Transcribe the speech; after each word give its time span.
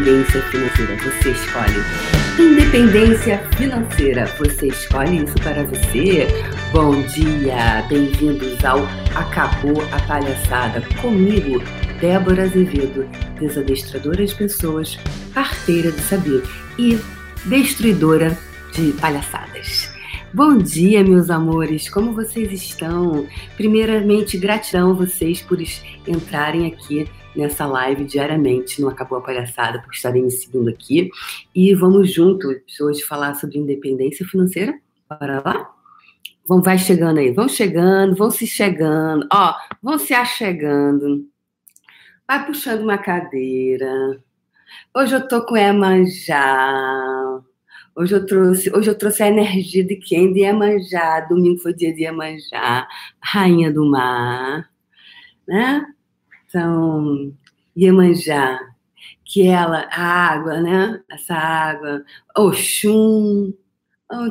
independência 0.00 0.42
financeira. 0.42 0.96
Você 0.96 1.30
escolhe. 1.30 1.84
Independência 2.38 3.38
financeira. 3.56 4.26
Você 4.38 4.68
escolhe 4.68 5.24
isso 5.24 5.34
para 5.42 5.62
você? 5.64 6.26
Bom 6.72 7.02
dia, 7.02 7.84
bem-vindos 7.88 8.64
ao 8.64 8.78
Acabou 9.14 9.82
a 9.92 10.00
Palhaçada. 10.06 10.82
Comigo, 11.02 11.62
Débora 12.00 12.44
Azevedo, 12.44 13.06
desadestradora 13.38 14.24
de 14.24 14.34
pessoas, 14.34 14.98
parteira 15.34 15.92
de 15.92 16.00
saber 16.00 16.42
e 16.78 16.98
destruidora 17.44 18.38
de 18.72 18.92
palhaçadas. 18.92 19.92
Bom 20.32 20.56
dia, 20.56 21.04
meus 21.04 21.28
amores, 21.28 21.90
como 21.90 22.14
vocês 22.14 22.50
estão? 22.52 23.26
Primeiramente, 23.56 24.38
gratidão 24.38 24.92
a 24.92 24.94
vocês 24.94 25.42
por 25.42 25.60
entrarem 26.06 26.66
aqui 26.68 27.06
nessa 27.34 27.66
live 27.66 28.04
diariamente, 28.04 28.80
não 28.80 28.88
acabou 28.88 29.18
a 29.18 29.22
palhaçada, 29.22 29.80
por 29.80 29.92
estarem 29.92 30.24
me 30.24 30.30
seguindo 30.30 30.68
aqui. 30.68 31.10
E 31.54 31.74
vamos 31.74 32.12
juntos 32.12 32.56
hoje 32.80 33.02
falar 33.02 33.34
sobre 33.34 33.58
independência 33.58 34.26
financeira. 34.26 34.78
Bora 35.08 35.42
lá? 35.44 35.70
Vai 36.46 36.78
chegando 36.78 37.18
aí, 37.18 37.30
vão 37.30 37.48
chegando, 37.48 38.16
vão 38.16 38.30
se 38.30 38.46
chegando, 38.46 39.26
ó, 39.32 39.54
vão 39.80 39.98
se 39.98 40.12
achegando. 40.12 41.24
Vai 42.26 42.44
puxando 42.44 42.82
uma 42.82 42.98
cadeira. 42.98 44.20
Hoje 44.94 45.14
eu 45.14 45.28
tô 45.28 45.44
com 45.44 45.56
Emanjá. 45.56 47.40
Hoje 47.94 48.14
eu 48.14 48.24
trouxe, 48.24 48.74
hoje 48.74 48.88
eu 48.88 48.96
trouxe 48.96 49.22
a 49.22 49.28
energia 49.28 49.84
de 49.84 49.96
quem? 49.96 50.32
De 50.32 50.40
Iemanjá. 50.40 51.20
Domingo 51.20 51.60
foi 51.60 51.74
dia 51.74 51.92
de 51.92 52.02
Iemanjá, 52.02 52.88
rainha 53.20 53.72
do 53.72 53.88
mar, 53.88 54.70
né? 55.46 55.86
Então, 56.50 57.32
Iemanjá, 57.76 58.58
que 59.24 59.46
ela, 59.46 59.88
a 59.92 60.02
água, 60.02 60.60
né? 60.60 61.00
Essa 61.08 61.34
água, 61.34 62.04
Oxum, 62.36 63.54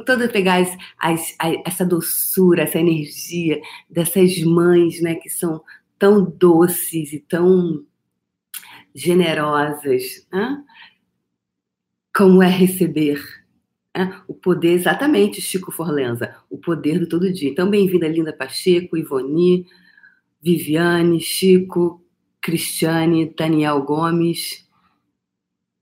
toda 0.06 0.28
pegar 0.28 0.58
as, 0.58 0.78
as, 1.00 1.36
essa 1.66 1.86
doçura, 1.86 2.64
essa 2.64 2.78
energia 2.78 3.62
dessas 3.90 4.38
mães, 4.44 5.02
né? 5.02 5.16
Que 5.16 5.30
são 5.30 5.64
tão 5.98 6.26
doces 6.26 7.14
e 7.14 7.20
tão 7.20 7.86
generosas, 8.94 10.28
né? 10.30 10.62
Como 12.14 12.44
é 12.44 12.50
receber 12.50 13.24
né? 13.96 14.22
o 14.28 14.34
poder, 14.34 14.74
exatamente, 14.74 15.42
Chico 15.42 15.72
Forlenza, 15.72 16.36
o 16.50 16.58
poder 16.58 17.00
do 17.00 17.08
todo 17.08 17.32
dia. 17.32 17.50
Então, 17.50 17.70
bem-vinda, 17.70 18.10
Linda 18.10 18.34
Pacheco, 18.34 18.98
Ivoni, 18.98 19.66
Viviane, 20.42 21.22
Chico, 21.22 22.04
Cristiane, 22.42 23.34
Daniel 23.36 23.82
Gomes, 23.82 24.68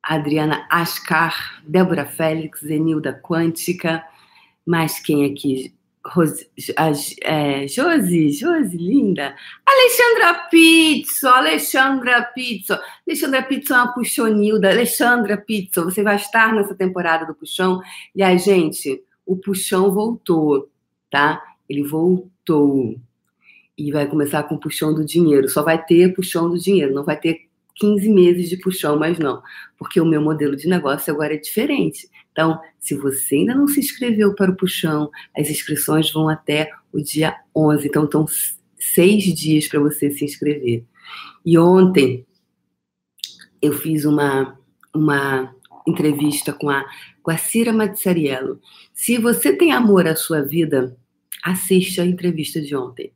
Adriana 0.03 0.66
Ascar, 0.69 1.61
Débora 1.67 2.05
Félix, 2.05 2.61
Zenilda 2.61 3.13
Quântica, 3.13 4.03
mais 4.66 5.00
quem 5.00 5.25
aqui? 5.25 5.73
Rose, 6.05 6.50
a, 6.78 6.91
é, 7.23 7.67
Josi, 7.67 8.31
Josi, 8.31 8.78
linda. 8.78 9.35
Alexandra 9.66 10.33
Pizzo, 10.50 11.28
Alexandra 11.28 12.22
Pizzo. 12.33 12.78
Alexandra 13.05 13.44
Pizzo 13.44 13.73
é 13.73 13.78
uma 13.78 13.94
puxonilda. 13.94 14.69
Alexandra 14.69 15.38
Pizzo, 15.38 15.83
você 15.83 16.02
vai 16.03 16.16
estar 16.16 16.53
nessa 16.53 16.73
temporada 16.73 17.25
do 17.25 17.35
Puxão. 17.35 17.81
E 18.16 18.23
a 18.23 18.35
gente, 18.38 19.03
o 19.25 19.35
Puxão 19.35 19.91
voltou, 19.91 20.69
tá? 21.09 21.41
Ele 21.67 21.83
voltou. 21.83 22.95
E 23.78 23.92
vai 23.92 24.08
começar 24.08 24.44
com 24.44 24.58
Puxão 24.58 24.94
do 24.94 25.06
Dinheiro. 25.06 25.47
Só 25.50 25.64
vai 25.64 25.83
ter 25.83 26.14
Puxão 26.14 26.50
do 26.50 26.58
Dinheiro, 26.58 26.94
não 26.94 27.03
vai 27.03 27.20
ter 27.20 27.47
15 27.78 28.09
meses 28.09 28.50
de 28.50 28.58
puxão, 28.58 28.97
mas 28.97 29.17
não, 29.19 29.42
porque 29.78 30.02
o 30.02 30.06
meu 30.06 30.22
modelo 30.22 30.56
de 30.56 30.67
negócio 30.67 31.14
agora 31.14 31.36
é 31.36 31.38
diferente. 31.38 32.09
Então, 32.31 32.59
se 32.80 32.95
você 32.95 33.36
ainda 33.36 33.56
não 33.56 33.67
se 33.67 33.80
inscreveu 33.80 34.34
para 34.36 34.52
o 34.52 34.56
puxão, 34.56 35.09
as 35.36 35.50
inscrições 35.50 36.11
vão 36.11 36.30
até 36.30 36.72
o 36.92 37.02
dia 37.02 37.35
11. 37.56 37.88
Então, 37.88 38.06
estão 38.06 38.25
seis 38.78 39.24
dias 39.34 39.68
para 39.68 39.80
você 39.80 40.12
se 40.12 40.25
inscrever. 40.25 40.84
E 41.46 41.57
ontem 41.57 42.25
eu 43.62 43.74
fiz 43.74 44.06
uma, 44.06 44.57
uma 44.94 45.56
entrevista 45.88 46.53
com 46.53 46.69
a, 46.69 46.85
com 47.24 47.31
a 47.31 47.38
Cira 47.38 47.74
Mazzariello. 47.74 48.59
Se 48.94 49.18
você 49.18 49.56
tem 49.56 49.72
amor 49.72 50.07
à 50.07 50.16
sua 50.16 50.41
vida, 50.41 50.96
assista 51.44 52.01
a 52.01 52.06
entrevista 52.06 52.62
de 52.62 52.75
ontem. 52.75 53.12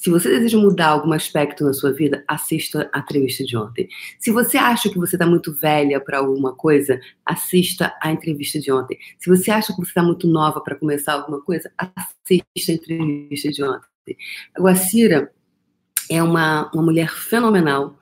Se 0.00 0.08
você 0.08 0.30
deseja 0.30 0.56
mudar 0.56 0.86
algum 0.86 1.12
aspecto 1.12 1.62
na 1.62 1.74
sua 1.74 1.92
vida, 1.92 2.24
assista 2.26 2.88
a 2.90 3.00
entrevista 3.00 3.44
de 3.44 3.54
ontem. 3.54 3.86
Se 4.18 4.30
você 4.30 4.56
acha 4.56 4.88
que 4.88 4.96
você 4.96 5.14
está 5.14 5.26
muito 5.26 5.52
velha 5.52 6.00
para 6.00 6.16
alguma 6.16 6.54
coisa, 6.56 6.98
assista 7.22 7.94
a 8.00 8.10
entrevista 8.10 8.58
de 8.58 8.72
ontem. 8.72 8.98
Se 9.18 9.28
você 9.28 9.50
acha 9.50 9.74
que 9.74 9.78
você 9.78 9.90
está 9.90 10.02
muito 10.02 10.26
nova 10.26 10.62
para 10.62 10.74
começar 10.74 11.12
alguma 11.12 11.42
coisa, 11.42 11.70
assista 11.76 12.72
a 12.72 12.74
entrevista 12.74 13.50
de 13.50 13.62
ontem. 13.62 14.16
A 14.56 14.62
Guacira 14.62 15.30
é 16.10 16.22
uma, 16.22 16.70
uma 16.72 16.82
mulher 16.82 17.10
fenomenal 17.10 17.98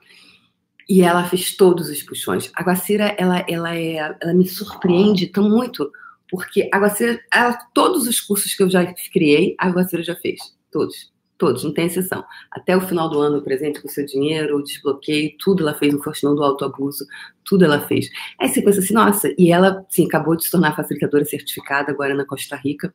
e 0.87 1.01
ela 1.01 1.25
fez 1.25 1.53
todos 1.53 1.89
os 1.89 2.01
puxões. 2.01 2.49
A 2.55 2.63
Guacira, 2.63 3.13
ela, 3.17 3.43
ela, 3.45 3.75
é, 3.75 4.17
ela 4.21 4.33
me 4.33 4.47
surpreende 4.47 5.27
tão 5.27 5.49
muito, 5.49 5.91
porque 6.29 6.69
a 6.73 6.79
Guacira, 6.79 7.19
ela, 7.29 7.55
todos 7.73 8.07
os 8.07 8.21
cursos 8.21 8.55
que 8.55 8.63
eu 8.63 8.69
já 8.69 8.85
criei, 9.11 9.53
a 9.57 9.67
Guacira 9.67 10.01
já 10.01 10.15
fez. 10.15 10.39
Todos. 10.71 11.18
Todos, 11.39 11.63
não 11.63 11.73
tem 11.73 11.85
exceção. 11.85 12.21
Até 12.51 12.75
o 12.75 12.81
final 12.81 13.09
do 13.09 13.17
ano, 13.17 13.41
presente 13.41 13.81
com 13.81 13.87
seu 13.87 14.05
dinheiro, 14.05 14.57
o 14.57 14.63
desbloqueio, 14.63 15.33
tudo 15.39 15.63
ela 15.63 15.73
fez, 15.73 15.93
o 15.93 16.03
faxinão 16.03 16.35
do 16.35 16.43
autoabuso, 16.43 17.07
tudo 17.45 17.63
ela 17.63 17.79
fez. 17.87 18.09
Aí 18.37 18.49
você 18.49 18.61
pensa 18.61 18.79
assim, 18.79 18.93
nossa, 18.93 19.33
e 19.37 19.49
ela, 19.49 19.85
sim, 19.89 20.05
acabou 20.05 20.35
de 20.35 20.43
se 20.43 20.51
tornar 20.51 20.75
facilitadora 20.75 21.23
certificada 21.23 21.91
agora 21.91 22.13
na 22.13 22.25
Costa 22.25 22.57
Rica. 22.57 22.93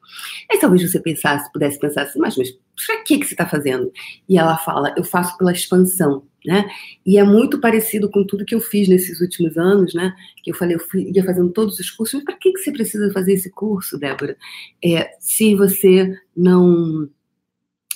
Aí 0.53 0.59
talvez 0.59 0.83
você 0.83 1.01
pensasse, 1.01 1.51
pudesse 1.53 1.81
pensar 1.81 2.03
assim, 2.03 2.19
mas, 2.19 2.37
mas 2.37 2.51
pra 2.87 3.03
que, 3.03 3.19
que 3.19 3.25
você 3.25 3.33
está 3.33 3.47
fazendo? 3.47 3.91
E 4.29 4.37
ela 4.37 4.59
fala, 4.59 4.95
eu 4.95 5.05
faço 5.05 5.39
pela 5.39 5.51
expansão, 5.51 6.25
né? 6.45 6.69
E 7.07 7.17
é 7.17 7.25
muito 7.25 7.59
parecido 7.59 8.11
com 8.11 8.27
tudo 8.27 8.45
que 8.45 8.55
eu 8.55 8.61
fiz 8.61 8.89
nesses 8.89 9.23
últimos 9.23 9.57
anos, 9.57 9.95
né? 9.95 10.15
Que 10.43 10.51
eu 10.51 10.55
falei, 10.55 10.77
eu 10.77 10.81
fui, 10.81 11.11
ia 11.11 11.25
fazendo 11.25 11.51
todos 11.51 11.79
os 11.79 11.91
cursos, 11.91 12.17
mas 12.17 12.25
para 12.25 12.37
que, 12.37 12.53
que 12.53 12.59
você 12.59 12.71
precisa 12.71 13.11
fazer 13.11 13.33
esse 13.33 13.51
curso, 13.51 13.99
Débora? 13.99 14.37
É, 14.85 15.17
se 15.19 15.55
você 15.55 16.15
não 16.37 17.09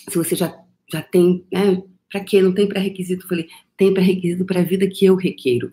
se 0.08 0.16
você 0.16 0.34
já, 0.34 0.56
já 0.90 1.02
tem, 1.02 1.44
né, 1.52 1.82
para 2.10 2.20
quê? 2.20 2.40
Não 2.40 2.52
tem 2.52 2.68
pré-requisito? 2.68 3.28
Falei, 3.28 3.48
tem 3.76 3.92
pré-requisito 3.92 4.44
para 4.44 4.60
a 4.60 4.64
vida 4.64 4.88
que 4.88 5.04
eu 5.04 5.14
requeiro. 5.14 5.72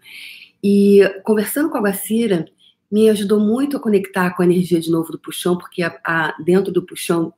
E 0.63 1.01
conversando 1.23 1.69
com 1.69 1.77
a 1.77 1.81
Guacira, 1.81 2.45
me 2.91 3.09
ajudou 3.09 3.39
muito 3.39 3.77
a 3.77 3.79
conectar 3.79 4.31
com 4.31 4.41
a 4.41 4.45
energia 4.45 4.79
de 4.79 4.91
novo 4.91 5.11
do 5.11 5.19
puxão, 5.19 5.57
porque 5.57 5.83
a, 5.83 5.99
a, 6.03 6.35
dentro 6.43 6.71
do 6.71 6.85
puxão 6.85 7.33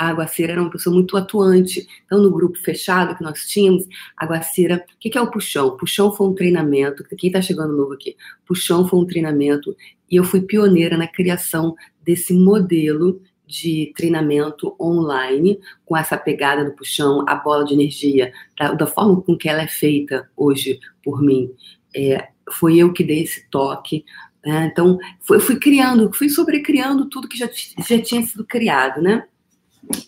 a 0.00 0.08
Aguaceira 0.08 0.52
era 0.52 0.62
uma 0.62 0.70
pessoa 0.70 0.94
muito 0.94 1.14
atuante. 1.14 1.86
Então, 2.06 2.22
no 2.22 2.30
grupo 2.30 2.58
fechado 2.58 3.14
que 3.14 3.22
nós 3.22 3.40
tínhamos, 3.40 3.86
a 4.16 4.24
Aguaceira. 4.24 4.84
O 4.94 4.98
que 4.98 5.18
é 5.18 5.20
o 5.20 5.30
puxão? 5.30 5.76
Puxão 5.76 6.10
foi 6.10 6.26
um 6.28 6.34
treinamento. 6.34 7.04
Quem 7.18 7.28
está 7.28 7.42
chegando 7.42 7.76
novo 7.76 7.92
aqui? 7.92 8.16
Puxão 8.46 8.88
foi 8.88 8.98
um 8.98 9.06
treinamento 9.06 9.76
e 10.10 10.16
eu 10.16 10.24
fui 10.24 10.40
pioneira 10.40 10.96
na 10.96 11.06
criação 11.06 11.74
desse 12.02 12.32
modelo 12.32 13.20
de 13.50 13.92
treinamento 13.96 14.74
online, 14.80 15.58
com 15.84 15.96
essa 15.96 16.16
pegada 16.16 16.64
do 16.64 16.72
puxão, 16.72 17.24
a 17.28 17.34
bola 17.34 17.64
de 17.64 17.74
energia, 17.74 18.32
da, 18.58 18.72
da 18.72 18.86
forma 18.86 19.20
com 19.20 19.36
que 19.36 19.48
ela 19.48 19.62
é 19.62 19.68
feita 19.68 20.30
hoje 20.36 20.78
por 21.02 21.20
mim. 21.20 21.50
É, 21.94 22.28
foi 22.52 22.78
eu 22.78 22.92
que 22.92 23.04
dei 23.04 23.24
esse 23.24 23.48
toque. 23.50 24.04
Né? 24.44 24.70
Então, 24.72 24.98
eu 25.28 25.40
fui 25.40 25.56
criando, 25.56 26.12
fui 26.12 26.28
sobrecriando 26.28 27.08
tudo 27.08 27.28
que 27.28 27.36
já, 27.36 27.48
já 27.88 28.00
tinha 28.00 28.22
sido 28.22 28.44
criado, 28.44 29.02
né? 29.02 29.24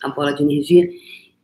A 0.02 0.08
bola 0.08 0.32
de 0.32 0.42
energia. 0.42 0.88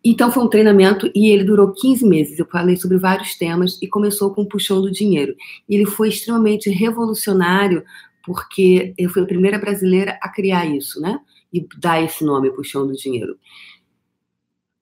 Então, 0.05 0.31
foi 0.31 0.45
um 0.45 0.49
treinamento 0.49 1.11
e 1.15 1.29
ele 1.29 1.45
durou 1.45 1.73
15 1.73 2.07
meses. 2.07 2.39
Eu 2.39 2.47
falei 2.47 2.77
sobre 2.77 2.99
vários 2.99 3.35
temas 3.35 3.81
e 3.83 3.89
começou 3.89 4.33
com 4.33 4.43
o 4.43 4.49
puxão 4.49 4.81
do 4.81 4.91
dinheiro. 4.91 5.35
E 5.69 5.75
ele 5.75 5.87
foi 5.87 6.09
extremamente 6.09 6.71
revolucionário, 6.71 7.85
porque 8.25 8.95
eu 8.97 9.11
fui 9.11 9.23
a 9.23 9.27
primeira 9.27 9.59
brasileira 9.59 10.19
a 10.23 10.29
criar 10.29 10.67
isso, 10.67 11.01
né? 11.01 11.19
E 11.53 11.67
dar 11.79 12.03
esse 12.03 12.25
nome 12.25 12.51
para 12.51 12.61
o 12.61 12.65
chão 12.65 12.87
do 12.87 12.95
dinheiro. 12.95 13.39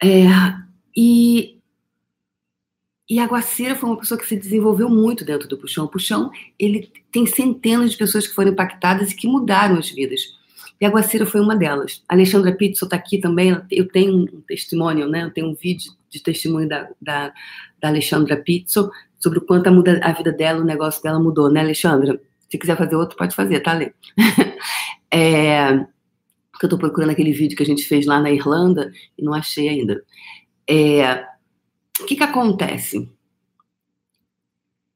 É, 0.02 0.26
e, 0.96 1.58
e 3.08 3.18
a 3.18 3.26
Guacira 3.26 3.74
foi 3.74 3.88
uma 3.88 3.98
pessoa 3.98 4.18
que 4.18 4.26
se 4.26 4.36
desenvolveu 4.36 4.88
muito 4.88 5.24
dentro 5.24 5.48
do 5.48 5.58
Puxão. 5.58 5.84
O 5.84 5.88
Puxão, 5.88 6.30
ele 6.58 6.90
tem 7.10 7.26
centenas 7.26 7.92
de 7.92 7.96
pessoas 7.96 8.26
que 8.26 8.34
foram 8.34 8.52
impactadas 8.52 9.10
e 9.12 9.16
que 9.16 9.26
mudaram 9.26 9.78
as 9.78 9.90
vidas. 9.90 10.20
E 10.80 10.84
a 10.84 10.90
Guacira 10.90 11.24
foi 11.24 11.40
uma 11.40 11.56
delas. 11.56 12.02
A 12.08 12.14
Alexandra 12.14 12.52
Pizzo 12.52 12.84
está 12.84 12.96
aqui 12.96 13.19
também. 13.19 13.58
Eu 13.70 13.88
tenho 13.88 14.14
um 14.14 14.40
testemunho, 14.42 15.08
né? 15.08 15.24
Eu 15.24 15.30
tenho 15.30 15.48
um 15.48 15.54
vídeo 15.54 15.92
de 16.10 16.22
testemunho 16.22 16.69
da, 16.69 16.88
da, 17.00 17.32
da 17.80 17.88
Alexandra 17.88 18.36
Pizzo 18.36 18.90
sobre 19.19 19.38
o 19.38 19.42
quanto 19.42 19.69
a, 19.69 19.72
muda, 19.72 19.98
a 20.02 20.12
vida 20.12 20.32
dela, 20.32 20.60
o 20.60 20.64
negócio 20.64 21.02
dela 21.02 21.19
mudou, 21.19 21.50
né, 21.50 21.60
Alexandra? 21.60 22.20
Se 22.50 22.58
quiser 22.58 22.76
fazer 22.76 22.94
outro, 22.96 23.16
pode 23.16 23.34
fazer, 23.34 23.60
tá, 23.60 23.72
Lê? 23.72 23.92
é, 25.10 25.86
porque 26.56 26.64
eu 26.64 26.69
estou 26.69 26.79
procurando 26.79 27.11
aquele 27.11 27.32
vídeo 27.32 27.56
que 27.56 27.62
a 27.62 27.67
gente 27.67 27.85
fez 27.85 28.06
lá 28.06 28.19
na 28.19 28.31
Irlanda 28.31 28.91
e 29.19 29.23
não 29.23 29.35
achei 29.35 29.69
ainda. 29.69 30.03
É, 30.69 31.26
o 32.00 32.06
que, 32.06 32.17
que 32.17 32.23
acontece? 32.25 33.08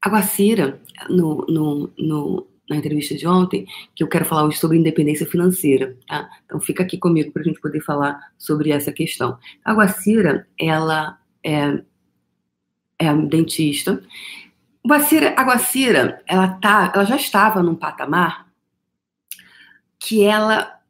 a 0.01 0.09
Guacira, 0.09 0.81
no, 1.07 1.45
no, 1.47 1.93
no, 1.97 2.47
na 2.67 2.75
entrevista 2.75 3.15
de 3.15 3.27
ontem, 3.27 3.67
que 3.95 4.03
eu 4.03 4.07
quero 4.07 4.25
falar 4.25 4.45
hoje 4.45 4.57
sobre 4.57 4.77
independência 4.77 5.27
financeira, 5.27 5.95
tá? 6.07 6.27
Então 6.43 6.59
fica 6.59 6.81
aqui 6.81 6.97
comigo 6.97 7.31
para 7.31 7.43
a 7.43 7.45
gente 7.45 7.61
poder 7.61 7.81
falar 7.81 8.19
sobre 8.37 8.71
essa 8.71 8.91
questão. 8.91 9.37
A 9.63 9.73
Guacira, 9.73 10.47
ela 10.57 11.19
é, 11.43 11.83
é 12.97 13.13
dentista. 13.13 14.01
Guacira, 14.85 15.35
a 15.37 15.43
Guacira, 15.43 16.23
ela, 16.25 16.47
tá, 16.47 16.91
ela 16.95 17.05
já 17.05 17.15
estava 17.15 17.61
num 17.61 17.75
patamar 17.75 18.47
que 19.99 20.23
ela, 20.23 20.80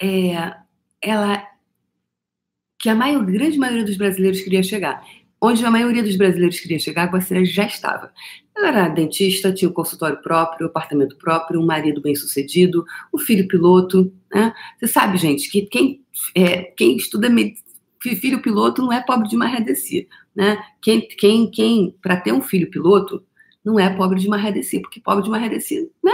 é, 0.00 0.54
ela 1.02 1.46
que 2.78 2.88
a 2.88 2.94
maior, 2.94 3.24
grande 3.24 3.58
maioria 3.58 3.84
dos 3.84 3.96
brasileiros 3.96 4.40
queria 4.40 4.62
chegar. 4.62 5.04
Onde 5.40 5.64
a 5.64 5.70
maioria 5.70 6.02
dos 6.02 6.16
brasileiros 6.16 6.58
queria 6.58 6.78
chegar, 6.78 7.04
a 7.04 7.10
Guacira 7.10 7.44
já 7.44 7.66
estava. 7.66 8.12
Ela 8.56 8.68
era 8.68 8.88
dentista, 8.88 9.52
tinha 9.52 9.68
um 9.68 9.74
consultório 9.74 10.20
próprio, 10.20 10.66
um 10.66 10.70
apartamento 10.70 11.16
próprio, 11.16 11.60
um 11.60 11.66
marido 11.66 12.00
bem-sucedido, 12.00 12.84
um 13.14 13.18
filho 13.18 13.46
piloto. 13.46 14.12
Né? 14.32 14.52
Você 14.78 14.88
sabe, 14.88 15.16
gente, 15.16 15.48
que 15.48 15.62
quem, 15.62 16.04
é, 16.34 16.62
quem 16.76 16.96
estuda 16.96 17.28
filho 18.00 18.42
piloto 18.42 18.82
não 18.82 18.92
é 18.92 19.00
pobre 19.00 19.28
de 19.28 19.36
marredecia. 19.36 20.06
Né? 20.34 20.58
Quem, 20.82 21.06
quem, 21.06 21.50
quem 21.50 21.94
para 22.02 22.16
ter 22.16 22.32
um 22.32 22.42
filho 22.42 22.70
piloto, 22.70 23.24
não 23.64 23.78
é 23.78 23.90
pobre 23.90 24.18
de 24.18 24.28
marredecia, 24.28 24.80
porque 24.80 25.00
pobre 25.00 25.24
de 25.24 25.30
marredecia, 25.30 25.86
né? 26.02 26.12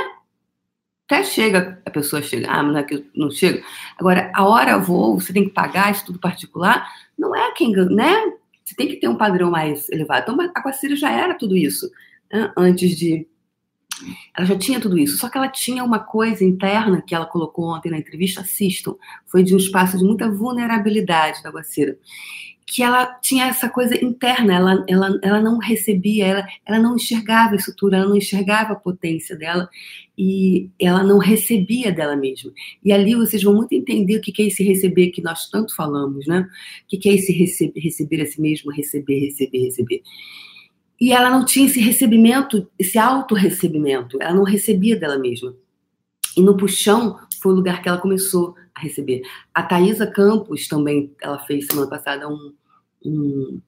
Até 1.07 1.23
chega, 1.23 1.83
a 1.85 1.91
pessoa 1.91 2.23
chega, 2.23 2.51
ah, 2.51 2.63
não 2.63 2.79
é 2.79 2.83
que 2.83 3.05
não 3.15 3.31
chega. 3.31 3.63
Agora, 3.99 4.33
a 4.35 4.45
hora 4.45 4.79
voo, 4.79 5.21
você 5.21 5.35
tem 5.35 5.45
que 5.45 5.51
pagar 5.51 5.93
estudo 5.93 6.19
particular, 6.19 6.91
não 7.19 7.37
é 7.37 7.53
quem, 7.53 7.73
né? 7.73 8.33
Você 8.65 8.75
tem 8.75 8.89
que 8.89 8.97
ter 8.97 9.09
um 9.09 9.17
padrão 9.17 9.51
mais 9.51 9.89
elevado. 9.91 10.23
Então, 10.33 10.51
a 10.55 10.63
Quacira 10.63 10.97
já 10.97 11.13
era 11.13 11.35
tudo 11.35 11.55
isso 11.55 11.91
né? 12.33 12.51
antes 12.57 12.97
de. 12.97 13.27
Ela 14.37 14.47
já 14.47 14.59
tinha 14.59 14.81
tudo 14.81 14.99
isso, 14.99 15.19
só 15.19 15.29
que 15.29 15.39
ela 15.39 15.49
tinha 15.49 15.85
uma 15.85 16.01
coisa 16.01 16.45
interna 16.45 17.01
que 17.01 17.15
ela 17.15 17.27
colocou 17.27 17.73
ontem 17.73 17.91
na 17.91 17.99
entrevista, 17.99 18.41
assistam, 18.41 18.97
foi 19.27 19.45
de 19.45 19.55
um 19.55 19.59
espaço 19.59 19.97
de 19.97 20.05
muita 20.05 20.29
vulnerabilidade 20.29 21.43
da 21.43 21.51
Guacira, 21.51 21.97
que 22.67 22.83
ela 22.83 23.07
tinha 23.21 23.47
essa 23.47 23.69
coisa 23.69 23.95
interna, 24.05 24.53
ela, 24.53 24.85
ela, 24.89 25.21
ela 25.23 25.41
não 25.41 25.59
recebia, 25.59 26.27
ela, 26.27 26.47
ela 26.67 26.79
não 26.81 26.97
enxergava 26.97 27.53
a 27.53 27.57
estrutura, 27.57 27.99
ela 27.99 28.09
não 28.09 28.17
enxergava 28.17 28.73
a 28.73 28.77
potência 28.77 29.37
dela 29.37 29.69
e 30.17 30.71
ela 30.79 31.03
não 31.03 31.19
recebia 31.19 31.91
dela 31.91 32.17
mesma. 32.17 32.53
E 32.85 32.93
ali 32.93 33.15
vocês 33.15 33.43
vão 33.43 33.55
muito 33.55 33.73
entender 33.73 34.17
o 34.17 34.21
que 34.21 34.43
é 34.43 34.47
esse 34.47 34.63
receber 34.63 35.11
que 35.11 35.21
nós 35.21 35.51
tanto 35.51 35.75
falamos, 35.75 36.27
né? 36.27 36.49
O 36.85 36.99
que 36.99 37.09
é 37.09 37.15
esse 37.15 37.33
receber, 37.33 37.81
receber 37.81 38.21
a 38.23 38.27
si 38.27 38.41
mesmo, 38.41 38.71
receber, 38.71 39.19
receber, 39.21 39.65
receber. 39.65 40.03
E 41.01 41.13
ela 41.13 41.29
não 41.31 41.45
tinha 41.45 41.67
esse 41.67 41.81
recebimento, 41.81 42.69
esse 42.79 42.97
auto-recebimento. 42.97 44.17
Ela 44.23 44.35
não 44.35 44.45
recebia 44.45 44.97
dela 44.97 45.19
mesma. 45.19 45.55
E 46.37 46.41
no 46.41 46.57
puxão 46.57 47.19
foi 47.43 47.53
o 47.53 47.57
lugar 47.57 47.83
que 47.83 47.89
ela 47.89 47.99
começou 47.99 48.55
a 48.75 48.81
receber. 48.81 49.23
A 49.53 49.63
Thaisa 49.63 50.07
Campos 50.07 50.69
também, 50.69 51.13
ela 51.21 51.39
fez 51.41 51.67
semana 51.67 51.89
passada 51.89 52.29
um, 52.29 52.53
um, 53.05 53.61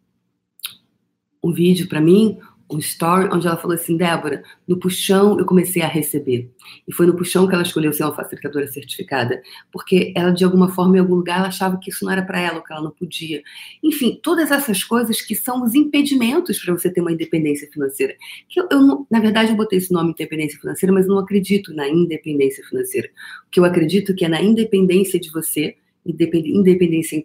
um 1.43 1.53
vídeo 1.53 1.89
para 1.89 2.01
mim 2.01 2.39
um 2.71 2.79
story 2.79 3.29
onde 3.33 3.47
ela 3.47 3.57
falou 3.57 3.75
assim, 3.75 3.97
Débora, 3.97 4.43
no 4.67 4.77
puxão 4.79 5.39
eu 5.39 5.47
comecei 5.47 5.83
a 5.83 5.87
receber. 5.87 6.51
E 6.87 6.93
foi 6.93 7.07
no 7.07 7.17
puxão 7.17 7.47
que 7.47 7.55
ela 7.55 7.63
escolheu 7.63 7.93
ser 7.93 8.05
uma 8.05 8.15
facilitadora 8.15 8.67
certificada, 8.67 9.41
porque 9.73 10.13
ela 10.17 10.31
de 10.31 10.45
alguma 10.45 10.69
forma 10.69 10.97
em 10.97 11.01
algum 11.01 11.15
lugar 11.15 11.39
ela 11.39 11.49
achava 11.49 11.79
que 11.79 11.91
isso 11.91 12.05
não 12.05 12.13
era 12.13 12.23
para 12.23 12.41
ela, 12.41 12.63
que 12.63 12.73
ela 12.73 12.83
não 12.83 12.91
podia. 12.91 13.43
Enfim, 13.83 14.19
todas 14.23 14.51
essas 14.51 14.83
coisas 14.83 15.21
que 15.21 15.35
são 15.35 15.63
os 15.63 15.75
impedimentos 15.75 16.59
para 16.59 16.73
você 16.73 16.91
ter 16.91 17.01
uma 17.01 17.13
independência 17.13 17.69
financeira. 17.71 18.15
Que 18.49 18.61
eu, 18.61 18.69
eu, 18.71 19.07
na 19.11 19.21
verdade 19.21 19.51
eu 19.51 19.57
botei 19.57 19.79
esse 19.79 19.93
nome 19.93 20.11
independência 20.11 20.59
financeira, 20.59 20.93
mas 20.93 21.07
não 21.07 21.19
acredito 21.19 21.73
na 21.73 21.89
independência 21.89 22.65
financeira. 22.65 23.09
O 23.47 23.51
que 23.51 23.61
eu 23.61 23.65
acredito 23.65 24.15
que 24.15 24.25
é 24.25 24.29
na 24.29 24.43
independência 24.43 25.21
de 25.21 25.31
você 25.31 25.77
independência 26.07 27.25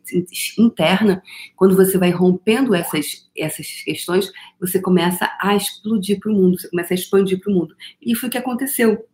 interna, 0.58 1.22
quando 1.56 1.76
você 1.76 1.98
vai 1.98 2.10
rompendo 2.10 2.74
essas, 2.74 3.30
essas 3.38 3.68
questões, 3.84 4.32
você 4.60 4.80
começa 4.80 5.30
a 5.40 5.56
explodir 5.56 6.20
para 6.20 6.32
o 6.32 6.36
mundo, 6.36 6.60
você 6.60 6.70
começa 6.70 6.94
a 6.94 6.96
expandir 6.96 7.40
para 7.40 7.52
o 7.52 7.56
mundo. 7.56 7.76
E 8.02 8.16
foi 8.16 8.30
o 8.30 8.32
que 8.32 8.38
aconteceu 8.38 9.06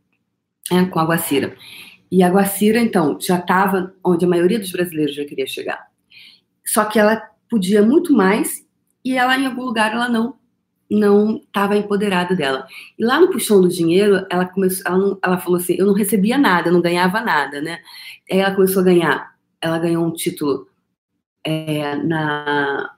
é, 0.72 0.86
com 0.86 1.00
a 1.00 1.06
Guacira. 1.06 1.56
E 2.12 2.24
a 2.24 2.30
Guacira, 2.30 2.80
então, 2.80 3.18
já 3.20 3.38
estava 3.38 3.94
onde 4.04 4.26
a 4.26 4.28
maioria 4.28 4.60
dos 4.60 4.72
brasileiros 4.72 5.16
já 5.16 5.26
queria 5.26 5.48
chegar. 5.48 5.88
Só 6.66 6.86
que 6.86 7.00
ela 7.00 7.22
podia 7.50 7.82
muito 7.82 8.14
mais 8.14 8.66
e 9.04 9.18
ela, 9.18 9.38
em 9.38 9.46
algum 9.46 9.64
lugar, 9.64 9.94
ela 9.94 10.10
não 10.10 10.36
não 10.90 11.38
estava 11.38 11.76
empoderada 11.76 12.36
dela. 12.36 12.66
E 12.98 13.04
lá 13.04 13.20
no 13.20 13.30
puxão 13.30 13.62
do 13.62 13.68
dinheiro, 13.68 14.26
ela 14.30 14.46
começou, 14.46 14.84
ela, 14.86 14.98
não, 14.98 15.20
ela 15.22 15.38
falou 15.38 15.58
assim, 15.58 15.76
eu 15.78 15.86
não 15.86 15.94
recebia 15.94 16.38
nada, 16.38 16.70
eu 16.70 16.74
não 16.74 16.82
ganhava 16.82 17.20
nada, 17.20 17.62
né? 17.62 17.80
Aí 18.32 18.40
ela 18.40 18.56
começou 18.56 18.82
a 18.82 18.86
ganhar 18.86 19.37
ela 19.62 19.80
ganhou 19.80 20.06
um 20.06 20.14
título 20.14 20.68
é, 21.44 21.96
na 21.96 22.94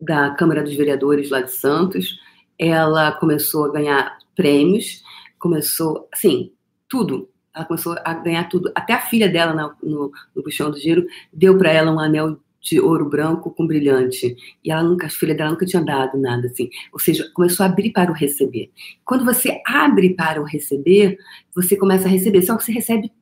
da 0.00 0.30
Câmara 0.30 0.62
dos 0.62 0.74
Vereadores 0.74 1.30
lá 1.30 1.40
de 1.40 1.52
Santos. 1.52 2.18
Ela 2.58 3.12
começou 3.12 3.66
a 3.66 3.72
ganhar 3.72 4.18
prêmios, 4.34 5.02
começou, 5.38 6.08
assim, 6.12 6.52
tudo. 6.88 7.28
Ela 7.54 7.64
começou 7.64 7.96
a 8.04 8.14
ganhar 8.14 8.48
tudo. 8.48 8.72
Até 8.74 8.94
a 8.94 9.00
filha 9.00 9.28
dela 9.28 9.54
no, 9.54 9.90
no, 9.90 10.12
no 10.34 10.42
Puxão 10.42 10.70
do 10.70 10.78
Giro 10.78 11.06
deu 11.32 11.56
para 11.56 11.70
ela 11.70 11.92
um 11.92 12.00
anel 12.00 12.38
de 12.60 12.80
ouro 12.80 13.08
branco 13.08 13.50
com 13.50 13.66
brilhante. 13.66 14.36
E 14.64 14.70
ela 14.70 14.82
nunca, 14.82 15.06
a 15.06 15.10
filha 15.10 15.34
dela 15.34 15.50
nunca 15.50 15.66
tinha 15.66 15.84
dado 15.84 16.18
nada 16.18 16.48
assim. 16.48 16.68
Ou 16.92 16.98
seja, 16.98 17.30
começou 17.32 17.64
a 17.64 17.68
abrir 17.68 17.92
para 17.92 18.10
o 18.10 18.14
receber. 18.14 18.70
Quando 19.04 19.24
você 19.24 19.60
abre 19.66 20.14
para 20.14 20.40
o 20.40 20.44
receber, 20.44 21.16
você 21.54 21.76
começa 21.76 22.06
a 22.06 22.10
receber. 22.10 22.42
Só 22.42 22.56
que 22.56 22.64
você 22.64 22.72
recebe 22.72 23.12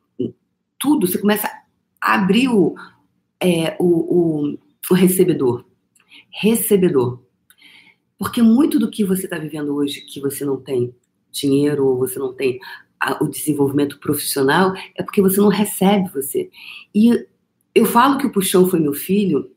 tudo, 0.78 1.06
você 1.06 1.18
começa 1.18 1.50
abrir 2.00 2.48
o, 2.48 2.74
é, 3.40 3.76
o, 3.78 3.84
o, 3.84 4.58
o 4.90 4.94
recebedor. 4.94 5.64
Recebedor. 6.30 7.22
Porque 8.18 8.42
muito 8.42 8.78
do 8.78 8.90
que 8.90 9.04
você 9.04 9.24
está 9.24 9.38
vivendo 9.38 9.74
hoje, 9.74 10.02
que 10.02 10.20
você 10.20 10.44
não 10.44 10.60
tem 10.60 10.94
dinheiro, 11.30 11.86
ou 11.86 11.98
você 11.98 12.18
não 12.18 12.34
tem 12.34 12.58
a, 13.00 13.22
o 13.22 13.28
desenvolvimento 13.28 13.98
profissional, 13.98 14.74
é 14.94 15.02
porque 15.02 15.22
você 15.22 15.40
não 15.40 15.48
recebe 15.48 16.10
você. 16.12 16.50
E 16.94 17.26
eu 17.74 17.86
falo 17.86 18.18
que 18.18 18.26
o 18.26 18.32
puxão 18.32 18.68
foi 18.68 18.80
meu 18.80 18.92
filho, 18.92 19.50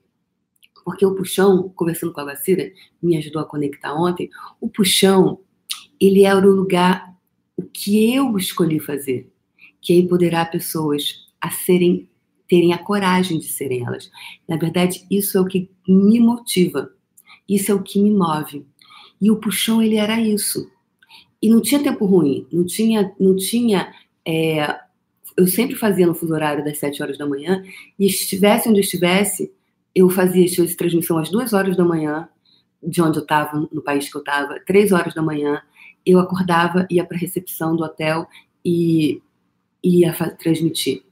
porque 0.84 1.06
o 1.06 1.16
puxão, 1.16 1.70
conversando 1.76 2.14
com 2.14 2.22
a 2.22 2.26
Bacira, 2.26 2.72
me 3.02 3.18
ajudou 3.18 3.42
a 3.42 3.46
conectar 3.46 3.94
ontem. 3.94 4.30
O 4.60 4.70
puxão, 4.70 5.40
ele 6.00 6.24
era 6.24 6.46
o 6.46 6.52
lugar, 6.52 7.14
o 7.56 7.64
que 7.64 8.14
eu 8.14 8.38
escolhi 8.38 8.80
fazer, 8.80 9.32
que 9.82 9.94
é 9.94 9.98
empoderar 9.98 10.52
pessoas 10.52 11.28
a 11.40 11.50
serem 11.50 12.10
terem 12.48 12.74
a 12.74 12.78
coragem 12.78 13.40
de 13.40 13.48
serem 13.48 13.86
elas. 13.86 14.12
Na 14.48 14.58
verdade, 14.58 15.06
isso 15.10 15.38
é 15.38 15.42
o 15.42 15.46
que 15.46 15.70
me 15.88 16.20
motiva. 16.20 16.92
Isso 17.48 17.72
é 17.72 17.76
o 17.76 17.82
que 17.82 18.02
me 18.02 18.12
move. 18.12 18.66
E 19.22 19.32
o 19.32 19.38
puxão 19.38 19.82
ele 19.82 19.96
era 19.96 20.20
isso. 20.20 20.70
E 21.42 21.50
não 21.50 21.62
tinha 21.62 21.84
tempo 21.84 22.06
ruim, 22.06 22.48
não 22.52 22.66
tinha, 22.66 23.14
não 23.20 23.36
tinha. 23.36 23.94
É, 24.26 24.80
eu 25.36 25.48
sempre 25.48 25.76
fazia 25.76 26.08
no 26.08 26.16
fuso 26.16 26.34
horário 26.34 26.64
das 26.64 26.78
7 26.78 27.02
horas 27.02 27.18
da 27.18 27.26
manhã, 27.26 27.64
e 28.00 28.06
estivesse 28.06 28.70
onde 28.70 28.80
estivesse, 28.80 29.52
eu 29.94 30.10
fazia 30.10 30.48
show 30.48 30.66
de 30.66 30.76
transmissão 30.76 31.18
às 31.18 31.30
2 31.30 31.54
horas 31.54 31.76
da 31.76 31.84
manhã, 31.84 32.28
de 32.82 33.02
onde 33.02 33.18
eu 33.18 33.24
estava, 33.24 33.68
no 33.72 33.82
país 33.82 34.10
que 34.10 34.16
eu 34.16 34.20
estava, 34.20 34.60
3 34.66 34.92
horas 34.92 35.14
da 35.14 35.22
manhã, 35.22 35.62
eu 36.06 36.20
acordava, 36.20 36.86
ia 36.90 37.06
para 37.06 37.18
a 37.18 37.20
recepção 37.20 37.76
do 37.76 37.84
hotel 37.84 38.28
e 38.64 39.22
ia 39.84 40.14
transmitir 40.38 41.04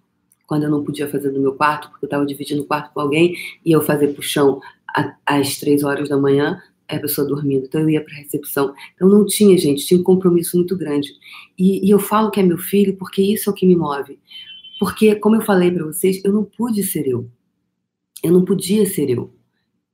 quando 0.52 0.64
eu 0.64 0.70
não 0.70 0.84
podia 0.84 1.08
fazer 1.08 1.32
no 1.32 1.40
meu 1.40 1.54
quarto, 1.54 1.90
porque 1.90 2.04
eu 2.04 2.08
estava 2.08 2.26
dividindo 2.26 2.62
o 2.62 2.66
quarto 2.66 2.94
com 2.94 3.00
alguém, 3.00 3.38
e 3.66 3.72
eu 3.72 3.82
fazer 3.82 4.10
puxão 4.10 4.60
às 5.26 5.58
três 5.58 5.82
horas 5.82 6.10
da 6.10 6.18
manhã, 6.18 6.62
a 6.90 7.00
pessoa 7.00 7.26
dormindo. 7.26 7.68
Então 7.68 7.80
eu 7.80 7.90
ia 7.90 8.04
para 8.04 8.14
a 8.14 8.18
recepção. 8.18 8.74
Então 8.94 9.08
não 9.08 9.26
tinha, 9.26 9.58
gente, 9.58 9.86
tinha 9.86 9.98
um 9.98 10.04
compromisso 10.04 10.58
muito 10.58 10.78
grande. 10.78 11.10
E, 11.58 11.88
e, 11.88 11.90
eu 11.90 12.00
falo 12.00 12.30
que 12.30 12.42
é 12.42 12.44
meu 12.44 12.58
filho 12.58 12.98
porque 12.98 13.22
isso 13.22 13.50
é 13.50 13.54
o 13.54 13.56
que 13.56 13.66
me 13.66 13.78
move. 13.78 14.20
Porque, 14.78 15.16
como 15.16 15.38
eu 15.38 15.42
falei 15.42 15.72
para 15.72 15.86
vocês, 15.86 16.22
eu 16.22 16.34
não 16.34 16.44
pude 16.44 16.84
ser 16.84 17.08
eu. 17.08 17.32
Eu 18.22 18.34
não 18.34 18.44
podia 18.44 18.86
ser 18.86 19.10
eu. 19.10 19.34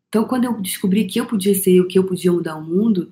Então, 0.09 0.23
quando 0.23 0.45
eu 0.45 0.59
descobri 0.59 1.05
que 1.05 1.19
eu 1.19 1.27
podia 1.27 1.53
ser 1.53 1.73
eu, 1.73 1.85
que 1.85 1.99
eu 1.99 2.03
podia 2.03 2.31
mudar 2.31 2.55
o 2.55 2.63
mundo, 2.63 3.11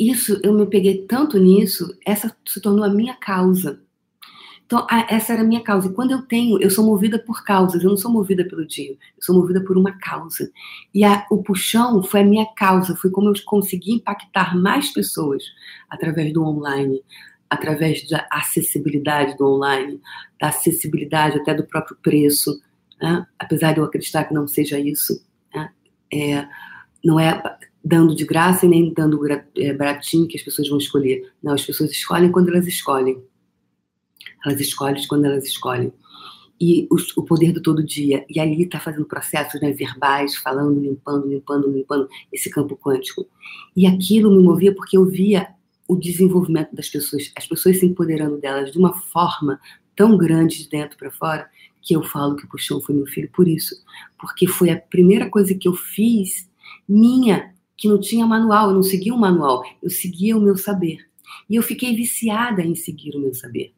isso, 0.00 0.40
eu 0.42 0.54
me 0.54 0.64
peguei 0.64 1.04
tanto 1.06 1.36
nisso, 1.36 1.94
essa 2.06 2.34
se 2.48 2.58
tornou 2.58 2.86
a 2.86 2.88
minha 2.88 3.12
causa. 3.12 3.83
Então, 4.66 4.86
essa 5.08 5.34
era 5.34 5.42
a 5.42 5.44
minha 5.44 5.62
causa. 5.62 5.88
E 5.88 5.92
quando 5.92 6.12
eu 6.12 6.22
tenho, 6.22 6.60
eu 6.60 6.70
sou 6.70 6.84
movida 6.84 7.18
por 7.18 7.44
causas, 7.44 7.82
eu 7.82 7.90
não 7.90 7.96
sou 7.96 8.10
movida 8.10 8.44
pelo 8.44 8.66
dia, 8.66 8.92
eu 8.92 9.22
sou 9.22 9.34
movida 9.34 9.60
por 9.60 9.76
uma 9.76 9.92
causa. 9.98 10.50
E 10.92 11.04
a, 11.04 11.26
o 11.30 11.42
puxão 11.42 12.02
foi 12.02 12.20
a 12.20 12.24
minha 12.24 12.46
causa, 12.56 12.96
foi 12.96 13.10
como 13.10 13.28
eu 13.28 13.34
consegui 13.44 13.92
impactar 13.92 14.56
mais 14.56 14.90
pessoas 14.90 15.44
através 15.90 16.32
do 16.32 16.42
online, 16.42 17.02
através 17.48 18.08
da 18.08 18.26
acessibilidade 18.30 19.36
do 19.36 19.46
online, 19.46 20.00
da 20.40 20.48
acessibilidade 20.48 21.38
até 21.38 21.54
do 21.54 21.64
próprio 21.64 21.96
preço, 22.02 22.60
né? 23.00 23.26
apesar 23.38 23.72
de 23.72 23.80
eu 23.80 23.84
acreditar 23.84 24.24
que 24.24 24.34
não 24.34 24.48
seja 24.48 24.78
isso. 24.78 25.24
Né? 25.54 25.70
É, 26.12 26.48
não 27.04 27.20
é 27.20 27.42
dando 27.84 28.14
de 28.14 28.24
graça 28.24 28.64
e 28.64 28.68
nem 28.68 28.94
dando 28.94 29.20
é, 29.58 29.74
baratinho 29.74 30.26
que 30.26 30.38
as 30.38 30.42
pessoas 30.42 30.68
vão 30.68 30.78
escolher. 30.78 31.30
Não, 31.42 31.52
as 31.52 31.64
pessoas 31.64 31.90
escolhem 31.90 32.32
quando 32.32 32.48
elas 32.48 32.66
escolhem. 32.66 33.22
Elas 34.44 34.60
escolhem 34.60 35.06
quando 35.06 35.24
elas 35.24 35.44
escolhem. 35.44 35.92
E 36.60 36.86
o, 37.16 37.22
poder 37.22 37.52
do 37.52 37.60
todo 37.60 37.84
dia. 37.84 38.24
E 38.28 38.38
ali 38.38 38.62
está 38.62 38.78
fazendo 38.78 39.04
processos 39.04 39.60
né, 39.60 39.72
verbais, 39.72 40.36
falando, 40.36 40.80
limpando, 40.80 41.28
limpando, 41.28 41.70
limpando 41.70 42.08
esse 42.32 42.48
campo 42.50 42.76
quântico. 42.76 43.26
E 43.76 43.86
aquilo 43.86 44.30
me 44.30 44.42
movia 44.42 44.74
porque 44.74 44.96
eu 44.96 45.04
via 45.04 45.48
o 45.86 45.96
desenvolvimento 45.96 46.74
das 46.74 46.88
pessoas, 46.88 47.30
as 47.36 47.46
pessoas 47.46 47.78
se 47.78 47.86
empoderando 47.86 48.38
delas 48.38 48.72
de 48.72 48.78
uma 48.78 48.94
forma 48.94 49.60
tão 49.94 50.16
grande 50.16 50.62
de 50.62 50.68
dentro 50.68 50.96
para 50.96 51.10
fora, 51.10 51.48
que 51.82 51.94
eu 51.94 52.02
falo 52.02 52.36
que 52.36 52.44
o 52.44 52.48
puxão 52.48 52.80
foi 52.80 52.94
meu 52.94 53.06
filho 53.06 53.30
por 53.32 53.46
isso. 53.46 53.74
Porque 54.18 54.46
foi 54.46 54.70
a 54.70 54.80
primeira 54.80 55.28
coisa 55.28 55.54
que 55.54 55.68
eu 55.68 55.74
fiz 55.74 56.48
minha, 56.88 57.54
que 57.76 57.88
não 57.88 58.00
tinha 58.00 58.26
manual, 58.26 58.70
eu 58.70 58.74
não 58.74 58.82
seguia 58.82 59.14
um 59.14 59.18
manual, 59.18 59.62
eu 59.82 59.90
seguia 59.90 60.36
o 60.36 60.40
meu 60.40 60.56
saber. 60.56 60.98
E 61.48 61.56
eu 61.56 61.62
fiquei 61.62 61.94
viciada 61.94 62.62
em 62.62 62.74
seguir 62.74 63.14
o 63.16 63.20
meu 63.20 63.34
saber. 63.34 63.72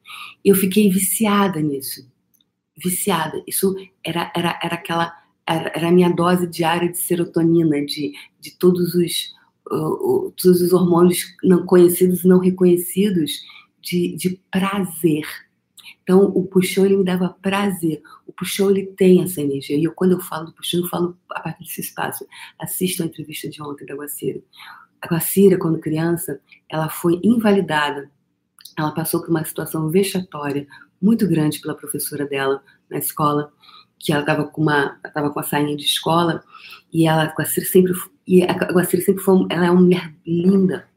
Eu 0.44 0.54
fiquei 0.54 0.90
viciada 0.90 1.60
nisso. 1.60 2.08
Viciada. 2.76 3.42
Isso 3.46 3.74
era, 4.04 4.32
era, 4.34 4.58
era 4.62 4.74
aquela. 4.74 5.12
Era, 5.48 5.72
era 5.74 5.88
a 5.88 5.92
minha 5.92 6.10
dose 6.10 6.46
diária 6.46 6.90
de 6.90 6.98
serotonina, 6.98 7.84
de, 7.84 8.12
de 8.40 8.50
todos 8.58 8.94
os, 8.96 9.32
uh, 9.70 10.32
todos 10.36 10.60
os 10.60 10.72
hormônios 10.72 11.24
não 11.44 11.64
conhecidos 11.64 12.24
e 12.24 12.28
não 12.28 12.40
reconhecidos 12.40 13.42
de, 13.80 14.16
de 14.16 14.40
prazer 14.50 15.24
então, 16.06 16.24
o 16.26 16.46
puxão, 16.46 16.86
ele 16.86 16.96
me 16.96 17.04
dava 17.04 17.36
prazer. 17.42 18.00
O 18.24 18.32
puxão, 18.32 18.70
ele 18.70 18.86
tem 18.86 19.24
essa 19.24 19.40
energia. 19.40 19.76
E 19.76 19.82
eu, 19.82 19.92
quando 19.92 20.12
eu 20.12 20.20
falo 20.20 20.46
do 20.46 20.52
puxão, 20.52 20.80
eu 20.80 20.86
falo 20.86 21.18
a 21.30 21.40
partir 21.40 21.64
desse 21.64 21.80
espaço. 21.80 22.24
Assistam 22.60 23.02
a 23.02 23.06
entrevista 23.08 23.48
de 23.48 23.60
ontem 23.60 23.84
da 23.84 23.96
Guacira. 23.96 24.40
A 25.06 25.08
Guacira, 25.08 25.56
quando 25.56 25.78
criança, 25.78 26.40
ela 26.68 26.88
foi 26.88 27.20
invalidada. 27.22 28.10
Ela 28.76 28.90
passou 28.90 29.20
por 29.20 29.30
uma 29.30 29.44
situação 29.44 29.88
vexatória 29.88 30.66
muito 31.00 31.28
grande 31.28 31.60
pela 31.60 31.76
professora 31.76 32.26
dela 32.26 32.60
na 32.90 32.98
escola, 32.98 33.52
que 33.98 34.12
ela 34.12 34.22
estava 34.22 34.44
com 34.44 34.62
uma 34.62 34.98
estava 35.06 35.30
com 35.30 35.38
a 35.38 35.42
sainha 35.44 35.76
de 35.76 35.84
escola 35.84 36.42
e 36.92 37.06
ela 37.06 37.22
a 37.22 37.34
Guacira 37.34 37.66
sempre 37.66 37.92
e 38.26 38.42
a 38.42 38.84
sempre 38.84 39.22
foi 39.22 39.46
ela 39.48 39.66
é 39.66 39.70
uma 39.70 39.80
mulher 39.80 40.12
linda 40.26 40.88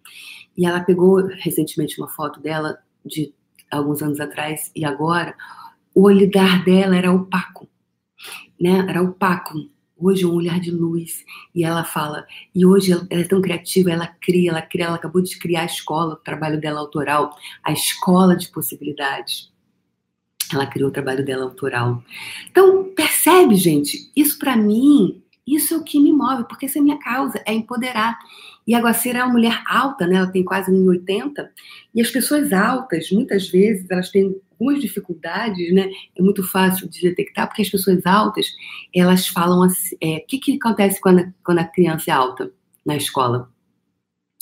e 0.58 0.66
ela 0.66 0.82
pegou 0.82 1.25
recentemente 1.28 2.00
uma 2.01 2.10
foto 2.10 2.42
dela 2.42 2.80
de 3.06 3.34
alguns 3.72 4.01
anos 4.01 4.20
atrás 4.20 4.72
e 4.75 4.84
agora, 4.84 5.36
o 5.94 6.04
olhar 6.04 6.63
dela 6.66 6.96
era 6.96 7.12
opaco, 7.12 7.70
né? 8.60 8.86
Era 8.89 9.01
opaco. 9.01 9.70
Hoje 10.01 10.24
é 10.24 10.27
um 10.27 10.34
olhar 10.34 10.60
de 10.60 10.72
luz 10.72 11.25
e 11.53 11.63
ela 11.63 11.84
fala. 11.84 12.25
E 12.56 12.65
hoje 12.65 12.94
ela 12.94 13.06
é 13.10 13.24
tão 13.24 13.41
criativa, 13.41 13.91
ela 13.91 14.08
cria, 14.08 14.51
ela 14.51 14.62
cria, 14.62 14.86
ela 14.86 14.96
acabou 14.96 15.22
de 15.22 15.38
criar 15.38 15.63
a 15.63 15.65
escola, 15.65 16.13
o 16.13 16.18
trabalho 16.18 16.60
dela 16.60 16.79
autoral, 16.79 17.36
a 17.63 17.74
escola 17.74 18.36
de 18.36 18.48
possibilidades. 18.48 19.51
Ela 20.53 20.65
criou 20.65 20.89
o 20.89 20.94
trabalho 20.94 21.24
dela 21.24 21.44
autoral. 21.44 22.03
Então, 22.50 22.86
percebe, 22.96 23.56
gente? 23.56 24.10
Isso 24.15 24.39
para 24.39 24.56
mim, 24.56 25.22
isso 25.46 25.74
é 25.74 25.77
o 25.77 25.84
que 25.84 26.00
me 26.00 26.13
move, 26.13 26.48
porque 26.48 26.65
essa 26.65 26.79
é 26.79 26.82
a 26.82 26.84
minha 26.84 27.00
causa, 27.00 27.41
é 27.46 27.53
empoderar. 27.53 28.18
E 28.65 28.74
a 28.74 28.79
Guacira 28.79 29.20
é 29.20 29.24
uma 29.24 29.34
mulher 29.34 29.62
alta, 29.68 30.08
né? 30.08 30.15
Ela 30.15 30.32
tem 30.32 30.44
quase 30.44 30.72
1,80. 30.72 31.50
E 31.94 32.01
as 32.01 32.10
pessoas 32.10 32.53
altas, 32.53 33.12
muitas 33.12 33.50
vezes, 33.50 33.86
elas 33.89 34.10
têm 34.10 34.36
algumas 34.60 34.82
dificuldades, 34.82 35.74
né? 35.74 35.89
É 36.16 36.22
muito 36.22 36.44
fácil 36.44 36.89
de 36.89 37.01
detectar, 37.01 37.48
porque 37.48 37.62
as 37.62 37.70
pessoas 37.70 38.06
altas, 38.06 38.46
elas 38.94 39.28
falam 39.28 39.63
assim... 39.63 39.96
É, 40.01 40.18
o 40.18 40.25
que, 40.28 40.38
que 40.38 40.58
acontece 40.58 41.00
quando 41.00 41.20
a, 41.20 41.34
quando 41.44 41.60
a 41.60 41.63
criança 41.63 42.12
é 42.12 42.13
alta 42.13 42.51
na 42.86 42.98
escola? 42.98 43.50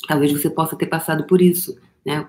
Talvez 0.08 0.32
você 0.32 0.50
possa 0.50 0.76
ter 0.76 0.88
passado 0.88 1.26
por 1.26 1.42
isso, 1.42 1.80
né? 2.04 2.28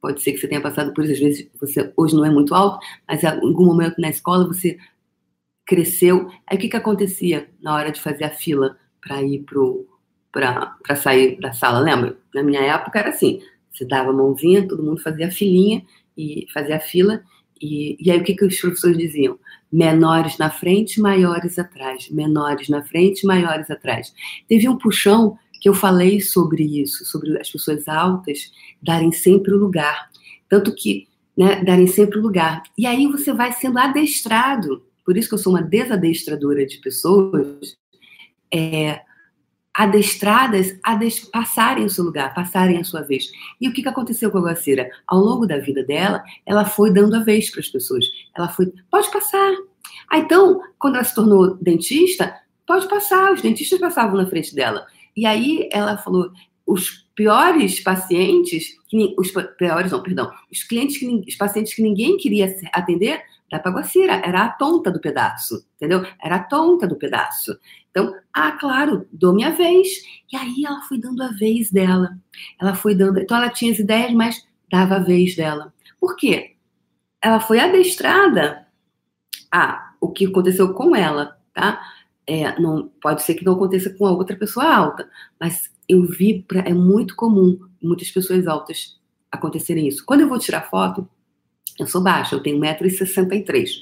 Pode 0.00 0.22
ser 0.22 0.32
que 0.32 0.38
você 0.38 0.48
tenha 0.48 0.60
passado 0.60 0.94
por 0.94 1.04
isso. 1.04 1.12
Às 1.12 1.20
vezes, 1.20 1.50
você 1.60 1.92
hoje 1.96 2.14
não 2.14 2.24
é 2.24 2.30
muito 2.30 2.54
alto, 2.54 2.84
mas 3.06 3.22
em 3.22 3.26
algum 3.26 3.66
momento 3.66 4.00
na 4.00 4.08
escola 4.08 4.46
você 4.46 4.78
cresceu. 5.66 6.30
Aí 6.46 6.56
o 6.56 6.60
que, 6.60 6.68
que 6.68 6.76
acontecia 6.76 7.50
na 7.60 7.74
hora 7.74 7.90
de 7.90 8.00
fazer 8.00 8.24
a 8.24 8.30
fila 8.30 8.78
para 9.00 9.22
ir 9.22 9.40
pro 9.40 9.86
para 10.30 10.96
sair 10.96 11.40
da 11.40 11.54
sala, 11.54 11.80
lembra? 11.80 12.18
Na 12.34 12.42
minha 12.42 12.60
época 12.60 12.98
era 12.98 13.08
assim, 13.08 13.40
você 13.72 13.86
dava 13.86 14.10
a 14.10 14.12
mãozinha, 14.12 14.68
todo 14.68 14.82
mundo 14.82 15.00
fazia 15.00 15.28
a 15.28 15.30
filinha 15.30 15.82
e 16.16 16.46
fazia 16.52 16.76
a 16.76 16.80
fila, 16.80 17.22
e, 17.60 17.96
e 18.00 18.10
aí 18.10 18.18
o 18.18 18.24
que, 18.24 18.34
que 18.34 18.44
os 18.44 18.60
professores 18.60 18.98
diziam? 18.98 19.38
Menores 19.72 20.38
na 20.38 20.50
frente, 20.50 21.00
maiores 21.00 21.58
atrás. 21.58 22.08
Menores 22.10 22.68
na 22.68 22.82
frente, 22.82 23.26
maiores 23.26 23.70
atrás. 23.70 24.12
Teve 24.48 24.68
um 24.68 24.76
puxão 24.76 25.38
que 25.60 25.68
eu 25.68 25.74
falei 25.74 26.20
sobre 26.20 26.62
isso, 26.82 27.04
sobre 27.04 27.38
as 27.40 27.50
pessoas 27.50 27.88
altas 27.88 28.52
darem 28.82 29.10
sempre 29.10 29.52
o 29.52 29.58
lugar. 29.58 30.10
Tanto 30.48 30.74
que, 30.74 31.08
né, 31.36 31.62
darem 31.64 31.86
sempre 31.86 32.18
o 32.18 32.22
lugar. 32.22 32.62
E 32.76 32.86
aí 32.86 33.06
você 33.06 33.32
vai 33.32 33.52
sendo 33.52 33.78
adestrado. 33.78 34.82
Por 35.04 35.16
isso 35.16 35.28
que 35.28 35.34
eu 35.34 35.38
sou 35.38 35.52
uma 35.52 35.62
desadestradora 35.62 36.66
de 36.66 36.78
pessoas. 36.78 37.76
É, 38.52 39.00
adestradas 39.76 40.74
a 40.82 40.98
passarem 41.30 41.84
o 41.84 41.90
seu 41.90 42.02
lugar, 42.02 42.32
passarem 42.34 42.78
a 42.78 42.84
sua 42.84 43.02
vez. 43.02 43.30
E 43.60 43.68
o 43.68 43.72
que, 43.74 43.82
que 43.82 43.88
aconteceu 43.88 44.30
com 44.30 44.38
a 44.38 44.40
Guacira? 44.40 44.88
Ao 45.06 45.18
longo 45.18 45.46
da 45.46 45.58
vida 45.58 45.84
dela, 45.84 46.24
ela 46.46 46.64
foi 46.64 46.90
dando 46.90 47.14
a 47.14 47.20
vez 47.20 47.50
para 47.50 47.60
as 47.60 47.68
pessoas. 47.68 48.06
Ela 48.34 48.48
foi, 48.48 48.72
pode 48.90 49.10
passar. 49.10 49.52
Ah, 50.10 50.18
então, 50.18 50.62
quando 50.78 50.94
ela 50.94 51.04
se 51.04 51.14
tornou 51.14 51.56
dentista, 51.56 52.34
pode 52.66 52.88
passar. 52.88 53.34
Os 53.34 53.42
dentistas 53.42 53.78
passavam 53.78 54.16
na 54.16 54.26
frente 54.26 54.54
dela. 54.54 54.86
E 55.14 55.26
aí 55.26 55.68
ela 55.70 55.98
falou, 55.98 56.30
os 56.66 57.06
piores 57.14 57.80
pacientes, 57.80 58.76
os 59.16 59.30
piores 59.56 59.92
não, 59.92 60.02
perdão, 60.02 60.30
os 60.50 60.62
clientes, 60.64 60.98
que, 60.98 61.06
os 61.06 61.36
pacientes 61.36 61.74
que 61.74 61.82
ninguém 61.82 62.16
queria 62.16 62.54
atender, 62.72 63.22
da 63.50 63.60
Paguacira, 63.60 64.14
era 64.24 64.42
a 64.42 64.48
tonta 64.48 64.90
do 64.90 65.00
pedaço, 65.00 65.66
entendeu? 65.76 66.04
Era 66.22 66.36
a 66.36 66.42
tonta 66.42 66.86
do 66.86 66.96
pedaço. 66.96 67.56
Então, 67.90 68.14
ah, 68.32 68.52
claro, 68.52 69.06
dou 69.12 69.32
minha 69.32 69.52
vez. 69.52 69.88
E 70.32 70.36
aí 70.36 70.64
ela 70.66 70.82
foi 70.82 70.98
dando 70.98 71.22
a 71.22 71.28
vez 71.28 71.70
dela. 71.70 72.18
Ela 72.60 72.74
foi 72.74 72.94
dando. 72.94 73.20
Então 73.20 73.36
ela 73.36 73.48
tinha 73.48 73.72
as 73.72 73.78
ideias, 73.78 74.12
mas 74.12 74.44
dava 74.70 74.96
a 74.96 74.98
vez 74.98 75.36
dela. 75.36 75.72
Por 76.00 76.16
quê? 76.16 76.56
Ela 77.22 77.40
foi 77.40 77.60
adestrada 77.60 78.66
a 79.50 79.92
o 80.00 80.10
que 80.10 80.26
aconteceu 80.26 80.74
com 80.74 80.94
ela, 80.94 81.38
tá? 81.54 81.80
É, 82.26 82.58
não, 82.60 82.88
pode 83.00 83.22
ser 83.22 83.34
que 83.34 83.44
não 83.44 83.54
aconteça 83.54 83.90
com 83.90 84.06
a 84.06 84.10
outra 84.10 84.36
pessoa 84.36 84.66
alta, 84.66 85.08
mas 85.40 85.70
eu 85.88 86.04
vi, 86.04 86.44
pra, 86.46 86.60
é 86.60 86.72
muito 86.72 87.14
comum 87.14 87.58
muitas 87.82 88.10
pessoas 88.10 88.46
altas 88.46 88.98
acontecerem 89.30 89.86
isso. 89.86 90.04
Quando 90.04 90.22
eu 90.22 90.28
vou 90.28 90.38
tirar 90.38 90.62
foto, 90.62 91.08
eu 91.78 91.86
sou 91.86 92.02
baixa, 92.02 92.34
eu 92.34 92.40
tenho 92.40 92.58
1,63m. 92.58 93.80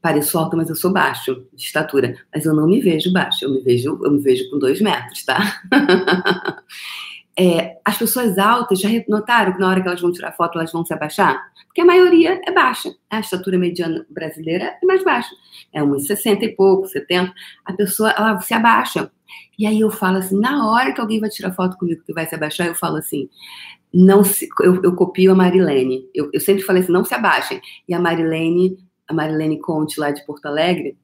Pareço 0.00 0.36
alta, 0.36 0.56
mas 0.56 0.68
eu 0.68 0.74
sou 0.74 0.92
baixo 0.92 1.46
de 1.54 1.62
estatura. 1.64 2.16
Mas 2.34 2.44
eu 2.44 2.54
não 2.54 2.66
me 2.66 2.80
vejo 2.80 3.12
baixa, 3.12 3.44
eu 3.44 3.52
me 3.52 3.60
vejo, 3.60 4.00
eu 4.02 4.10
me 4.10 4.20
vejo 4.20 4.50
com 4.50 4.58
2 4.58 4.80
metros, 4.80 5.24
tá? 5.24 5.62
é, 7.38 7.78
as 7.84 7.96
pessoas 7.96 8.38
altas 8.38 8.78
já 8.80 8.88
notaram 9.08 9.52
que 9.52 9.60
na 9.60 9.68
hora 9.68 9.80
que 9.80 9.88
elas 9.88 10.00
vão 10.00 10.12
tirar 10.12 10.32
foto, 10.32 10.58
elas 10.58 10.72
vão 10.72 10.84
se 10.84 10.92
abaixar? 10.92 11.42
Porque 11.66 11.80
a 11.80 11.84
maioria 11.84 12.40
é 12.46 12.52
baixa. 12.52 12.94
A 13.08 13.20
estatura 13.20 13.58
mediana 13.58 14.06
brasileira 14.10 14.76
é 14.82 14.86
mais 14.86 15.02
baixa. 15.02 15.30
É 15.72 15.82
uns 15.82 16.06
60 16.06 16.44
e 16.44 16.54
pouco, 16.54 16.86
70. 16.86 17.32
A 17.64 17.72
pessoa, 17.72 18.10
ela 18.10 18.38
se 18.40 18.52
abaixa. 18.52 19.10
E 19.58 19.66
aí 19.66 19.80
eu 19.80 19.90
falo 19.90 20.18
assim, 20.18 20.38
na 20.38 20.70
hora 20.70 20.92
que 20.92 21.00
alguém 21.00 21.20
vai 21.20 21.30
tirar 21.30 21.52
foto 21.52 21.78
comigo 21.78 22.02
que 22.04 22.12
vai 22.12 22.26
se 22.26 22.34
abaixar, 22.34 22.66
eu 22.66 22.74
falo 22.74 22.96
assim, 22.96 23.28
não 23.92 24.22
se, 24.22 24.48
eu, 24.60 24.82
eu 24.82 24.94
copio 24.94 25.32
a 25.32 25.34
Marilene. 25.34 26.06
Eu, 26.14 26.28
eu, 26.32 26.40
sempre 26.40 26.62
falei 26.62 26.82
assim, 26.82 26.92
não 26.92 27.04
se 27.04 27.14
abaixem. 27.14 27.60
E 27.88 27.94
a 27.94 28.00
Marilene, 28.00 28.76
a 29.08 29.14
Marilene 29.14 29.58
Conte 29.58 29.98
lá 29.98 30.10
de 30.10 30.24
Porto 30.26 30.46
Alegre, 30.46 30.98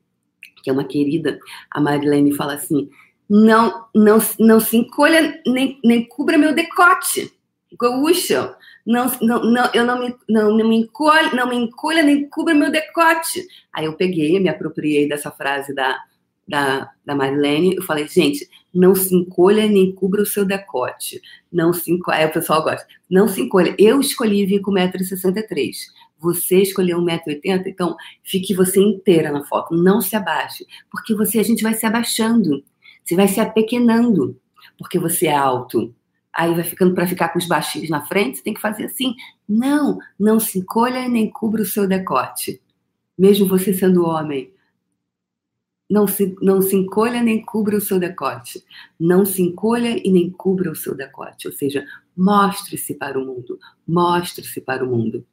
que 0.62 0.68
é 0.68 0.72
uma 0.72 0.84
querida, 0.84 1.38
a 1.70 1.80
Marilene 1.80 2.34
fala 2.34 2.54
assim, 2.54 2.90
não, 3.28 3.86
não, 3.94 4.18
não 4.38 4.60
se 4.60 4.76
encolha 4.76 5.40
nem, 5.46 5.78
nem 5.84 6.06
cubra 6.06 6.38
meu 6.38 6.54
decote. 6.54 7.32
Gaúcha, 7.78 8.56
não, 8.86 9.06
não, 9.20 9.42
não, 9.44 9.70
eu 9.74 9.84
não 9.84 10.00
me, 10.00 10.16
não, 10.28 10.56
não 10.56 10.68
me 10.68 10.76
encolha, 10.76 11.30
não 11.34 11.48
me 11.48 11.56
encolha 11.56 12.02
nem 12.02 12.28
cubra 12.28 12.54
meu 12.54 12.70
decote. 12.70 13.46
Aí 13.72 13.84
eu 13.84 13.92
peguei, 13.92 14.40
me 14.40 14.48
apropriei 14.48 15.06
dessa 15.06 15.30
frase 15.30 15.74
da, 15.74 15.98
da, 16.48 16.90
da 17.04 17.14
Marilene, 17.14 17.76
eu 17.76 17.82
falei, 17.82 18.08
gente, 18.08 18.48
não 18.72 18.94
se 18.94 19.14
encolha 19.14 19.66
nem 19.66 19.92
cubra 19.92 20.22
o 20.22 20.26
seu 20.26 20.44
decote. 20.44 21.20
Não 21.52 21.72
se 21.72 21.90
encolha. 21.90 22.18
Aí 22.18 22.26
o 22.26 22.32
pessoal 22.32 22.62
gosta. 22.62 22.86
Não 23.10 23.28
se 23.28 23.40
encolha. 23.42 23.74
Eu 23.78 24.00
escolhi 24.00 24.46
vir 24.46 24.60
com 24.60 24.72
1,63m. 24.72 25.72
Você 26.18 26.62
escolheu 26.62 26.98
1,80m, 27.00 27.66
então 27.66 27.96
fique 28.24 28.52
você 28.54 28.80
inteira 28.80 29.30
na 29.30 29.44
foto. 29.44 29.74
Não 29.74 30.00
se 30.00 30.16
abaixe. 30.16 30.66
Porque 30.90 31.14
você, 31.14 31.38
a 31.38 31.42
gente 31.42 31.62
vai 31.62 31.74
se 31.74 31.86
abaixando. 31.86 32.62
Você 33.08 33.16
vai 33.16 33.26
se 33.26 33.40
apequenando. 33.40 34.38
Porque 34.76 34.98
você 34.98 35.28
é 35.28 35.34
alto. 35.34 35.94
Aí 36.30 36.54
vai 36.54 36.62
ficando 36.62 36.94
para 36.94 37.06
ficar 37.06 37.30
com 37.30 37.38
os 37.38 37.46
baixinhos 37.46 37.88
na 37.88 38.04
frente, 38.04 38.36
você 38.36 38.44
tem 38.44 38.52
que 38.52 38.60
fazer 38.60 38.84
assim. 38.84 39.14
Não, 39.48 39.98
não 40.20 40.38
se 40.38 40.58
encolha 40.58 41.08
nem 41.08 41.30
cubra 41.30 41.62
o 41.62 41.64
seu 41.64 41.88
decote. 41.88 42.60
Mesmo 43.16 43.48
você 43.48 43.72
sendo 43.72 44.04
homem. 44.04 44.52
não 45.88 46.06
se, 46.06 46.36
não 46.42 46.60
se 46.60 46.76
encolha 46.76 47.22
nem 47.22 47.42
cubra 47.42 47.78
o 47.78 47.80
seu 47.80 47.98
decote. 47.98 48.62
Não 49.00 49.24
se 49.24 49.40
encolha 49.40 49.96
e 50.06 50.12
nem 50.12 50.30
cubra 50.30 50.70
o 50.70 50.76
seu 50.76 50.94
decote. 50.94 51.48
Ou 51.48 51.54
seja, 51.54 51.86
mostre-se 52.14 52.94
para 52.94 53.18
o 53.18 53.24
mundo. 53.24 53.58
Mostre-se 53.86 54.60
para 54.60 54.84
o 54.84 54.88
mundo. 54.88 55.26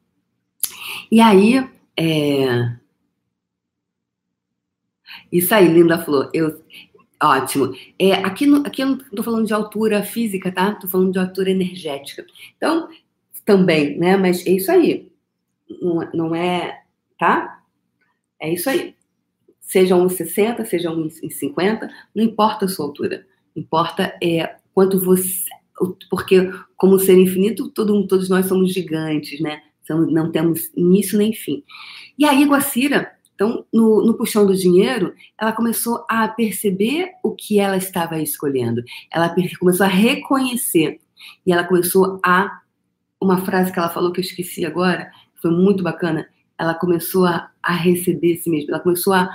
E 1.11 1.19
aí, 1.19 1.69
é... 1.99 2.77
Isso 5.29 5.53
aí, 5.53 5.67
linda 5.67 5.99
flor. 5.99 6.29
Eu... 6.33 6.63
Ótimo. 7.21 7.73
É, 7.97 8.13
aqui, 8.13 8.45
no, 8.45 8.65
aqui 8.65 8.81
eu 8.81 8.87
não 8.87 8.97
estou 8.97 9.23
falando 9.23 9.47
de 9.47 9.53
altura 9.53 10.03
física, 10.03 10.51
tá? 10.51 10.71
Estou 10.71 10.89
falando 10.89 11.13
de 11.13 11.19
altura 11.19 11.49
energética. 11.49 12.25
Então, 12.57 12.89
também, 13.45 13.97
né? 13.97 14.17
Mas 14.17 14.45
é 14.45 14.51
isso 14.51 14.71
aí. 14.71 15.09
Não, 15.81 16.09
não 16.13 16.35
é. 16.35 16.81
Tá? 17.17 17.63
É 18.39 18.51
isso 18.51 18.69
aí. 18.69 18.95
Seja 19.61 19.95
1,60, 19.95 20.65
seja 20.65 20.91
1,50, 20.91 21.89
não 22.13 22.23
importa 22.23 22.65
a 22.65 22.67
sua 22.67 22.85
altura. 22.85 23.25
Importa 23.55 24.15
é 24.21 24.57
quanto 24.73 24.99
você. 24.99 25.45
Porque, 26.09 26.51
como 26.75 26.99
ser 26.99 27.17
infinito, 27.17 27.69
todo, 27.69 28.05
todos 28.07 28.29
nós 28.29 28.45
somos 28.45 28.73
gigantes, 28.73 29.39
né? 29.39 29.61
Não 29.89 30.31
temos 30.31 30.71
início 30.75 31.17
nem 31.17 31.33
fim. 31.33 31.63
E 32.17 32.25
aí, 32.25 32.45
Guacira, 32.45 33.14
então, 33.35 33.65
no, 33.71 34.01
no, 34.01 34.13
puxão 34.13 34.45
do 34.45 34.55
dinheiro, 34.55 35.13
ela 35.37 35.51
começou 35.51 36.05
a 36.09 36.25
perceber 36.27 37.11
o 37.21 37.35
que 37.35 37.59
ela 37.59 37.75
estava 37.75 38.17
escolhendo. 38.17 38.81
Ela 39.11 39.35
começou 39.59 39.85
a 39.85 39.89
reconhecer. 39.89 41.01
E 41.45 41.51
ela 41.51 41.65
começou 41.65 42.19
a. 42.25 42.61
Uma 43.19 43.43
frase 43.45 43.71
que 43.71 43.79
ela 43.79 43.89
falou 43.89 44.11
que 44.11 44.19
eu 44.19 44.23
esqueci 44.23 44.65
agora, 44.65 45.11
foi 45.41 45.51
muito 45.51 45.83
bacana. 45.83 46.29
Ela 46.57 46.73
começou 46.73 47.25
a, 47.25 47.51
a 47.61 47.73
receber 47.73 48.37
si 48.37 48.49
mesma. 48.49 48.71
Ela 48.71 48.83
começou 48.83 49.13
a, 49.13 49.29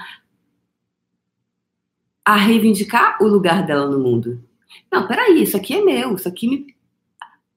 a 2.25 2.37
reivindicar 2.37 3.23
o 3.23 3.27
lugar 3.27 3.67
dela 3.67 3.87
no 3.87 3.99
mundo. 3.99 4.43
Não, 4.91 5.07
peraí, 5.07 5.43
isso 5.43 5.57
aqui 5.57 5.75
é 5.75 5.83
meu, 5.83 6.15
isso 6.15 6.29
aqui 6.29 6.49
me. 6.49 6.75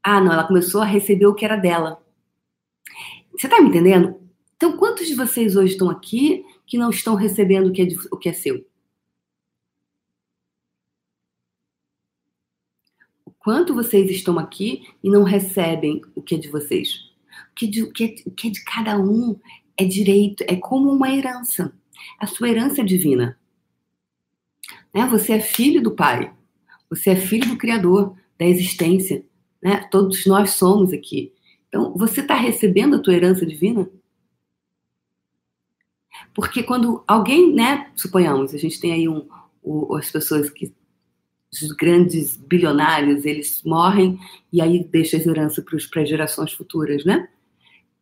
Ah, 0.01 0.19
não, 0.19 0.33
ela 0.33 0.45
começou 0.45 0.81
a 0.81 0.85
receber 0.85 1.27
o 1.27 1.35
que 1.35 1.45
era 1.45 1.55
dela. 1.55 2.01
Você 3.38 3.47
tá 3.47 3.62
me 3.62 3.69
entendendo? 3.69 4.23
Então, 4.63 4.77
quantos 4.77 5.08
de 5.08 5.13
vocês 5.13 5.58
hoje 5.58 5.74
estão 5.74 5.89
aqui 5.89 6.46
que 6.65 6.77
não 6.77 6.89
estão 6.89 7.15
recebendo 7.15 7.67
o 7.67 7.74
que 7.74 7.82
é, 7.82 7.88
o 8.10 8.15
que 8.15 8.29
é 8.29 8.32
seu? 8.32 8.65
O 13.25 13.32
quanto 13.32 13.75
vocês 13.75 14.10
estão 14.10 14.39
aqui 14.39 14.88
e 15.03 15.10
não 15.10 15.24
recebem 15.24 16.01
o 16.15 16.22
que 16.22 16.36
é 16.36 16.38
de 16.38 16.48
vocês? 16.48 17.12
O 17.51 17.55
que, 17.58 17.67
de, 17.67 17.84
o, 17.84 17.91
que 17.91 18.05
é, 18.05 18.15
o 18.25 18.32
que 18.32 18.48
é 18.48 18.51
de 18.51 18.63
cada 18.63 18.98
um 18.98 19.38
é 19.75 19.84
direito, 19.84 20.46
é 20.48 20.55
como 20.55 20.89
uma 20.89 21.13
herança. 21.13 21.77
A 22.17 22.25
sua 22.25 22.48
herança 22.48 22.79
é 22.79 22.86
divina. 22.86 23.38
Né? 24.93 25.05
Você 25.08 25.34
é 25.34 25.41
filho 25.41 25.84
do 25.84 25.91
Pai. 25.91 26.34
Você 26.89 27.10
é 27.10 27.15
filho 27.17 27.50
do 27.50 27.58
Criador, 27.58 28.15
da 28.39 28.46
existência. 28.46 29.25
Né? 29.62 29.86
Todos 29.91 30.25
nós 30.25 30.51
somos 30.51 30.93
aqui. 30.93 31.34
Então, 31.67 31.93
você 31.98 32.22
está 32.22 32.36
recebendo 32.36 32.96
a 32.96 33.00
tua 33.00 33.13
herança 33.13 33.46
divina? 33.46 33.89
Porque 36.34 36.63
quando 36.63 37.04
alguém, 37.08 37.54
né, 37.54 37.92
suponhamos, 37.96 38.54
a 38.54 38.58
gente 38.58 38.80
tem 38.80 38.92
aí 38.92 39.08
um, 39.08 39.28
o, 39.62 39.96
as 39.96 40.10
pessoas 40.10 40.50
que, 40.50 40.74
os 41.62 41.72
grandes 41.72 42.36
bilionários, 42.36 43.25
eles 43.25 43.62
morrem 43.63 44.18
e 44.52 44.62
aí 44.62 44.84
deixa 44.84 45.18
as 45.18 45.25
heranças 45.25 45.63
para 45.63 46.02
as 46.02 46.10
gerações 46.10 46.52
futuras, 46.52 47.06
né? 47.06 47.28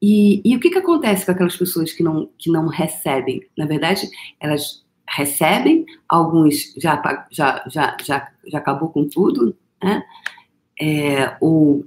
E, 0.01 0.41
e, 0.43 0.55
o 0.55 0.59
que, 0.59 0.69
que 0.69 0.79
acontece 0.79 1.25
com 1.25 1.31
aquelas 1.31 1.55
pessoas 1.55 1.91
que 1.91 2.01
não, 2.01 2.29
que 2.37 2.49
não 2.49 2.67
recebem? 2.67 3.45
Na 3.55 3.65
verdade, 3.65 4.09
elas 4.39 4.83
recebem, 5.07 5.85
alguns 6.07 6.73
já, 6.77 6.99
já, 7.29 7.63
já, 7.67 7.97
já, 8.01 8.31
já 8.47 8.57
acabou 8.57 8.89
com 8.89 9.07
tudo, 9.07 9.55
né? 9.83 10.03
É, 10.79 11.37
ou 11.39 11.85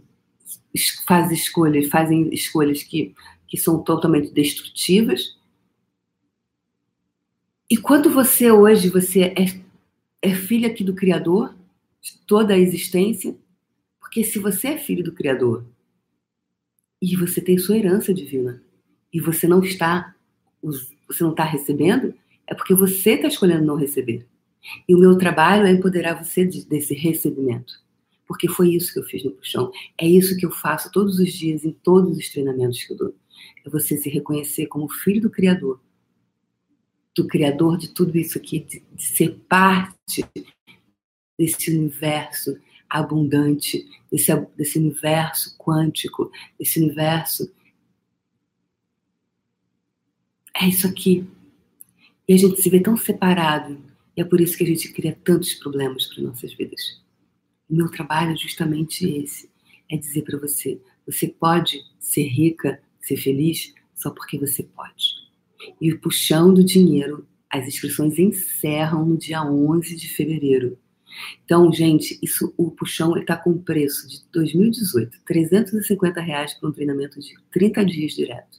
fazem 1.07 1.37
escolhas, 1.37 1.89
fazem 1.89 2.29
escolhas 2.33 2.83
que, 2.83 3.15
que 3.49 3.57
são 3.57 3.83
totalmente 3.83 4.33
destrutivas. 4.33 5.37
E 7.71 7.77
quando 7.77 8.11
você 8.11 8.50
hoje 8.50 8.89
você 8.89 9.23
é, 9.23 9.61
é 10.23 10.35
filho 10.35 10.67
aqui 10.67 10.85
do 10.85 10.95
Criador, 10.95 11.55
de 12.00 12.19
toda 12.27 12.55
a 12.55 12.59
existência, 12.59 13.35
porque 14.00 14.23
se 14.23 14.39
você 14.39 14.69
é 14.69 14.79
filho 14.79 15.03
do 15.03 15.13
Criador 15.13 15.65
e 17.00 17.17
você 17.17 17.41
tem 17.41 17.59
sua 17.59 17.77
herança 17.77 18.13
divina 18.13 18.63
e 19.13 19.21
você 19.21 19.47
não 19.47 19.63
está 19.63 20.15
você 20.63 21.23
não 21.23 21.33
está 21.33 21.45
recebendo, 21.45 22.15
é 22.47 22.55
porque 22.55 22.75
você 22.75 23.11
está 23.11 23.29
escolhendo 23.29 23.65
não 23.65 23.77
receber. 23.77 24.27
E 24.89 24.95
o 24.95 24.99
meu 24.99 25.19
trabalho 25.19 25.67
é 25.67 25.71
empoderar 25.71 26.15
você 26.15 26.45
desse 26.45 26.95
recebimento 26.95 27.85
porque 28.27 28.49
foi 28.49 28.71
isso 28.71 28.93
que 28.93 28.99
eu 28.99 29.05
fiz 29.05 29.25
no 29.25 29.31
puxão. 29.31 29.71
É 29.99 30.07
isso 30.07 30.37
que 30.37 30.47
eu 30.47 30.50
faço 30.50 30.91
todos 30.91 31.19
os 31.19 31.33
dias 31.33 31.65
em 31.65 31.73
todos 31.73 32.17
os 32.17 32.29
treinamentos 32.29 32.83
que 32.83 32.93
eu 32.93 32.97
dou. 32.97 33.15
É 33.65 33.71
você 33.71 33.97
se 33.97 34.09
reconhecer 34.09 34.67
como 34.67 34.89
filho 34.89 35.21
do 35.21 35.31
Criador, 35.31 35.81
do 37.15 37.27
Criador 37.27 37.77
de 37.79 37.89
tudo 37.89 38.17
isso 38.19 38.37
aqui, 38.39 38.61
de, 38.61 38.83
de 38.93 39.03
ser 39.03 39.39
parte 39.49 40.25
desse 41.39 41.71
universo 41.71 42.59
abundante, 42.89 43.87
desse, 44.11 44.35
desse 44.57 44.79
universo 44.79 45.57
quântico, 45.59 46.31
desse 46.59 46.81
universo. 46.81 47.53
É 50.57 50.69
isso 50.69 50.87
aqui. 50.87 51.27
E 52.29 52.35
a 52.35 52.37
gente 52.37 52.61
se 52.61 52.71
vê 52.71 52.81
tão 52.81 52.97
separado. 52.97 53.79
E 54.17 54.21
é 54.21 54.25
por 54.25 54.41
isso 54.41 54.57
que 54.57 54.65
a 54.65 54.67
gente 54.67 54.93
cria 54.93 55.19
tantos 55.25 55.55
problemas 55.55 56.07
para 56.07 56.23
nossas 56.23 56.55
vidas. 56.55 57.03
O 57.69 57.75
meu 57.75 57.91
trabalho 57.91 58.33
é 58.33 58.37
justamente 58.37 59.05
esse: 59.07 59.50
é 59.91 59.97
dizer 59.97 60.23
para 60.23 60.39
você, 60.39 60.81
você 61.07 61.29
pode 61.29 61.81
ser 61.99 62.27
rica, 62.29 62.81
ser 63.00 63.17
feliz 63.17 63.75
só 63.95 64.11
porque 64.11 64.39
você 64.39 64.63
pode. 64.63 65.24
E 65.81 65.93
o 65.93 66.00
puxão 66.00 66.53
do 66.53 66.65
dinheiro, 66.65 67.27
as 67.50 67.67
inscrições 67.67 68.19
encerram 68.19 69.05
no 69.07 69.17
dia 69.17 69.43
11 69.43 69.97
de 69.97 70.09
fevereiro. 70.09 70.79
Então, 71.45 71.73
gente, 71.73 72.19
isso 72.23 72.53
o 72.57 72.71
puxão 72.71 73.17
está 73.17 73.37
com 73.37 73.57
preço 73.57 74.09
de 74.09 74.23
2018, 74.33 75.21
350 75.25 76.21
reais 76.21 76.55
para 76.55 76.69
um 76.69 76.73
treinamento 76.73 77.21
de 77.21 77.35
30 77.53 77.85
dias 77.85 78.13
direto. 78.13 78.59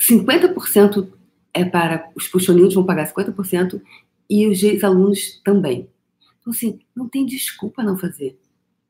50% 0.00 1.12
é 1.52 1.64
para 1.64 2.10
os 2.14 2.28
puxoninhos 2.28 2.74
vão 2.74 2.86
pagar 2.86 3.12
50% 3.12 3.82
e 4.30 4.46
os 4.46 4.84
alunos 4.84 5.40
também. 5.44 5.88
Então, 6.40 6.52
assim, 6.52 6.78
não 6.94 7.08
tem 7.08 7.26
desculpa 7.26 7.82
não 7.82 7.98
fazer. 7.98 8.38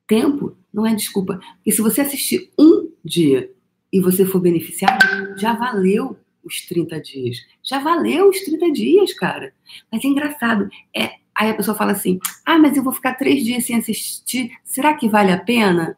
Tempo 0.07 0.57
não 0.73 0.85
é 0.85 0.95
desculpa. 0.95 1.39
Porque 1.55 1.71
se 1.71 1.81
você 1.81 2.01
assistir 2.01 2.51
um 2.57 2.91
dia 3.03 3.51
e 3.91 3.99
você 3.99 4.25
for 4.25 4.39
beneficiado, 4.39 5.37
já 5.37 5.53
valeu 5.53 6.17
os 6.43 6.65
30 6.67 6.99
dias. 7.01 7.37
Já 7.63 7.79
valeu 7.79 8.29
os 8.29 8.39
30 8.41 8.71
dias, 8.71 9.13
cara. 9.13 9.53
Mas 9.91 10.03
é 10.03 10.07
engraçado. 10.07 10.69
É, 10.95 11.11
aí 11.35 11.49
a 11.49 11.53
pessoa 11.53 11.75
fala 11.75 11.91
assim: 11.91 12.19
ah, 12.45 12.57
mas 12.57 12.77
eu 12.77 12.83
vou 12.83 12.93
ficar 12.93 13.15
três 13.15 13.43
dias 13.43 13.65
sem 13.65 13.75
assistir. 13.75 14.51
Será 14.63 14.93
que 14.93 15.09
vale 15.09 15.31
a 15.31 15.39
pena? 15.39 15.97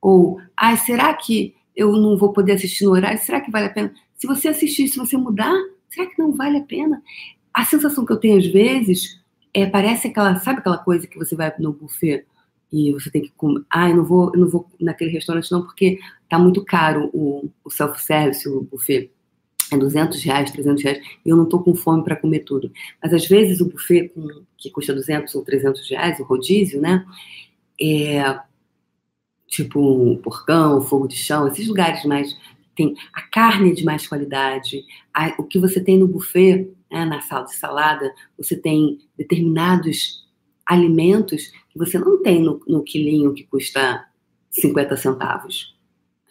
Ou, 0.00 0.40
ah, 0.56 0.76
será 0.76 1.12
que 1.14 1.54
eu 1.74 1.92
não 1.92 2.16
vou 2.16 2.32
poder 2.32 2.52
assistir 2.52 2.84
no 2.84 2.92
horário? 2.92 3.18
Será 3.18 3.40
que 3.40 3.50
vale 3.50 3.66
a 3.66 3.70
pena? 3.70 3.94
Se 4.16 4.26
você 4.26 4.48
assistir, 4.48 4.88
se 4.88 4.98
você 4.98 5.16
mudar, 5.16 5.54
será 5.88 6.06
que 6.06 6.18
não 6.18 6.32
vale 6.32 6.58
a 6.58 6.62
pena? 6.62 7.02
A 7.52 7.64
sensação 7.64 8.04
que 8.04 8.12
eu 8.12 8.18
tenho 8.18 8.38
às 8.38 8.46
vezes 8.46 9.20
é, 9.54 9.66
parece 9.66 10.08
aquela, 10.08 10.36
sabe 10.36 10.60
aquela 10.60 10.78
coisa 10.78 11.06
que 11.06 11.18
você 11.18 11.36
vai 11.36 11.52
no 11.58 11.72
buffet 11.72 12.24
e 12.72 12.92
você 12.92 13.10
tem 13.10 13.22
que 13.22 13.32
comer, 13.36 13.62
ah, 13.70 13.90
eu 13.90 13.96
não 13.96 14.04
vou, 14.04 14.30
eu 14.32 14.40
não 14.40 14.48
vou 14.48 14.66
naquele 14.80 15.10
restaurante 15.10 15.52
não 15.52 15.62
porque 15.62 15.98
tá 16.28 16.38
muito 16.38 16.64
caro 16.64 17.10
o, 17.12 17.50
o 17.64 17.70
self-service, 17.70 18.48
o 18.48 18.62
buffet. 18.62 19.10
É 19.70 19.76
200 19.76 20.22
reais, 20.22 20.50
300 20.50 20.82
reais, 20.82 20.98
e 21.24 21.30
eu 21.30 21.36
não 21.36 21.46
tô 21.46 21.58
com 21.58 21.74
fome 21.74 22.04
para 22.04 22.16
comer 22.16 22.40
tudo. 22.40 22.70
Mas 23.02 23.14
às 23.14 23.26
vezes 23.26 23.60
o 23.60 23.70
buffet 23.70 24.08
com, 24.08 24.28
que 24.58 24.70
custa 24.70 24.92
200 24.92 25.34
ou 25.34 25.42
300 25.42 25.88
reais, 25.88 26.20
o 26.20 26.24
rodízio, 26.24 26.80
né? 26.80 27.06
É 27.80 28.38
tipo 29.46 29.80
um 29.80 30.16
porcão, 30.16 30.80
fogo 30.80 31.06
de 31.06 31.16
chão, 31.16 31.46
esses 31.46 31.68
lugares 31.68 32.04
mais 32.04 32.36
tem 32.74 32.94
a 33.12 33.20
carne 33.22 33.74
de 33.74 33.84
mais 33.84 34.06
qualidade, 34.06 34.84
a, 35.12 35.34
o 35.38 35.44
que 35.44 35.58
você 35.58 35.78
tem 35.78 35.98
no 35.98 36.08
buffet 36.08 36.70
né, 36.90 37.04
na 37.04 37.20
sala 37.20 37.44
de 37.44 37.54
salada, 37.54 38.14
você 38.36 38.56
tem 38.56 38.98
determinados 39.16 40.21
alimentos 40.72 41.52
que 41.70 41.78
você 41.78 41.98
não 41.98 42.22
tem 42.22 42.42
no, 42.42 42.60
no 42.66 42.82
quilinho 42.82 43.34
que 43.34 43.44
custa 43.44 44.04
50 44.50 44.96
centavos. 44.96 45.76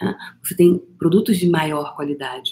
Né? 0.02 0.16
Você 0.44 0.56
tem 0.56 0.78
produtos 0.98 1.38
de 1.38 1.50
maior 1.50 1.96
qualidade. 1.96 2.52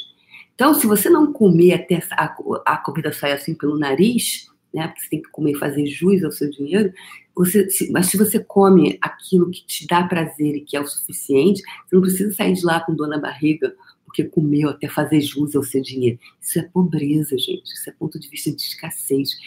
Então, 0.54 0.74
se 0.74 0.86
você 0.86 1.10
não 1.10 1.32
comer 1.32 1.74
até 1.74 2.02
a, 2.12 2.36
a 2.66 2.78
comida 2.78 3.14
sair 3.14 3.34
assim 3.34 3.56
pelo 3.56 3.78
nariz, 3.78 4.48
né, 4.74 4.88
porque 4.88 5.02
você 5.02 5.10
tem 5.10 5.22
que 5.22 5.32
comer 5.32 5.56
fazer 5.56 5.86
jus 5.86 6.24
ao 6.24 6.32
seu 6.32 6.50
dinheiro, 6.50 6.94
você, 7.36 7.70
se, 7.70 7.90
mas 7.92 8.08
se 8.08 8.18
você 8.18 8.40
come 8.40 8.98
aquilo 9.02 9.50
que 9.50 9.66
te 9.66 9.88
dá 9.88 10.04
prazer 10.04 10.56
e 10.58 10.62
que 10.62 10.76
é 10.76 10.82
o 10.82 10.86
suficiente, 10.86 11.62
você 11.62 11.96
não 11.96 12.02
precisa 12.02 12.34
sair 12.34 12.54
de 12.54 12.66
lá 12.66 12.82
com 12.82 12.94
dor 12.94 13.08
na 13.08 13.18
barriga, 13.18 13.74
porque 14.06 14.24
comeu 14.24 14.70
até 14.70 14.90
fazer 14.90 15.22
jus 15.22 15.56
ao 15.56 15.64
seu 15.64 15.82
dinheiro. 15.82 16.20
Isso 16.42 16.60
é 16.60 16.64
pobreza, 16.64 17.38
gente. 17.38 17.72
Isso 17.72 17.90
é 17.90 17.94
ponto 17.94 18.20
de 18.20 18.28
vista 18.28 18.52
de 18.52 18.62
escassez. 18.62 19.38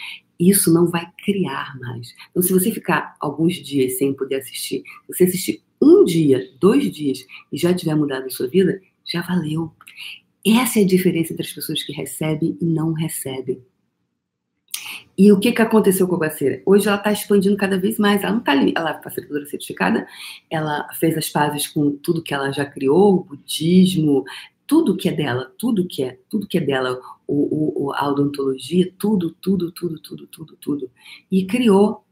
Isso 0.49 0.73
não 0.73 0.87
vai 0.87 1.07
criar 1.23 1.77
mais. 1.79 2.13
Então, 2.31 2.41
se 2.41 2.51
você 2.51 2.71
ficar 2.71 3.15
alguns 3.19 3.55
dias 3.55 3.97
sem 3.97 4.13
poder 4.13 4.35
assistir, 4.35 4.83
você 5.07 5.23
assistir 5.23 5.63
um 5.81 6.03
dia, 6.03 6.49
dois 6.59 6.91
dias 6.91 7.25
e 7.51 7.57
já 7.57 7.73
tiver 7.73 7.95
mudado 7.95 8.25
a 8.25 8.29
sua 8.29 8.47
vida, 8.47 8.81
já 9.05 9.21
valeu. 9.21 9.71
Essa 10.45 10.79
é 10.79 10.83
a 10.83 10.87
diferença 10.87 11.33
entre 11.33 11.45
as 11.45 11.53
pessoas 11.53 11.83
que 11.83 11.93
recebem 11.93 12.57
e 12.59 12.65
não 12.65 12.93
recebem. 12.93 13.61
E 15.17 15.31
o 15.31 15.39
que, 15.39 15.51
que 15.51 15.61
aconteceu 15.61 16.07
com 16.07 16.15
a 16.15 16.19
parceira? 16.19 16.61
Hoje 16.65 16.87
ela 16.87 16.97
está 16.97 17.11
expandindo 17.11 17.55
cada 17.55 17.77
vez 17.77 17.99
mais. 17.99 18.23
Ela 18.23 18.31
não 18.31 18.39
está 18.39 18.51
ali, 18.51 18.73
ela 18.75 18.91
é 18.91 19.01
facilitadora 19.01 19.45
certificada, 19.45 20.07
ela 20.49 20.87
fez 20.93 21.15
as 21.17 21.29
pazes 21.29 21.67
com 21.67 21.91
tudo 21.97 22.23
que 22.23 22.33
ela 22.33 22.51
já 22.51 22.65
criou, 22.65 23.23
budismo, 23.23 24.23
tudo 24.65 24.95
que 24.95 25.09
é 25.09 25.11
dela, 25.11 25.51
tudo 25.57 25.87
que 25.87 26.03
é, 26.03 26.19
tudo 26.29 26.47
que 26.47 26.57
é 26.57 26.61
dela, 26.61 26.99
o, 27.27 27.87
o, 27.87 27.93
a 27.93 28.07
odontologia, 28.07 28.93
tudo, 28.97 29.31
tudo, 29.31 29.71
tudo, 29.71 29.99
tudo, 29.99 30.27
tudo, 30.27 30.57
tudo. 30.57 30.91
E 31.31 31.45
criou 31.45 32.05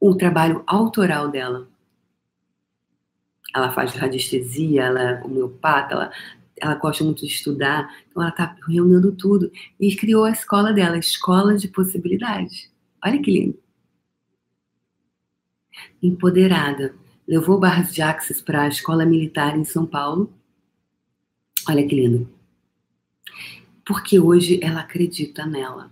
o 0.00 0.14
trabalho 0.14 0.62
autoral 0.66 1.30
dela. 1.30 1.68
Ela 3.54 3.72
faz 3.72 3.94
radiestesia, 3.94 4.84
ela 4.84 5.02
é 5.02 5.22
homeopata, 5.22 5.94
ela 5.94 6.10
ela 6.60 6.76
gosta 6.76 7.02
muito 7.04 7.20
de 7.20 7.32
estudar, 7.32 7.92
então 8.08 8.22
ela 8.22 8.30
está 8.30 8.56
reunindo 8.66 9.12
tudo 9.12 9.50
e 9.78 9.94
criou 9.96 10.24
a 10.24 10.30
escola 10.30 10.72
dela, 10.72 10.96
a 10.96 10.98
Escola 10.98 11.56
de 11.56 11.68
Possibilidades. 11.68 12.70
Olha 13.04 13.20
que 13.20 13.30
lindo. 13.30 13.58
Empoderada. 16.02 16.94
Levou 17.26 17.58
Barras 17.58 17.92
de 17.92 18.02
Axis 18.02 18.40
para 18.40 18.62
a 18.62 18.68
escola 18.68 19.04
militar 19.04 19.58
em 19.58 19.64
São 19.64 19.86
Paulo. 19.86 20.32
Olha 21.68 21.86
que 21.86 21.94
lindo. 21.94 22.28
Porque 23.86 24.18
hoje 24.18 24.60
ela 24.62 24.80
acredita 24.80 25.46
nela. 25.46 25.90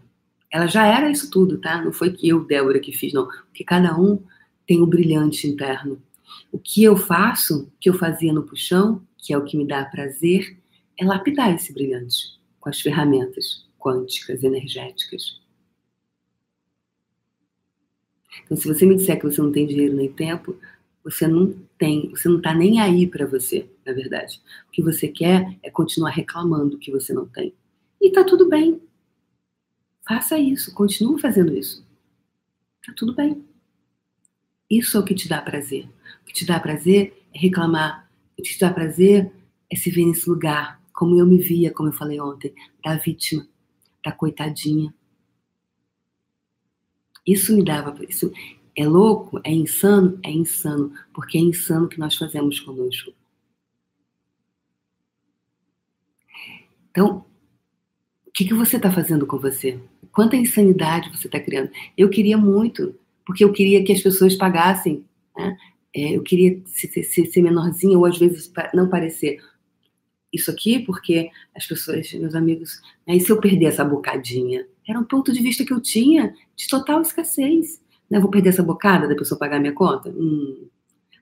Ela 0.51 0.67
já 0.67 0.87
era 0.87 1.11
isso 1.11 1.31
tudo, 1.31 1.59
tá? 1.59 1.83
Não 1.83 1.93
foi 1.93 2.13
que 2.13 2.29
eu, 2.29 2.45
Débora, 2.45 2.79
que 2.79 2.93
fiz, 2.93 3.13
não. 3.13 3.27
Porque 3.27 3.65
cada 3.65 3.99
um 3.99 4.23
tem 4.67 4.83
um 4.83 4.87
brilhante 4.87 5.47
interno. 5.47 6.03
O 6.51 6.59
que 6.59 6.85
eu 6.85 6.97
faço, 6.97 7.71
que 7.81 7.89
eu 7.89 7.95
fazia 7.95 8.33
no 8.33 8.43
puxão, 8.43 9.03
que 9.17 9.33
é 9.33 9.39
o 9.39 9.45
que 9.45 9.57
me 9.57 9.67
dá 9.67 9.85
prazer, 9.85 10.59
é 10.99 11.05
lapidar 11.05 11.55
esse 11.55 11.73
brilhante 11.73 12.39
com 12.61 12.69
as 12.69 12.81
ferramentas 12.81 13.67
quânticas, 13.79 14.43
energéticas. 14.43 15.41
Então, 18.45 18.57
se 18.57 18.69
você 18.69 18.87
me 18.87 18.97
disser 18.97 19.19
que 19.19 19.25
você 19.25 19.41
não 19.41 19.53
tem 19.53 19.67
dinheiro 19.67 19.95
nem 19.95 20.11
tempo, 20.11 20.57
você 21.05 21.27
não 21.27 21.55
tem, 21.79 22.11
você 22.11 22.29
não 22.29 22.37
está 22.37 22.55
nem 22.55 22.81
aí 22.81 23.07
para 23.07 23.27
você, 23.27 23.69
na 23.85 23.93
verdade. 23.93 24.41
O 24.69 24.71
que 24.71 24.83
você 24.83 25.09
quer 25.09 25.59
é 25.63 25.71
continuar 25.71 26.11
reclamando 26.11 26.79
que 26.79 26.91
você 26.91 27.13
não 27.13 27.27
tem. 27.27 27.55
E 28.01 28.11
tá 28.11 28.25
tudo 28.25 28.49
bem. 28.49 28.81
Faça 30.07 30.39
isso, 30.39 30.75
continue 30.75 31.21
fazendo 31.21 31.57
isso. 31.57 31.85
Tá 32.85 32.93
tudo 32.97 33.15
bem. 33.15 33.45
Isso 34.71 34.97
é 34.97 35.01
o 35.01 35.05
que 35.05 35.15
te 35.15 35.29
dá 35.29 35.41
prazer. 35.41 35.89
O 36.23 36.25
que 36.25 36.33
te 36.33 36.45
dá 36.45 36.59
prazer 36.59 37.27
é 37.35 37.39
reclamar 37.39 38.11
o 38.39 38.43
que 38.43 38.55
te 38.55 38.59
dá 38.59 38.73
prazer 38.73 39.31
é 39.71 39.77
se 39.77 39.91
ver 39.91 40.05
nesse 40.05 40.29
lugar, 40.29 40.81
como 40.93 41.19
eu 41.19 41.27
me 41.27 41.39
via, 41.39 41.73
como 41.73 41.89
eu 41.89 41.93
falei 41.93 42.21
ontem, 42.21 42.53
da 42.83 42.97
vítima, 42.97 43.47
da 44.05 44.11
coitadinha. 44.11 44.93
Isso 47.27 47.55
me 47.55 47.65
dava, 47.65 47.95
isso 48.05 48.33
é 48.77 48.87
louco, 48.87 49.41
é 49.45 49.53
insano, 49.53 50.19
é 50.23 50.31
insano, 50.31 50.93
porque 51.13 51.39
é 51.39 51.41
insano 51.41 51.87
o 51.87 51.89
que 51.89 51.99
nós 51.99 52.17
fazemos 52.17 52.61
conosco. 52.61 53.13
Então, 56.91 57.25
o 58.27 58.31
que, 58.33 58.45
que 58.45 58.55
você 58.55 58.77
está 58.77 58.91
fazendo 58.91 59.27
com 59.27 59.39
você? 59.39 59.79
Quanta 60.11 60.37
insanidade 60.37 61.11
você 61.11 61.27
está 61.27 61.41
criando? 61.41 61.71
Eu 61.97 62.09
queria 62.11 62.37
muito, 62.37 62.95
porque 63.27 63.45
eu 63.45 63.53
queria 63.53 63.85
que 63.85 63.93
as 63.93 64.03
pessoas 64.03 64.35
pagassem 64.35 65.05
né, 65.37 65.57
é, 65.95 66.17
eu 66.17 66.23
queria 66.23 66.61
ser, 66.67 66.89
ser, 67.05 67.27
ser 67.27 67.43
menorzinha 67.43 67.99
ou 67.99 68.07
às 68.07 68.19
vezes 68.19 68.51
não 68.73 68.89
parecer 68.89 69.39
isso 70.33 70.51
aqui, 70.51 70.79
porque 70.79 71.31
as 71.55 71.67
pessoas, 71.67 72.11
meus 72.15 72.35
amigos, 72.35 72.81
né, 73.07 73.17
e 73.17 73.21
se 73.21 73.31
eu 73.31 73.39
perder 73.39 73.67
essa 73.67 73.85
bocadinha? 73.85 74.67
Era 74.89 74.99
um 74.99 75.05
ponto 75.05 75.33
de 75.33 75.43
vista 75.43 75.65
que 75.65 75.73
eu 75.73 75.81
tinha 75.81 76.35
de 76.57 76.67
total 76.67 77.03
escassez. 77.03 77.82
Né? 78.13 78.21
Vou 78.21 78.29
perder 78.29 78.51
essa 78.51 78.63
bocada 78.63 79.09
da 79.09 79.15
pessoa 79.15 79.39
pagar 79.39 79.59
minha 79.59 79.73
conta? 79.73 80.11
Hum. 80.11 80.69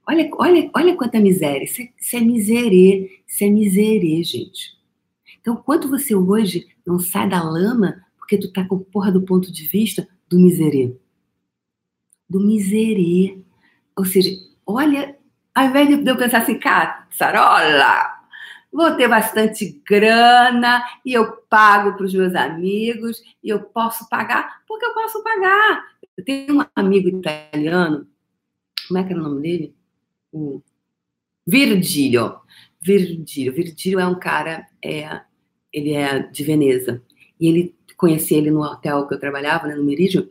Olha, 0.08 0.28
olha, 0.32 0.70
olha 0.74 0.96
quanta 0.96 1.20
miséria. 1.20 1.64
Isso 1.64 1.80
é, 1.80 1.88
isso 1.96 2.16
é 2.16 2.20
miserê. 2.20 3.22
Isso 3.28 3.44
é 3.44 3.48
miserê, 3.48 4.22
gente. 4.24 4.76
Então, 5.40 5.54
quanto 5.54 5.88
você 5.88 6.16
hoje 6.16 6.66
não 6.84 6.98
sai 6.98 7.28
da 7.28 7.44
lama 7.44 8.04
porque 8.18 8.36
tu 8.36 8.52
tá 8.52 8.64
com 8.64 8.80
porra 8.80 9.12
do 9.12 9.22
ponto 9.22 9.52
de 9.52 9.68
vista 9.68 10.08
do 10.28 10.40
miserê? 10.40 10.96
Do 12.28 12.40
miserê. 12.40 13.38
Ou 13.96 14.04
seja, 14.04 14.30
olha, 14.66 15.16
ao 15.54 15.66
invés 15.66 15.88
de 15.88 16.10
eu 16.10 16.16
pensar 16.16 16.38
assim, 16.38 16.58
caçarola, 16.58 18.18
vou 18.72 18.96
ter 18.96 19.06
bastante 19.06 19.80
grana 19.88 20.82
e 21.04 21.12
eu 21.12 21.36
pago 21.48 21.96
para 21.96 22.06
os 22.06 22.12
meus 22.12 22.34
amigos 22.34 23.22
e 23.44 23.48
eu 23.48 23.60
posso 23.60 24.08
pagar, 24.08 24.62
porque 24.66 24.84
eu 24.84 24.92
posso 24.92 25.22
pagar. 25.22 25.84
Eu 26.16 26.24
tenho 26.24 26.58
um 26.58 26.64
amigo 26.74 27.08
italiano, 27.08 28.06
como 28.88 28.98
é 28.98 29.04
que 29.04 29.12
era 29.12 29.20
o 29.20 29.24
nome 29.24 29.42
dele? 29.42 29.74
O 30.32 30.62
Virgílio. 31.46 32.40
Virgílio. 32.80 33.52
Virgílio 33.52 34.00
é 34.00 34.06
um 34.06 34.18
cara, 34.18 34.66
é, 34.84 35.20
ele 35.72 35.92
é 35.92 36.20
de 36.20 36.44
Veneza. 36.44 37.02
E 37.38 37.48
ele 37.48 37.74
conheci 37.96 38.34
ele 38.34 38.50
no 38.50 38.62
hotel 38.62 39.06
que 39.06 39.14
eu 39.14 39.20
trabalhava, 39.20 39.66
né, 39.66 39.74
no 39.74 39.84
Meridio, 39.84 40.30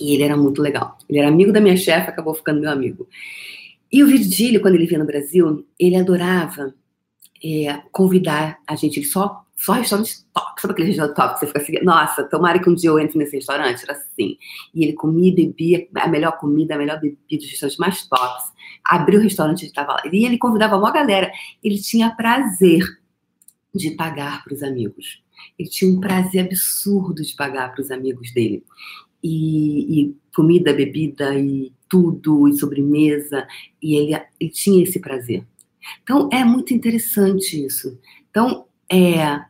e 0.00 0.14
ele 0.14 0.22
era 0.22 0.36
muito 0.36 0.62
legal. 0.62 0.96
Ele 1.08 1.18
era 1.18 1.28
amigo 1.28 1.52
da 1.52 1.60
minha 1.60 1.76
chefe, 1.76 2.08
acabou 2.08 2.32
ficando 2.32 2.60
meu 2.60 2.70
amigo. 2.70 3.06
E 3.92 4.02
o 4.02 4.06
Virgílio, 4.06 4.60
quando 4.60 4.76
ele 4.76 4.86
vinha 4.86 5.00
no 5.00 5.06
Brasil, 5.06 5.66
ele 5.78 5.96
adorava 5.96 6.74
é, 7.44 7.82
convidar 7.92 8.58
a 8.66 8.76
gente. 8.76 8.98
Ele 8.98 9.06
só, 9.06 9.44
só 9.60 9.74
restaurante 9.74 10.24
top, 10.32 10.60
sabe 10.60 10.72
aquele 10.72 10.88
restaurante 10.88 11.16
top 11.16 11.34
que 11.34 11.40
você 11.40 11.60
fica 11.60 11.78
assim, 11.78 11.84
nossa, 11.84 12.24
tomara 12.24 12.58
que 12.58 12.70
um 12.70 12.74
dia 12.74 12.88
eu 12.88 12.98
entre 12.98 13.18
nesse 13.18 13.36
restaurante? 13.36 13.82
Era 13.82 13.92
assim. 13.92 14.38
E 14.74 14.82
ele 14.82 14.94
comia 14.94 15.28
e 15.28 15.34
bebia 15.34 15.86
a 15.96 16.08
melhor 16.08 16.38
comida, 16.38 16.74
a 16.74 16.78
melhor 16.78 16.98
bebida, 16.98 17.20
os 17.30 17.50
restaurantes 17.50 17.78
mais 17.78 18.08
tops. 18.08 18.52
Abriu 18.84 19.20
o 19.20 19.22
restaurante, 19.22 19.62
ele 19.62 19.68
estava 19.68 19.92
lá. 19.92 20.02
E 20.10 20.24
ele 20.24 20.38
convidava 20.38 20.76
uma 20.76 20.90
galera. 20.90 21.30
Ele 21.62 21.78
tinha 21.78 22.10
prazer 22.10 22.82
de 23.74 23.90
pagar 23.92 24.42
para 24.42 24.54
os 24.54 24.62
amigos. 24.62 25.22
Ele 25.58 25.68
tinha 25.68 25.90
um 25.92 26.00
prazer 26.00 26.46
absurdo 26.46 27.22
de 27.22 27.34
pagar 27.34 27.72
para 27.72 27.82
os 27.82 27.90
amigos 27.90 28.32
dele 28.32 28.64
e, 29.22 30.00
e 30.00 30.16
comida, 30.34 30.72
bebida 30.72 31.34
e 31.38 31.72
tudo, 31.88 32.48
e 32.48 32.56
sobremesa, 32.56 33.46
e 33.82 33.96
ele, 33.96 34.22
ele 34.38 34.50
tinha 34.50 34.82
esse 34.82 34.98
prazer. 35.00 35.44
Então, 36.02 36.28
é 36.32 36.44
muito 36.44 36.72
interessante 36.72 37.64
isso. 37.64 37.98
Então, 38.30 38.66
é, 38.90 39.44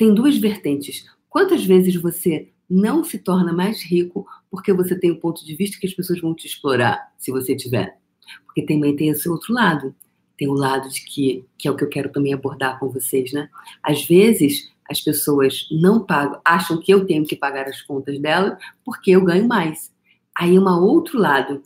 tem 0.00 0.14
duas 0.14 0.38
vertentes. 0.38 1.04
Quantas 1.28 1.62
vezes 1.62 1.94
você 1.94 2.48
não 2.70 3.04
se 3.04 3.18
torna 3.18 3.52
mais 3.52 3.82
rico 3.82 4.26
porque 4.50 4.72
você 4.72 4.98
tem 4.98 5.10
o 5.10 5.14
um 5.14 5.20
ponto 5.20 5.44
de 5.44 5.54
vista 5.54 5.78
que 5.78 5.86
as 5.86 5.92
pessoas 5.92 6.18
vão 6.22 6.34
te 6.34 6.46
explorar, 6.46 7.12
se 7.18 7.30
você 7.30 7.54
tiver? 7.54 7.98
Porque 8.46 8.64
também 8.64 8.96
tem 8.96 9.10
esse 9.10 9.28
outro 9.28 9.52
lado. 9.52 9.94
Tem 10.38 10.48
o 10.48 10.54
lado 10.54 10.88
de 10.88 11.04
que, 11.04 11.44
que 11.58 11.68
é 11.68 11.70
o 11.70 11.76
que 11.76 11.84
eu 11.84 11.88
quero 11.90 12.10
também 12.10 12.32
abordar 12.32 12.78
com 12.80 12.88
vocês, 12.88 13.30
né? 13.34 13.50
Às 13.82 14.06
vezes, 14.06 14.72
as 14.88 15.02
pessoas 15.02 15.68
não 15.70 16.02
pagam, 16.02 16.40
acham 16.46 16.80
que 16.80 16.90
eu 16.90 17.04
tenho 17.04 17.26
que 17.26 17.36
pagar 17.36 17.68
as 17.68 17.82
contas 17.82 18.18
dela 18.18 18.56
porque 18.82 19.10
eu 19.10 19.22
ganho 19.22 19.46
mais. 19.46 19.92
Aí 20.34 20.56
é 20.56 20.58
um 20.58 20.82
outro 20.82 21.18
lado. 21.18 21.62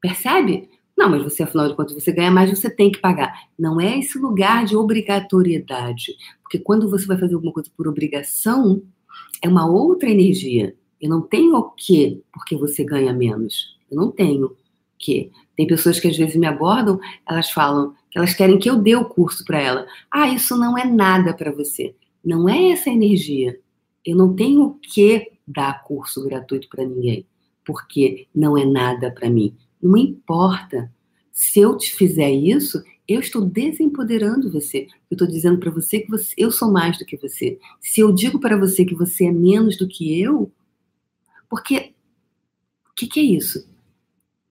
Percebe? 0.00 0.70
Não, 0.96 1.10
mas 1.10 1.22
você, 1.22 1.42
afinal 1.42 1.68
de 1.68 1.74
contas, 1.74 1.94
você 1.94 2.12
ganha 2.12 2.30
mais, 2.30 2.50
você 2.50 2.70
tem 2.70 2.90
que 2.90 3.00
pagar. 3.00 3.48
Não 3.58 3.80
é 3.80 3.98
esse 3.98 4.16
lugar 4.18 4.64
de 4.64 4.76
obrigatoriedade. 4.76 6.16
Porque 6.42 6.58
quando 6.58 6.88
você 6.88 7.04
vai 7.06 7.18
fazer 7.18 7.34
alguma 7.34 7.52
coisa 7.52 7.70
por 7.76 7.88
obrigação, 7.88 8.82
é 9.42 9.48
uma 9.48 9.68
outra 9.68 10.08
energia. 10.08 10.74
Eu 11.00 11.10
não 11.10 11.20
tenho 11.20 11.56
o 11.56 11.70
quê 11.70 12.22
porque 12.32 12.56
você 12.56 12.84
ganha 12.84 13.12
menos. 13.12 13.76
Eu 13.90 13.96
não 13.96 14.10
tenho 14.10 14.56
que. 14.98 15.30
Tem 15.56 15.66
pessoas 15.66 16.00
que 16.00 16.08
às 16.08 16.16
vezes 16.16 16.36
me 16.36 16.46
abordam, 16.46 16.98
elas 17.28 17.50
falam 17.50 17.94
que 18.10 18.18
elas 18.18 18.34
querem 18.34 18.58
que 18.58 18.70
eu 18.70 18.76
dê 18.76 18.96
o 18.96 19.04
curso 19.04 19.44
para 19.44 19.60
ela. 19.60 19.86
Ah, 20.10 20.28
isso 20.28 20.56
não 20.56 20.78
é 20.78 20.84
nada 20.84 21.34
para 21.34 21.52
você. 21.52 21.94
Não 22.24 22.48
é 22.48 22.70
essa 22.70 22.88
energia. 22.88 23.58
Eu 24.04 24.16
não 24.16 24.34
tenho 24.34 24.62
o 24.62 24.74
que 24.74 25.32
dar 25.46 25.82
curso 25.82 26.24
gratuito 26.24 26.68
para 26.68 26.84
ninguém, 26.84 27.26
porque 27.64 28.26
não 28.34 28.56
é 28.56 28.64
nada 28.64 29.10
para 29.10 29.28
mim. 29.28 29.54
Não 29.84 29.96
importa. 29.96 30.92
Se 31.32 31.60
eu 31.60 31.76
te 31.76 31.92
fizer 31.92 32.30
isso, 32.30 32.82
eu 33.06 33.20
estou 33.20 33.42
desempoderando 33.42 34.50
você. 34.50 34.86
Eu 35.10 35.14
estou 35.14 35.28
dizendo 35.28 35.58
para 35.58 35.70
você 35.70 36.00
que 36.00 36.10
você, 36.10 36.34
eu 36.38 36.50
sou 36.50 36.70
mais 36.70 36.98
do 36.98 37.04
que 37.04 37.16
você. 37.16 37.58
Se 37.80 38.00
eu 38.00 38.12
digo 38.12 38.40
para 38.40 38.56
você 38.56 38.84
que 38.84 38.94
você 38.94 39.26
é 39.26 39.32
menos 39.32 39.76
do 39.76 39.86
que 39.86 40.20
eu, 40.20 40.50
porque 41.48 41.94
o 42.90 42.94
que, 42.94 43.06
que 43.06 43.20
é 43.20 43.24
isso? 43.24 43.66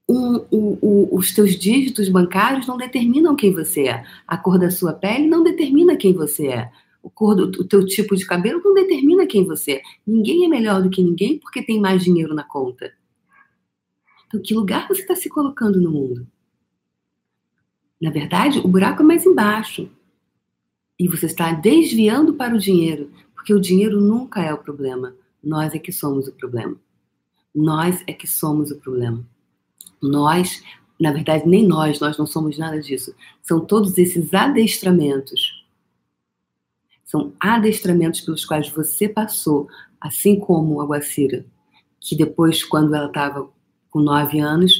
um, 0.07 1.07
os 1.11 1.33
teus 1.33 1.57
dígitos 1.57 2.09
bancários 2.09 2.67
não 2.67 2.77
determinam 2.77 3.35
quem 3.35 3.51
você 3.51 3.87
é. 3.87 4.03
A 4.27 4.37
cor 4.37 4.59
da 4.59 4.69
sua 4.69 4.93
pele 4.93 5.27
não 5.27 5.43
determina 5.43 5.95
quem 5.95 6.13
você 6.13 6.47
é. 6.47 6.71
O, 7.01 7.09
cor 7.09 7.35
do, 7.35 7.61
o 7.61 7.63
teu 7.65 7.85
tipo 7.85 8.15
de 8.15 8.25
cabelo 8.25 8.61
não 8.63 8.73
determina 8.73 9.25
quem 9.25 9.45
você 9.45 9.73
é. 9.73 9.81
Ninguém 10.05 10.45
é 10.45 10.47
melhor 10.47 10.81
do 10.81 10.89
que 10.89 11.03
ninguém 11.03 11.37
porque 11.37 11.61
tem 11.61 11.79
mais 11.79 12.03
dinheiro 12.03 12.33
na 12.33 12.43
conta. 12.43 12.91
Então, 14.33 14.41
que 14.41 14.55
lugar 14.55 14.87
você 14.87 15.01
está 15.01 15.15
se 15.15 15.29
colocando 15.29 15.79
no 15.79 15.91
mundo? 15.91 16.27
Na 18.01 18.09
verdade, 18.09 18.57
o 18.57 18.67
buraco 18.67 19.03
é 19.03 19.05
mais 19.05 19.27
embaixo. 19.27 19.87
E 20.97 21.07
você 21.07 21.27
está 21.27 21.51
desviando 21.53 22.33
para 22.33 22.55
o 22.55 22.57
dinheiro, 22.57 23.11
porque 23.35 23.53
o 23.53 23.61
dinheiro 23.61 24.01
nunca 24.01 24.41
é 24.41 24.51
o 24.51 24.57
problema. 24.57 25.15
Nós 25.43 25.75
é 25.75 25.77
que 25.77 25.91
somos 25.91 26.27
o 26.27 26.33
problema. 26.33 26.75
Nós 27.53 28.03
é 28.07 28.13
que 28.13 28.25
somos 28.25 28.71
o 28.71 28.79
problema. 28.79 29.23
Nós, 30.01 30.63
na 30.99 31.11
verdade, 31.11 31.47
nem 31.47 31.67
nós, 31.67 31.99
nós 31.99 32.17
não 32.17 32.25
somos 32.25 32.57
nada 32.57 32.81
disso. 32.81 33.13
São 33.39 33.63
todos 33.63 33.99
esses 33.99 34.33
adestramentos 34.33 35.63
são 37.03 37.31
adestramentos 37.39 38.21
pelos 38.21 38.43
quais 38.43 38.67
você 38.69 39.07
passou, 39.07 39.67
assim 40.01 40.39
como 40.39 40.81
a 40.81 40.85
Guacira, 40.85 41.45
que 41.99 42.15
depois, 42.15 42.63
quando 42.63 42.95
ela 42.95 43.05
estava 43.05 43.47
com 43.93 44.01
nove 44.01 44.39
anos, 44.39 44.73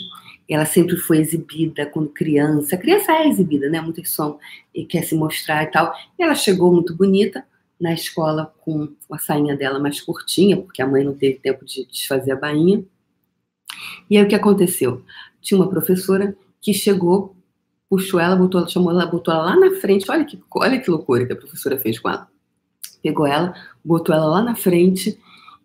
ela 0.49 0.65
sempre 0.65 0.97
foi 0.97 1.19
exibida 1.19 1.85
quando 1.85 2.09
criança. 2.09 2.75
A 2.75 2.77
criança 2.77 3.11
é 3.13 3.29
exibida, 3.29 3.69
né? 3.69 3.79
Muito 3.79 4.03
som 4.05 4.39
e 4.73 4.83
quer 4.83 5.03
se 5.03 5.15
mostrar 5.15 5.63
e 5.63 5.67
tal. 5.67 5.93
E 6.19 6.23
ela 6.23 6.35
chegou 6.35 6.73
muito 6.73 6.95
bonita 6.95 7.45
na 7.79 7.93
escola 7.93 8.53
com 8.61 8.89
a 9.11 9.17
sainha 9.17 9.55
dela 9.55 9.79
mais 9.79 10.01
curtinha, 10.01 10.57
porque 10.57 10.81
a 10.81 10.87
mãe 10.87 11.03
não 11.03 11.13
teve 11.13 11.39
tempo 11.39 11.63
de 11.63 11.85
desfazer 11.85 12.31
a 12.31 12.35
bainha. 12.35 12.83
E 14.09 14.17
aí 14.17 14.23
o 14.23 14.27
que 14.27 14.35
aconteceu? 14.35 15.03
Tinha 15.39 15.59
uma 15.59 15.69
professora 15.69 16.35
que 16.59 16.73
chegou 16.73 17.35
puxou 17.93 18.19
ela, 18.19 18.35
botou, 18.35 18.67
chamou 18.67 18.91
ela, 18.91 19.05
botou 19.05 19.31
ela 19.31 19.43
lá 19.43 19.55
na 19.55 19.69
frente. 19.79 20.09
Olha 20.09 20.25
que, 20.25 20.41
olha 20.55 20.81
que 20.81 20.89
loucura 20.89 21.27
que 21.27 21.33
a 21.33 21.35
professora 21.35 21.77
fez 21.77 21.99
com 21.99 22.09
ela. 22.09 22.27
Pegou 23.03 23.27
ela, 23.27 23.53
botou 23.85 24.15
ela 24.15 24.25
lá 24.25 24.41
na 24.41 24.55
frente 24.55 25.19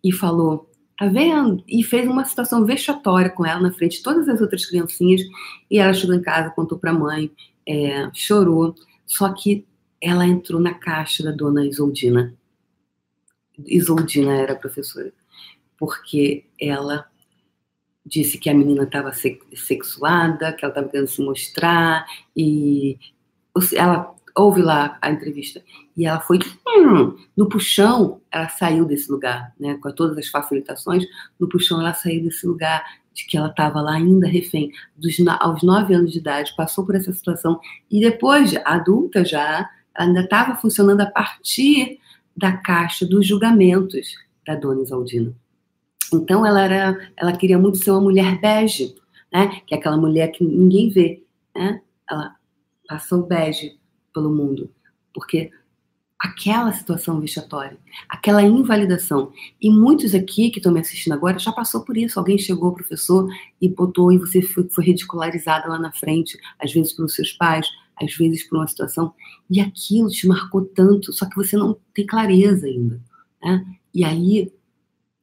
e 0.05 0.13
falou: 0.13 0.69
tá 0.99 1.07
vendo? 1.07 1.63
E 1.67 1.85
fez 1.85 2.09
uma 2.09 2.25
situação 2.25 2.65
vexatória 2.65 3.31
com 3.31 3.47
ela 3.47 3.61
na 3.61 3.73
frente 3.73 3.99
de 3.99 4.03
todas 4.03 4.29
as 4.29 4.41
outras 4.41 4.67
criancinhas. 4.67 5.23
E 5.71 5.79
ela 5.79 5.95
chegou 5.95 6.15
em 6.15 6.21
casa, 6.21 6.51
contou 6.51 6.77
para 6.77 6.91
a 6.91 6.95
mãe, 6.95 7.31
é, 7.67 8.11
chorou. 8.13 8.75
Só 9.07 9.33
que 9.33 9.65
ela 10.01 10.27
entrou 10.27 10.61
na 10.61 10.75
caixa 10.75 11.23
da 11.23 11.31
dona 11.31 11.65
Isoldina. 11.65 12.35
Isoldina 13.65 14.35
era 14.35 14.57
professora. 14.57 15.13
Porque 15.79 16.45
ela 16.61 17.07
disse 18.05 18.37
que 18.37 18.51
a 18.51 18.55
menina 18.55 18.83
estava 18.83 19.13
sexuada, 19.13 20.53
que 20.53 20.65
ela 20.65 20.73
estava 20.73 20.89
querendo 20.89 21.09
se 21.09 21.23
mostrar, 21.23 22.07
e 22.35 22.99
ela 23.77 24.15
ouve 24.39 24.63
lá 24.63 24.99
a 25.03 25.11
entrevista, 25.11 25.63
e 25.97 26.07
ela 26.07 26.21
foi 26.21 26.39
hum, 26.67 27.17
no 27.37 27.49
puxão, 27.49 28.21
ela 28.31 28.49
saiu 28.49 28.85
desse 28.85 29.11
lugar, 29.11 29.53
né, 29.59 29.77
com 29.83 29.91
todas 29.93 30.17
as 30.17 30.29
facilitações, 30.29 31.05
no 31.39 31.49
puxão 31.49 31.81
ela 31.81 31.93
saiu 31.93 32.23
desse 32.23 32.47
lugar 32.47 32.85
de 33.13 33.27
que 33.27 33.37
ela 33.37 33.49
estava 33.49 33.81
lá 33.81 33.95
ainda 33.95 34.29
refém, 34.29 34.71
dos, 34.97 35.17
aos 35.41 35.63
nove 35.63 35.93
anos 35.93 36.13
de 36.13 36.19
idade, 36.19 36.55
passou 36.57 36.87
por 36.87 36.95
essa 36.95 37.13
situação, 37.13 37.61
e 37.91 38.01
depois, 38.01 38.55
adulta 38.65 39.25
já, 39.25 39.69
ainda 39.95 40.21
estava 40.21 40.55
funcionando 40.55 41.01
a 41.01 41.07
partir 41.07 41.99
da 42.37 42.53
caixa 42.53 43.05
dos 43.05 43.27
julgamentos 43.27 44.15
da 44.47 44.55
dona 44.55 44.83
Isaldina. 44.83 45.35
Então 46.13 46.47
ela 46.47 46.63
era, 46.63 47.11
ela 47.17 47.33
queria 47.37 47.59
muito 47.59 47.79
ser 47.79 47.91
uma 47.91 48.01
mulher 48.01 48.41
bege, 48.41 48.95
né? 49.33 49.61
Que 49.67 49.75
é 49.75 49.79
aquela 49.79 49.97
mulher 49.97 50.29
que 50.29 50.45
ninguém 50.45 50.89
vê, 50.89 51.23
né? 51.55 51.83
Ela 52.09 52.35
passou 52.89 53.27
bege 53.27 53.78
pelo 54.19 54.35
mundo, 54.35 54.71
porque 55.15 55.51
aquela 56.19 56.73
situação 56.73 57.21
vexatória, 57.21 57.79
aquela 58.09 58.43
invalidação. 58.43 59.33
E 59.61 59.71
muitos 59.71 60.15
aqui 60.15 60.51
que 60.51 60.59
estão 60.59 60.73
me 60.73 60.81
assistindo 60.81 61.13
agora 61.13 61.39
já 61.39 61.53
passou 61.53 61.85
por 61.85 61.97
isso. 61.97 62.19
Alguém 62.19 62.37
chegou, 62.37 62.75
professor, 62.75 63.31
e 63.61 63.69
botou 63.69 64.13
e 64.13 64.19
você 64.19 64.43
foi, 64.43 64.69
foi 64.69 64.85
ridicularizada 64.85 65.69
lá 65.69 65.79
na 65.79 65.93
frente, 65.93 66.37
às 66.59 66.73
vezes 66.73 66.93
pelos 66.93 67.15
seus 67.15 67.33
pais, 67.33 67.69
às 68.03 68.13
vezes 68.17 68.49
por 68.49 68.59
uma 68.59 68.67
situação, 68.67 69.15
e 69.49 69.61
aquilo 69.61 70.09
te 70.09 70.27
marcou 70.27 70.65
tanto, 70.65 71.13
só 71.13 71.29
que 71.29 71.37
você 71.37 71.57
não 71.57 71.77
tem 71.95 72.07
clareza 72.07 72.67
ainda. 72.67 73.01
Né? 73.43 73.65
E 73.95 74.05
aí 74.05 74.53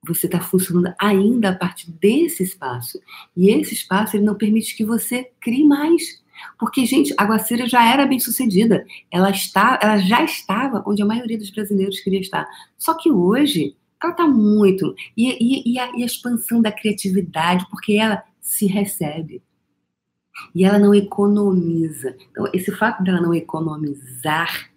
você 0.07 0.27
está 0.27 0.39
funcionando 0.39 0.93
ainda 0.99 1.49
a 1.49 1.55
partir 1.55 1.91
desse 1.91 2.43
espaço. 2.43 2.99
E 3.35 3.49
esse 3.49 3.73
espaço 3.73 4.15
ele 4.15 4.23
não 4.23 4.35
permite 4.35 4.75
que 4.75 4.85
você 4.85 5.31
crie 5.41 5.65
mais. 5.65 6.23
Porque, 6.59 6.85
gente, 6.85 7.13
a 7.17 7.25
Guacira 7.25 7.67
já 7.67 7.85
era 7.85 8.05
bem 8.05 8.19
sucedida. 8.19 8.85
Ela, 9.11 9.29
está, 9.29 9.79
ela 9.81 9.97
já 9.97 10.23
estava 10.23 10.83
onde 10.85 11.01
a 11.01 11.05
maioria 11.05 11.37
dos 11.37 11.49
brasileiros 11.49 11.99
queria 11.99 12.19
estar. 12.19 12.47
Só 12.77 12.93
que 12.93 13.11
hoje 13.11 13.75
ela 14.01 14.11
está 14.11 14.27
muito. 14.27 14.95
E, 15.15 15.31
e, 15.31 15.73
e, 15.73 15.79
a, 15.79 15.91
e 15.97 16.03
a 16.03 16.05
expansão 16.05 16.61
da 16.61 16.71
criatividade, 16.71 17.65
porque 17.69 17.93
ela 17.93 18.23
se 18.41 18.65
recebe. 18.65 19.41
E 20.53 20.65
ela 20.65 20.77
não 20.77 20.93
economiza. 20.93 22.15
Então, 22.29 22.47
esse 22.53 22.71
fato 22.71 23.03
dela 23.03 23.21
não 23.21 23.33
economizar 23.33 24.69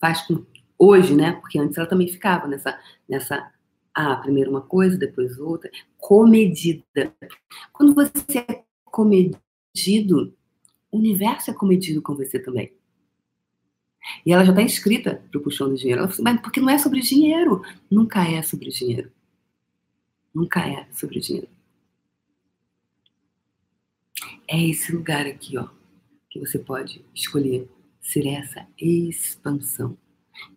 faz 0.00 0.22
com 0.22 0.44
hoje, 0.78 1.14
né? 1.14 1.32
Porque 1.32 1.58
antes 1.58 1.76
ela 1.76 1.86
também 1.86 2.08
ficava 2.08 2.46
nessa, 2.46 2.78
nessa 3.08 3.50
ah, 3.94 4.16
primeiro 4.16 4.50
uma 4.50 4.62
coisa, 4.62 4.96
depois 4.96 5.38
outra. 5.38 5.70
Comedida. 5.98 7.12
Quando 7.72 7.94
você 7.94 8.38
é 8.38 8.64
comedido, 8.84 10.34
o 10.90 10.98
universo 10.98 11.50
é 11.50 11.54
comedido 11.54 12.02
com 12.02 12.14
você 12.14 12.38
também. 12.38 12.72
E 14.24 14.32
ela 14.32 14.44
já 14.44 14.50
está 14.50 14.62
inscrita 14.62 15.22
para 15.30 15.38
o 15.38 15.42
puxão 15.42 15.68
do 15.68 15.76
dinheiro. 15.76 16.00
Ela 16.00 16.08
falou, 16.08 16.14
assim, 16.14 16.22
mas 16.22 16.40
porque 16.40 16.60
não 16.60 16.70
é 16.70 16.78
sobre 16.78 17.00
dinheiro. 17.00 17.62
Nunca 17.90 18.26
é 18.26 18.42
sobre 18.42 18.70
dinheiro. 18.70 19.10
Nunca 20.34 20.60
é 20.60 20.86
sobre 20.92 21.20
dinheiro. 21.20 21.48
É 24.48 24.60
esse 24.60 24.92
lugar 24.92 25.26
aqui, 25.26 25.56
ó, 25.56 25.68
que 26.28 26.40
você 26.40 26.58
pode 26.58 27.04
escolher 27.14 27.68
ser 28.00 28.26
essa 28.26 28.66
expansão. 28.78 29.96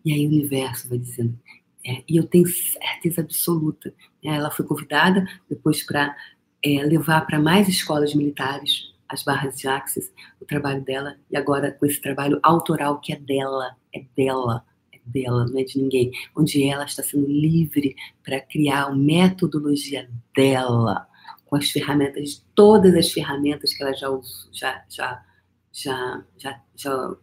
E 0.04 0.12
aí 0.12 0.26
o 0.26 0.30
universo 0.30 0.88
vai 0.88 0.98
dizendo, 0.98 1.38
é, 1.86 2.02
e 2.08 2.16
eu 2.16 2.26
tenho 2.26 2.46
certeza 2.46 3.20
absoluta. 3.20 3.94
Né? 4.22 4.36
Ela 4.36 4.50
foi 4.50 4.64
convidada 4.64 5.24
depois 5.48 5.82
para 5.82 6.16
é, 6.62 6.82
levar 6.82 7.20
para 7.26 7.38
mais 7.38 7.68
escolas 7.68 8.14
militares 8.14 8.93
as 9.14 9.22
barras 9.22 9.56
de 9.56 9.66
Axis, 9.66 10.12
o 10.40 10.44
trabalho 10.44 10.82
dela, 10.82 11.16
e 11.30 11.36
agora 11.36 11.72
com 11.72 11.86
esse 11.86 12.00
trabalho 12.00 12.38
autoral 12.42 13.00
que 13.00 13.12
é 13.12 13.16
dela, 13.16 13.76
é 13.94 14.04
dela, 14.16 14.64
é 14.92 14.98
dela, 15.04 15.46
não 15.46 15.58
é 15.58 15.64
de 15.64 15.80
ninguém, 15.80 16.12
onde 16.36 16.62
ela 16.64 16.84
está 16.84 17.02
sendo 17.02 17.26
livre 17.26 17.96
para 18.24 18.40
criar 18.40 18.84
a 18.84 18.94
metodologia 18.94 20.10
dela, 20.36 21.08
com 21.46 21.56
as 21.56 21.70
ferramentas, 21.70 22.44
todas 22.54 22.94
as 22.94 23.10
ferramentas 23.10 23.72
que 23.72 23.82
ela 23.82 23.92
já, 23.94 24.08
já, 24.52 24.84
já, 24.88 25.24
já, 25.72 26.24
já, 26.36 26.60
já 26.74 27.16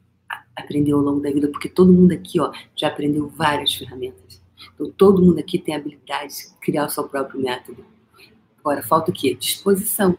aprendeu 0.56 0.98
ao 0.98 1.04
longo 1.04 1.22
da 1.22 1.32
vida, 1.32 1.50
porque 1.50 1.68
todo 1.68 1.92
mundo 1.92 2.14
aqui 2.14 2.40
ó, 2.40 2.52
já 2.76 2.88
aprendeu 2.88 3.28
várias 3.28 3.74
ferramentas. 3.74 4.42
Então, 4.74 4.92
todo 4.92 5.22
mundo 5.22 5.40
aqui 5.40 5.58
tem 5.58 5.76
a 5.76 5.78
habilidade 5.78 6.34
de 6.34 6.60
criar 6.62 6.86
o 6.86 6.90
seu 6.90 7.04
próprio 7.04 7.42
método. 7.42 7.84
Agora, 8.60 8.84
falta 8.84 9.12
o 9.12 9.14
quê? 9.14 9.34
Disposição. 9.34 10.18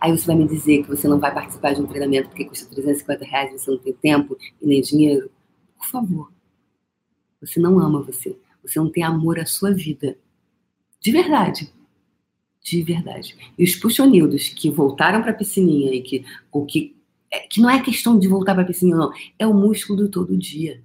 Aí 0.00 0.16
você 0.16 0.26
vai 0.26 0.36
me 0.36 0.46
dizer 0.46 0.82
que 0.82 0.88
você 0.88 1.06
não 1.08 1.18
vai 1.18 1.32
participar 1.32 1.74
de 1.74 1.80
um 1.80 1.86
treinamento 1.86 2.28
porque 2.28 2.44
custa 2.44 2.68
350 2.70 3.24
reais 3.24 3.50
e 3.52 3.58
você 3.58 3.70
não 3.70 3.78
tem 3.78 3.92
tempo 3.92 4.36
e 4.60 4.66
nem 4.66 4.80
dinheiro? 4.80 5.30
Por 5.76 5.86
favor. 5.86 6.32
Você 7.40 7.60
não 7.60 7.78
ama 7.78 8.02
você. 8.02 8.36
Você 8.62 8.78
não 8.78 8.90
tem 8.90 9.02
amor 9.02 9.38
à 9.38 9.46
sua 9.46 9.72
vida. 9.72 10.18
De 11.00 11.12
verdade. 11.12 11.72
De 12.62 12.82
verdade. 12.82 13.36
E 13.56 13.64
os 13.64 13.76
puxonildos 13.76 14.48
que 14.48 14.70
voltaram 14.70 15.22
para 15.22 15.30
a 15.30 15.34
piscininha 15.34 15.94
e 15.94 16.02
que, 16.02 16.24
ou 16.50 16.66
que, 16.66 16.96
é, 17.30 17.40
que 17.40 17.60
não 17.60 17.70
é 17.70 17.82
questão 17.82 18.18
de 18.18 18.26
voltar 18.28 18.54
para 18.54 18.64
a 18.64 18.66
piscininha, 18.66 18.96
não. 18.96 19.12
É 19.38 19.46
o 19.46 19.54
músculo 19.54 19.98
do 19.98 20.08
todo 20.08 20.36
dia. 20.36 20.82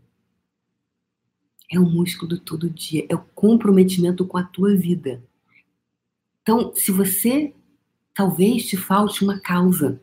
É 1.70 1.80
o 1.80 1.86
músculo 1.86 2.30
do 2.30 2.40
todo 2.40 2.70
dia, 2.70 3.04
é 3.10 3.16
o 3.16 3.26
comprometimento 3.34 4.28
com 4.28 4.38
a 4.38 4.44
tua 4.44 4.76
vida. 4.76 5.24
Então, 6.44 6.72
se 6.76 6.92
você 6.92 7.52
talvez 8.14 8.68
te 8.68 8.78
falte 8.78 9.24
uma 9.24 9.40
causa. 9.40 10.02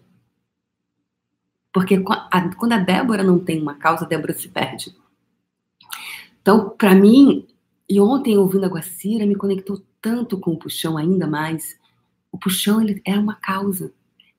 Porque 1.73 1.99
quando 2.01 2.73
a 2.73 2.79
Débora 2.79 3.23
não 3.23 3.39
tem 3.39 3.63
uma 3.63 3.75
causa, 3.75 4.05
a 4.05 4.09
Débora 4.09 4.35
se 4.35 4.49
perde. 4.49 4.95
Então, 6.43 6.71
para 6.71 6.95
mim, 6.95 7.47
e 7.89 8.01
ontem 8.01 8.37
ouvindo 8.37 8.65
a 8.65 8.69
Guacira, 8.69 9.27
me 9.27 9.37
conectou 9.37 9.81
tanto 10.01 10.39
com 10.39 10.53
o 10.53 10.59
puxão 10.59 10.97
ainda 10.97 11.27
mais. 11.27 11.79
O 12.33 12.39
puxão 12.39 12.81
ele 12.83 13.01
é 13.05 13.17
uma 13.17 13.37
causa, 13.37 13.93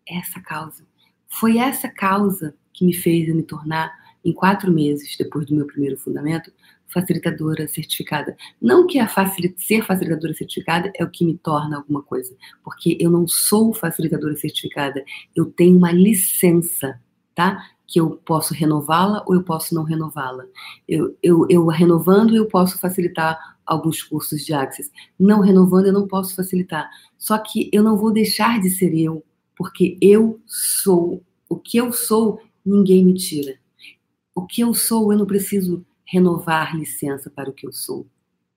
essa 0.08 0.42
causa. 0.42 0.86
Foi 1.28 1.58
essa 1.58 1.88
causa 1.88 2.56
que 2.74 2.84
me 2.84 2.94
fez 2.94 3.34
me 3.34 3.44
tornar 3.44 3.94
em 4.24 4.34
quatro 4.34 4.72
meses 4.72 5.16
depois 5.18 5.46
do 5.46 5.56
meu 5.56 5.66
primeiro 5.66 5.98
fundamento, 5.98 6.52
facilitadora 6.92 7.68
certificada. 7.68 8.36
Não 8.62 8.86
que 8.86 9.00
a 9.00 9.08
facil... 9.08 9.54
ser 9.58 9.84
facilitadora 9.86 10.34
certificada 10.34 10.92
é 10.96 11.04
o 11.04 11.10
que 11.10 11.26
me 11.26 11.38
torna 11.38 11.78
alguma 11.78 12.02
coisa, 12.02 12.36
porque 12.64 12.98
eu 13.00 13.10
não 13.10 13.28
sou 13.28 13.74
facilitadora 13.74 14.36
certificada, 14.36 15.04
eu 15.36 15.46
tenho 15.46 15.78
uma 15.78 15.92
licença, 15.92 17.00
tá? 17.34 17.64
Que 17.88 18.00
eu 18.00 18.12
posso 18.26 18.54
renová-la 18.54 19.24
ou 19.28 19.36
eu 19.36 19.44
posso 19.44 19.76
não 19.76 19.84
renová-la. 19.84 20.46
Eu, 20.88 21.18
eu, 21.22 21.46
eu 21.50 21.66
renovando, 21.68 22.36
eu 22.36 22.46
posso 22.48 22.80
facilitar 22.80 23.38
alguns 23.66 24.04
cursos 24.04 24.46
de 24.46 24.54
Access. 24.54 24.92
Não 25.20 25.42
renovando, 25.42 25.88
eu 25.88 25.94
não 25.94 26.08
posso 26.08 26.36
facilitar. 26.36 26.90
Só 27.18 27.38
que 27.38 27.70
eu 27.72 27.84
não 27.84 27.98
vou 27.98 28.12
deixar 28.12 28.60
de 28.60 28.70
ser 28.70 28.94
eu, 28.94 29.24
porque 29.56 29.98
eu 30.02 30.40
sou. 30.46 31.22
O 31.50 31.58
que 31.58 31.78
eu 31.78 31.92
sou, 31.92 32.40
ninguém 32.66 33.04
me 33.06 33.14
tira. 33.14 33.56
O 34.34 34.46
que 34.46 34.62
eu 34.62 34.74
sou, 34.74 35.12
eu 35.12 35.18
não 35.18 35.26
preciso 35.26 35.86
renovar 36.12 36.76
licença 36.76 37.30
para 37.30 37.50
o 37.50 37.54
que 37.54 37.66
eu 37.66 37.72
sou. 37.72 38.06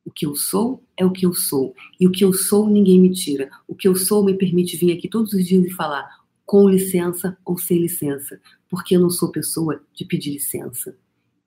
O 0.05 0.11
que 0.11 0.27
eu 0.27 0.35
sou 0.35 0.83
é 0.97 1.07
o 1.07 1.13
que 1.13 1.25
eu 1.25 1.33
sou. 1.33 1.73
E 2.01 2.07
o 2.07 2.11
que 2.11 2.25
eu 2.25 2.33
sou 2.33 2.69
ninguém 2.69 3.01
me 3.01 3.13
tira. 3.13 3.49
O 3.67 3.77
que 3.77 3.87
eu 3.87 3.95
sou 3.95 4.25
me 4.25 4.35
permite 4.35 4.77
vir 4.77 4.93
aqui 4.93 5.09
todos 5.09 5.33
os 5.33 5.47
dias 5.47 5.65
e 5.65 5.71
falar 5.71 6.25
com 6.45 6.69
licença 6.69 7.39
ou 7.45 7.57
sem 7.57 7.79
licença, 7.79 8.39
porque 8.69 8.97
eu 8.97 9.01
não 9.01 9.09
sou 9.09 9.31
pessoa 9.31 9.83
de 9.95 10.05
pedir 10.05 10.33
licença. 10.33 10.97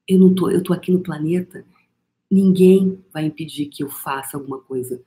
Eu 0.07 0.17
não 0.17 0.33
tô, 0.33 0.49
eu 0.49 0.63
tô 0.63 0.73
aqui 0.73 0.91
no 0.91 1.01
planeta, 1.01 1.65
ninguém 2.31 3.03
vai 3.13 3.25
impedir 3.25 3.67
que 3.67 3.83
eu 3.83 3.89
faça 3.89 4.37
alguma 4.37 4.59
coisa. 4.59 5.03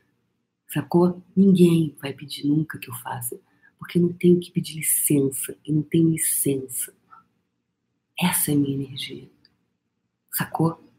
Sacou? 0.68 1.20
Ninguém 1.34 1.96
vai 2.00 2.12
pedir 2.12 2.46
nunca 2.46 2.78
que 2.78 2.88
eu 2.88 2.94
faça, 2.94 3.40
porque 3.78 3.98
eu 3.98 4.02
não 4.02 4.12
tenho 4.12 4.38
que 4.38 4.52
pedir 4.52 4.76
licença, 4.76 5.56
eu 5.66 5.74
não 5.74 5.82
tenho 5.82 6.10
licença. 6.10 6.94
Essa 8.20 8.52
é 8.52 8.54
a 8.54 8.58
minha 8.58 8.74
energia. 8.74 9.28
Sacou? 10.32 10.89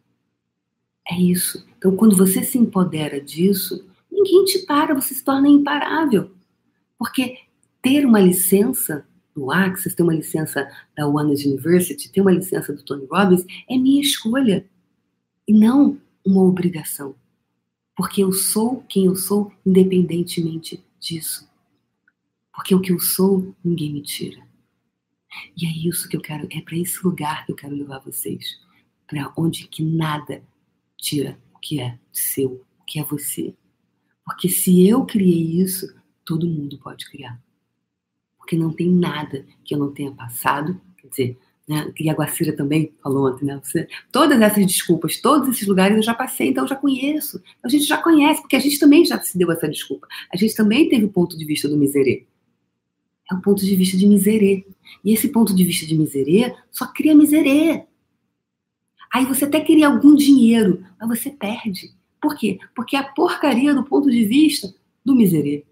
É 1.11 1.19
isso. 1.19 1.67
Então, 1.77 1.93
quando 1.97 2.15
você 2.15 2.41
se 2.41 2.57
empodera 2.57 3.19
disso, 3.19 3.85
ninguém 4.09 4.45
te 4.45 4.59
para, 4.59 4.95
você 4.95 5.13
se 5.13 5.21
torna 5.21 5.49
imparável. 5.49 6.31
Porque 6.97 7.39
ter 7.81 8.05
uma 8.05 8.21
licença 8.21 9.05
do 9.35 9.51
Access, 9.51 9.93
ter 9.93 10.03
uma 10.03 10.13
licença 10.13 10.71
da 10.95 11.05
One 11.05 11.33
University, 11.33 12.09
ter 12.09 12.21
uma 12.21 12.31
licença 12.31 12.71
do 12.71 12.81
Tony 12.81 13.05
Robbins, 13.11 13.45
é 13.69 13.77
minha 13.77 14.01
escolha. 14.01 14.65
E 15.45 15.53
não 15.53 15.99
uma 16.25 16.43
obrigação. 16.43 17.13
Porque 17.93 18.23
eu 18.23 18.31
sou 18.31 18.81
quem 18.87 19.07
eu 19.07 19.15
sou, 19.17 19.51
independentemente 19.65 20.81
disso. 20.97 21.45
Porque 22.53 22.73
o 22.73 22.79
que 22.79 22.93
eu 22.93 22.99
sou, 23.01 23.53
ninguém 23.61 23.91
me 23.91 24.01
tira. 24.01 24.41
E 25.57 25.65
é 25.65 25.89
isso 25.89 26.07
que 26.07 26.15
eu 26.15 26.21
quero, 26.21 26.47
é 26.49 26.61
para 26.61 26.77
esse 26.77 27.03
lugar 27.05 27.45
que 27.45 27.51
eu 27.51 27.55
quero 27.57 27.75
levar 27.75 27.99
vocês. 27.99 28.61
Para 29.05 29.33
onde 29.35 29.67
que 29.67 29.83
nada 29.83 30.41
tira 31.01 31.37
o 31.53 31.59
que 31.59 31.81
é 31.81 31.97
seu, 32.13 32.63
o 32.79 32.85
que 32.85 32.99
é 32.99 33.03
você. 33.03 33.53
Porque 34.23 34.47
se 34.47 34.87
eu 34.87 35.05
criei 35.05 35.59
isso, 35.59 35.93
todo 36.23 36.47
mundo 36.47 36.77
pode 36.77 37.09
criar. 37.09 37.41
Porque 38.37 38.55
não 38.55 38.71
tem 38.71 38.89
nada 38.89 39.45
que 39.65 39.73
eu 39.73 39.79
não 39.79 39.91
tenha 39.91 40.11
passado. 40.11 40.79
Quer 40.97 41.07
dizer, 41.07 41.37
né? 41.67 41.91
E 41.99 42.09
a 42.09 42.13
Guacira 42.13 42.55
também 42.55 42.93
falou 43.01 43.27
ontem, 43.27 43.45
né? 43.45 43.59
Você, 43.63 43.87
todas 44.11 44.39
essas 44.39 44.65
desculpas, 44.65 45.19
todos 45.19 45.49
esses 45.49 45.67
lugares 45.67 45.97
eu 45.97 46.03
já 46.03 46.13
passei, 46.13 46.49
então 46.49 46.63
eu 46.63 46.67
já 46.67 46.75
conheço. 46.75 47.41
A 47.63 47.67
gente 47.67 47.85
já 47.85 47.97
conhece, 47.97 48.41
porque 48.41 48.55
a 48.55 48.59
gente 48.59 48.79
também 48.79 49.03
já 49.03 49.19
se 49.19 49.37
deu 49.37 49.51
essa 49.51 49.67
desculpa. 49.67 50.07
A 50.31 50.37
gente 50.37 50.55
também 50.55 50.87
teve 50.87 51.05
o 51.05 51.09
ponto 51.09 51.37
de 51.37 51.45
vista 51.45 51.67
do 51.67 51.77
miserê. 51.77 52.25
É 53.31 53.35
o 53.35 53.41
ponto 53.41 53.65
de 53.65 53.75
vista 53.75 53.97
de 53.97 54.05
miserê. 54.05 54.65
E 55.03 55.13
esse 55.13 55.29
ponto 55.29 55.55
de 55.55 55.63
vista 55.63 55.85
de 55.85 55.97
miserê 55.97 56.53
só 56.69 56.85
cria 56.85 57.15
miserê. 57.15 57.85
Aí 59.13 59.25
você 59.25 59.45
até 59.45 59.59
queria 59.59 59.87
algum 59.87 60.15
dinheiro, 60.15 60.85
mas 60.99 61.19
você 61.19 61.29
perde. 61.29 61.93
Por 62.21 62.35
quê? 62.35 62.59
Porque 62.73 62.95
é 62.95 62.99
a 62.99 63.03
porcaria 63.03 63.73
do 63.73 63.83
ponto 63.83 64.09
de 64.09 64.23
vista 64.23 64.73
do 65.03 65.15
miserê. 65.15 65.65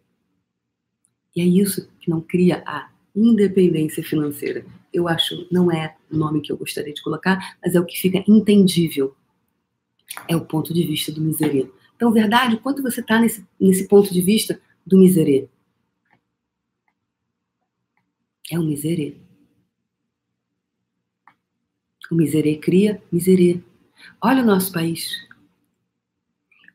E 1.36 1.42
é 1.42 1.46
isso 1.46 1.88
que 2.00 2.10
não 2.10 2.20
cria 2.20 2.62
a 2.66 2.90
independência 3.16 4.04
financeira. 4.04 4.66
Eu 4.92 5.08
acho, 5.08 5.48
não 5.52 5.72
é 5.72 5.96
o 6.12 6.18
nome 6.18 6.42
que 6.42 6.52
eu 6.52 6.58
gostaria 6.58 6.94
de 6.94 7.02
colocar, 7.02 7.58
mas 7.64 7.76
é 7.76 7.80
o 7.80 7.86
que 7.86 8.00
fica 8.00 8.24
entendível. 8.28 9.16
É 10.28 10.36
o 10.36 10.42
ponto 10.42 10.74
de 10.74 10.84
vista 10.86 11.12
do 11.12 11.22
miserê. 11.22 11.70
Então, 11.96 12.12
verdade, 12.12 12.58
quanto 12.58 12.82
você 12.82 13.00
está 13.00 13.20
nesse, 13.20 13.46
nesse 13.60 13.88
ponto 13.88 14.12
de 14.12 14.22
vista 14.22 14.60
do 14.86 14.98
miserê? 14.98 15.48
É 18.52 18.58
o 18.58 18.64
miserê. 18.64 19.16
O 22.12 22.16
miserê 22.16 22.56
cria 22.56 23.02
miserê. 23.12 23.60
Olha 24.22 24.42
o 24.42 24.46
nosso 24.46 24.72
país. 24.72 25.28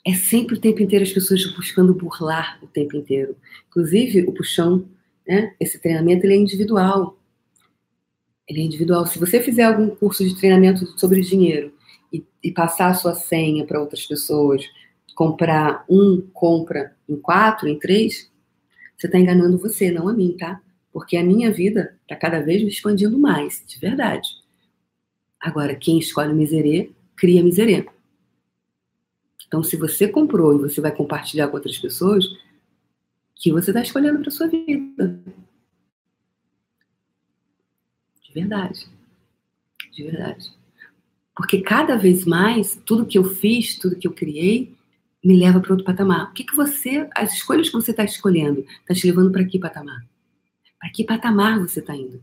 É 0.07 0.13
sempre 0.13 0.55
o 0.55 0.61
tempo 0.61 0.83
inteiro 0.83 1.05
as 1.05 1.13
pessoas 1.13 1.45
buscando 1.55 1.95
burlar 1.95 2.59
o 2.63 2.67
tempo 2.67 2.97
inteiro. 2.97 3.37
Inclusive, 3.69 4.23
o 4.23 4.33
puxão, 4.33 4.87
né? 5.27 5.55
Esse 5.59 5.79
treinamento 5.79 6.27
ele 6.27 6.35
é 6.35 6.37
individual. 6.37 7.19
Ele 8.47 8.61
é 8.61 8.65
individual. 8.65 9.07
Se 9.07 9.19
você 9.19 9.43
fizer 9.43 9.65
algum 9.65 9.89
curso 9.89 10.23
de 10.23 10.37
treinamento 10.37 10.87
sobre 10.99 11.23
dinheiro 11.23 11.73
e, 12.13 12.23
e 12.43 12.53
passar 12.53 12.91
a 12.91 12.95
sua 12.95 13.15
senha 13.15 13.65
para 13.65 13.81
outras 13.81 14.07
pessoas, 14.07 14.63
comprar 15.15 15.85
um, 15.89 16.21
compra 16.33 16.95
em 17.09 17.17
quatro, 17.17 17.67
em 17.67 17.79
três, 17.79 18.31
você 18.97 19.07
está 19.07 19.19
enganando 19.19 19.59
você, 19.59 19.91
não 19.91 20.09
a 20.09 20.13
mim, 20.13 20.37
tá? 20.39 20.61
Porque 20.93 21.17
a 21.17 21.25
minha 21.25 21.51
vida 21.51 21.97
está 22.03 22.15
cada 22.15 22.41
vez 22.41 22.63
me 22.63 22.69
expandindo 22.69 23.19
mais, 23.19 23.65
de 23.67 23.79
verdade. 23.79 24.29
Agora, 25.45 25.75
quem 25.75 25.99
escolhe 25.99 26.33
miserê, 26.33 26.91
cria 27.15 27.45
miserê. 27.45 27.87
Então, 29.47 29.63
se 29.63 29.77
você 29.77 30.09
comprou 30.09 30.57
e 30.57 30.59
você 30.59 30.81
vai 30.81 30.91
compartilhar 30.91 31.49
com 31.49 31.57
outras 31.57 31.77
pessoas, 31.77 32.25
que 33.35 33.53
você 33.53 33.71
está 33.71 33.83
escolhendo 33.83 34.21
para 34.21 34.31
sua 34.31 34.49
vida. 34.49 35.21
De 38.23 38.33
verdade. 38.33 38.89
De 39.93 40.03
verdade. 40.05 40.51
Porque 41.37 41.61
cada 41.61 41.95
vez 41.99 42.25
mais, 42.25 42.81
tudo 42.87 43.05
que 43.05 43.19
eu 43.19 43.25
fiz, 43.25 43.79
tudo 43.79 43.97
que 43.97 44.09
eu 44.09 44.15
criei, 44.15 44.75
me 45.23 45.37
leva 45.37 45.61
para 45.61 45.73
outro 45.73 45.85
patamar. 45.85 46.31
O 46.31 46.33
que, 46.33 46.45
que 46.45 46.57
você, 46.57 47.07
as 47.15 47.35
escolhas 47.35 47.69
que 47.69 47.75
você 47.75 47.91
está 47.91 48.03
escolhendo, 48.03 48.65
está 48.81 48.95
te 48.95 49.07
levando 49.07 49.31
para 49.31 49.45
que 49.45 49.59
patamar? 49.59 50.07
Para 50.81 50.89
que 50.89 51.05
patamar 51.05 51.59
você 51.61 51.81
está 51.81 51.95
indo? 51.95 52.23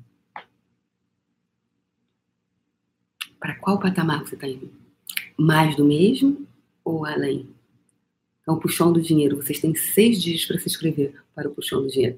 Para 3.41 3.55
qual 3.55 3.79
patamar 3.79 4.23
você 4.23 4.35
está 4.35 4.47
indo? 4.47 4.71
Mais 5.35 5.75
do 5.75 5.83
mesmo 5.83 6.47
ou 6.85 7.05
além? 7.05 7.49
Então, 8.41 8.53
o 8.53 8.59
puxão 8.59 8.93
do 8.93 9.01
dinheiro. 9.01 9.35
Vocês 9.35 9.59
têm 9.59 9.73
seis 9.73 10.21
dias 10.21 10.45
para 10.45 10.59
se 10.59 10.67
inscrever 10.67 11.15
para 11.33 11.49
o 11.49 11.51
puxão 11.51 11.81
do 11.81 11.89
dinheiro. 11.89 12.17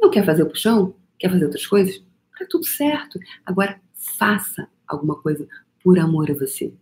Não 0.00 0.10
quer 0.10 0.26
fazer 0.26 0.42
o 0.42 0.48
puxão? 0.48 0.94
Quer 1.16 1.30
fazer 1.30 1.44
outras 1.44 1.66
coisas? 1.66 2.02
Tá 2.36 2.44
tudo 2.50 2.66
certo. 2.66 3.20
Agora, 3.46 3.80
faça 3.92 4.68
alguma 4.86 5.14
coisa 5.14 5.46
por 5.82 5.96
amor 5.98 6.28
a 6.30 6.34
você. 6.34 6.72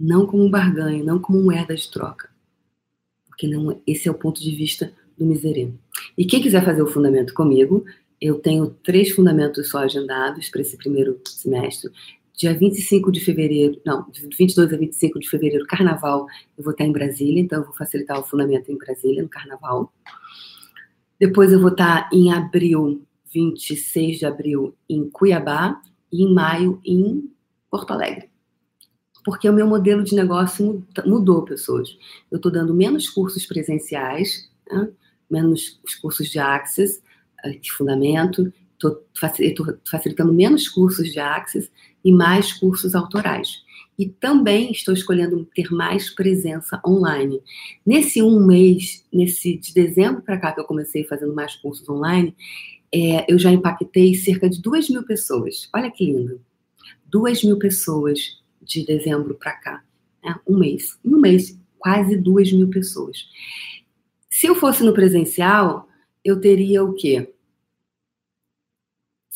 Não 0.00 0.26
como 0.26 0.44
um 0.44 0.50
barganho, 0.50 1.04
não 1.04 1.18
como 1.18 1.42
moeda 1.42 1.74
de 1.74 1.90
troca. 1.90 2.30
Porque 3.26 3.46
não, 3.46 3.82
esse 3.86 4.08
é 4.08 4.10
o 4.10 4.14
ponto 4.14 4.40
de 4.40 4.54
vista 4.54 4.92
do 5.16 5.26
miserê. 5.26 5.70
E 6.16 6.24
quem 6.24 6.40
quiser 6.40 6.64
fazer 6.64 6.82
o 6.82 6.86
fundamento 6.86 7.34
comigo, 7.34 7.84
eu 8.20 8.36
tenho 8.36 8.70
três 8.82 9.10
fundamentos 9.10 9.68
só 9.68 9.78
agendados 9.78 10.48
para 10.48 10.62
esse 10.62 10.76
primeiro 10.76 11.20
semestre. 11.26 11.90
Dia 12.38 12.56
25 12.56 13.10
de 13.10 13.18
fevereiro, 13.18 13.80
não, 13.84 14.08
de 14.12 14.28
22 14.36 14.72
a 14.72 14.76
25 14.76 15.18
de 15.18 15.28
fevereiro, 15.28 15.66
carnaval, 15.66 16.24
eu 16.56 16.62
vou 16.62 16.70
estar 16.70 16.84
em 16.84 16.92
Brasília, 16.92 17.40
então 17.40 17.58
eu 17.58 17.64
vou 17.64 17.74
facilitar 17.74 18.16
o 18.16 18.22
fundamento 18.22 18.70
em 18.70 18.78
Brasília, 18.78 19.24
no 19.24 19.28
carnaval. 19.28 19.92
Depois 21.18 21.50
eu 21.50 21.58
vou 21.58 21.70
estar 21.70 22.08
em 22.12 22.32
abril, 22.32 23.02
26 23.34 24.20
de 24.20 24.24
abril, 24.24 24.72
em 24.88 25.10
Cuiabá, 25.10 25.82
e 26.12 26.22
em 26.22 26.32
maio, 26.32 26.80
em 26.84 27.28
Porto 27.68 27.90
Alegre. 27.90 28.30
Porque 29.24 29.50
o 29.50 29.52
meu 29.52 29.66
modelo 29.66 30.04
de 30.04 30.14
negócio 30.14 30.86
mudou, 31.04 31.44
pessoas. 31.44 31.98
Eu 32.30 32.36
estou 32.36 32.52
dando 32.52 32.72
menos 32.72 33.08
cursos 33.08 33.46
presenciais, 33.46 34.48
né? 34.70 34.88
menos 35.28 35.80
os 35.84 35.96
cursos 35.96 36.28
de 36.28 36.38
Access, 36.38 37.02
eh, 37.44 37.58
de 37.58 37.72
fundamento, 37.72 38.52
estou 38.78 39.04
facilitando 39.84 40.32
menos 40.32 40.68
cursos 40.68 41.10
de 41.10 41.18
Access 41.18 41.70
e 42.04 42.12
mais 42.12 42.52
cursos 42.52 42.94
autorais. 42.94 43.62
E 43.98 44.08
também 44.08 44.70
estou 44.70 44.94
escolhendo 44.94 45.44
ter 45.54 45.72
mais 45.72 46.08
presença 46.08 46.80
online. 46.86 47.42
Nesse 47.84 48.22
um 48.22 48.44
mês, 48.46 49.04
nesse 49.12 49.58
de 49.58 49.74
dezembro 49.74 50.22
para 50.22 50.38
cá 50.38 50.52
que 50.52 50.60
eu 50.60 50.64
comecei 50.64 51.02
fazendo 51.04 51.34
mais 51.34 51.56
cursos 51.56 51.88
online, 51.88 52.34
é, 52.94 53.30
eu 53.30 53.38
já 53.38 53.50
impactei 53.50 54.14
cerca 54.14 54.48
de 54.48 54.62
duas 54.62 54.88
mil 54.88 55.02
pessoas. 55.02 55.68
Olha 55.74 55.90
que 55.90 56.04
lindo! 56.06 56.40
Duas 57.04 57.42
mil 57.42 57.58
pessoas 57.58 58.40
de 58.62 58.84
dezembro 58.86 59.34
para 59.34 59.52
cá. 59.52 59.82
Né? 60.22 60.36
Um 60.46 60.58
mês. 60.58 60.96
Um 61.04 61.18
mês, 61.18 61.58
quase 61.76 62.16
duas 62.16 62.52
mil 62.52 62.68
pessoas. 62.68 63.26
Se 64.30 64.46
eu 64.46 64.54
fosse 64.54 64.84
no 64.84 64.94
presencial, 64.94 65.88
eu 66.24 66.40
teria 66.40 66.84
o 66.84 66.94
quê? 66.94 67.32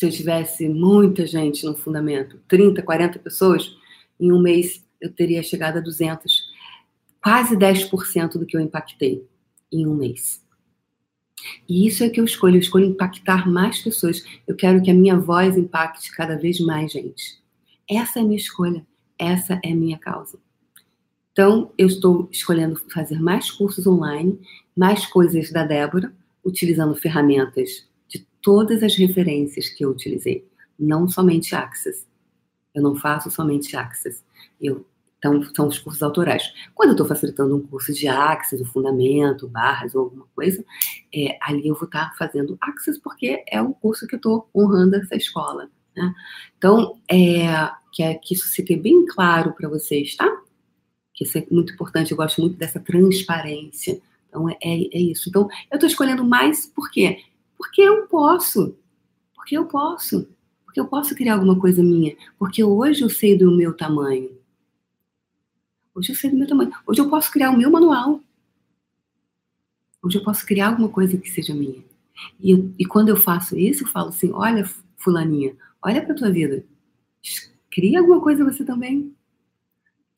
Se 0.03 0.07
eu 0.07 0.11
tivesse 0.11 0.69
muita 0.69 1.25
gente 1.25 1.65
no 1.65 1.77
fundamento, 1.77 2.41
30, 2.49 2.83
40 2.83 3.21
pessoas, 3.21 3.77
em 4.19 4.33
um 4.33 4.41
mês 4.41 4.85
eu 5.01 5.13
teria 5.13 5.45
chegado 5.45 5.77
a 5.77 5.81
200, 5.81 6.43
quase 7.23 7.57
10% 7.57 8.33
do 8.33 8.45
que 8.45 8.57
eu 8.57 8.61
impactei 8.61 9.25
em 9.71 9.87
um 9.87 9.95
mês. 9.95 10.43
E 11.69 11.87
isso 11.87 12.03
é 12.03 12.09
que 12.09 12.19
eu 12.19 12.25
escolho, 12.25 12.57
eu 12.57 12.61
escolho 12.61 12.85
impactar 12.85 13.49
mais 13.49 13.81
pessoas. 13.81 14.25
Eu 14.45 14.57
quero 14.57 14.83
que 14.83 14.91
a 14.91 14.95
minha 14.95 15.17
voz 15.17 15.57
impacte 15.57 16.11
cada 16.11 16.37
vez 16.37 16.59
mais 16.59 16.91
gente. 16.91 17.41
Essa 17.89 18.19
é 18.19 18.23
a 18.23 18.25
minha 18.25 18.37
escolha, 18.37 18.85
essa 19.17 19.61
é 19.63 19.71
a 19.71 19.77
minha 19.77 19.99
causa. 19.99 20.37
Então, 21.31 21.73
eu 21.79 21.87
estou 21.87 22.29
escolhendo 22.33 22.81
fazer 22.93 23.21
mais 23.21 23.53
cursos 23.53 23.87
online, 23.87 24.41
mais 24.77 25.07
coisas 25.07 25.53
da 25.53 25.65
Débora, 25.65 26.13
utilizando 26.45 26.97
ferramentas 26.97 27.87
todas 28.43 28.83
as 28.83 28.97
referências 28.97 29.69
que 29.69 29.85
eu 29.85 29.91
utilizei, 29.91 30.47
não 30.79 31.09
somente 31.09 31.55
Access. 31.55 32.07
Eu 32.75 32.83
não 32.83 32.97
faço 32.97 33.31
somente 33.31 33.77
Access. 33.77 34.23
Eu, 34.61 34.85
então, 35.19 35.41
são 35.55 35.69
os 35.69 35.79
cursos 35.79 36.03
autorais. 36.03 36.53
Quando 36.75 36.91
eu 36.91 36.95
estou 36.95 37.07
facilitando 37.07 37.57
um 37.57 37.65
curso 37.65 37.93
de 37.93 38.09
Access, 38.09 38.61
o 38.61 38.67
fundamento, 38.67 39.47
barras 39.47 39.95
ou 39.95 40.03
alguma 40.03 40.27
coisa, 40.35 40.65
é, 41.15 41.39
ali 41.41 41.69
eu 41.69 41.77
vou 41.77 41.85
estar 41.85 42.11
tá 42.11 42.15
fazendo 42.19 42.59
Access 42.61 43.01
porque 43.01 43.45
é 43.49 43.63
um 43.63 43.73
curso 43.73 44.07
que 44.07 44.17
eu 44.17 44.19
estou 44.19 44.49
honrando 44.53 44.97
essa 44.97 45.15
escola. 45.15 45.71
Né? 45.97 46.13
Então, 46.59 46.99
é, 47.09 47.71
que, 47.93 48.03
é, 48.03 48.15
que 48.15 48.35
isso 48.35 48.53
fique 48.53 48.75
bem 48.75 49.07
claro 49.07 49.53
para 49.53 49.69
vocês, 49.69 50.17
tá? 50.17 50.29
Que 51.15 51.25
isso 51.25 51.39
é 51.39 51.47
muito 51.51 51.73
importante, 51.73 52.11
eu 52.11 52.17
gosto 52.17 52.41
muito 52.41 52.57
dessa 52.57 52.81
transparência. 52.81 54.01
Então, 54.29 54.49
é, 54.49 54.57
é, 54.63 54.99
isso. 54.99 55.29
Então, 55.29 55.47
eu 55.71 55.77
estou 55.77 55.89
escolhendo 55.89 56.25
mais 56.25 56.67
por 56.67 56.91
quê? 56.91 57.19
Porque 57.63 57.81
eu 57.81 58.09
posso. 58.09 58.77
Porque 59.37 59.57
eu 59.57 59.67
posso. 59.67 60.29
Porque 60.65 60.81
eu 60.81 60.87
posso 60.89 61.15
criar 61.15 61.35
alguma 61.35 61.59
coisa 61.59 61.81
minha. 61.81 62.17
Porque 62.37 62.65
hoje 62.65 63.03
eu 63.03 63.09
sei 63.09 63.39
do 63.39 63.53
meu 63.53 63.73
tamanho. 63.73 64.37
Hoje 65.95 66.11
eu 66.11 66.17
sei 66.17 66.31
do 66.31 66.37
meu 66.37 66.49
tamanho. 66.49 66.73
Hoje 66.85 67.01
eu 67.01 67.09
posso 67.09 67.31
criar 67.31 67.51
o 67.51 67.57
meu 67.57 67.71
manual. 67.71 68.21
Hoje 70.03 70.19
eu 70.19 70.25
posso 70.25 70.45
criar 70.45 70.71
alguma 70.71 70.89
coisa 70.89 71.17
que 71.17 71.31
seja 71.31 71.55
minha. 71.55 71.85
E, 72.41 72.53
e 72.81 72.85
quando 72.85 73.11
eu 73.11 73.17
faço 73.17 73.57
isso, 73.57 73.85
eu 73.85 73.89
falo 73.89 74.09
assim: 74.09 74.33
olha, 74.33 74.69
Fulaninha, 74.97 75.57
olha 75.81 76.05
para 76.05 76.17
tua 76.17 76.33
vida. 76.33 76.65
Cria 77.71 78.01
alguma 78.01 78.21
coisa 78.21 78.45
você 78.45 78.65
também. 78.65 79.15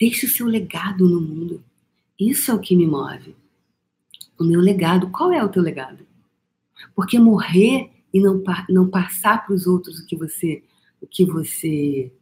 Deixe 0.01 0.25
o 0.25 0.31
seu 0.31 0.47
legado 0.47 1.07
no 1.07 1.21
mundo. 1.21 1.63
Isso 2.19 2.51
é 2.51 2.55
o 2.55 2.59
que 2.59 2.75
me 2.75 2.87
move. 2.87 3.37
O 4.41 4.45
meu 4.45 4.61
legado. 4.61 5.11
Qual 5.11 5.31
é 5.31 5.45
o 5.45 5.49
teu 5.51 5.63
legado? 5.63 6.07
Porque 6.95 7.19
morrer 7.19 7.91
e 8.13 8.21
não, 8.21 8.43
não 8.69 8.89
passar 8.89 9.45
para 9.45 9.55
os 9.55 9.67
outros 9.67 9.99
o 9.99 10.07
que 10.07 10.17
você 10.17 10.63
o 11.01 11.07
que 11.07 11.25
você 11.25 12.13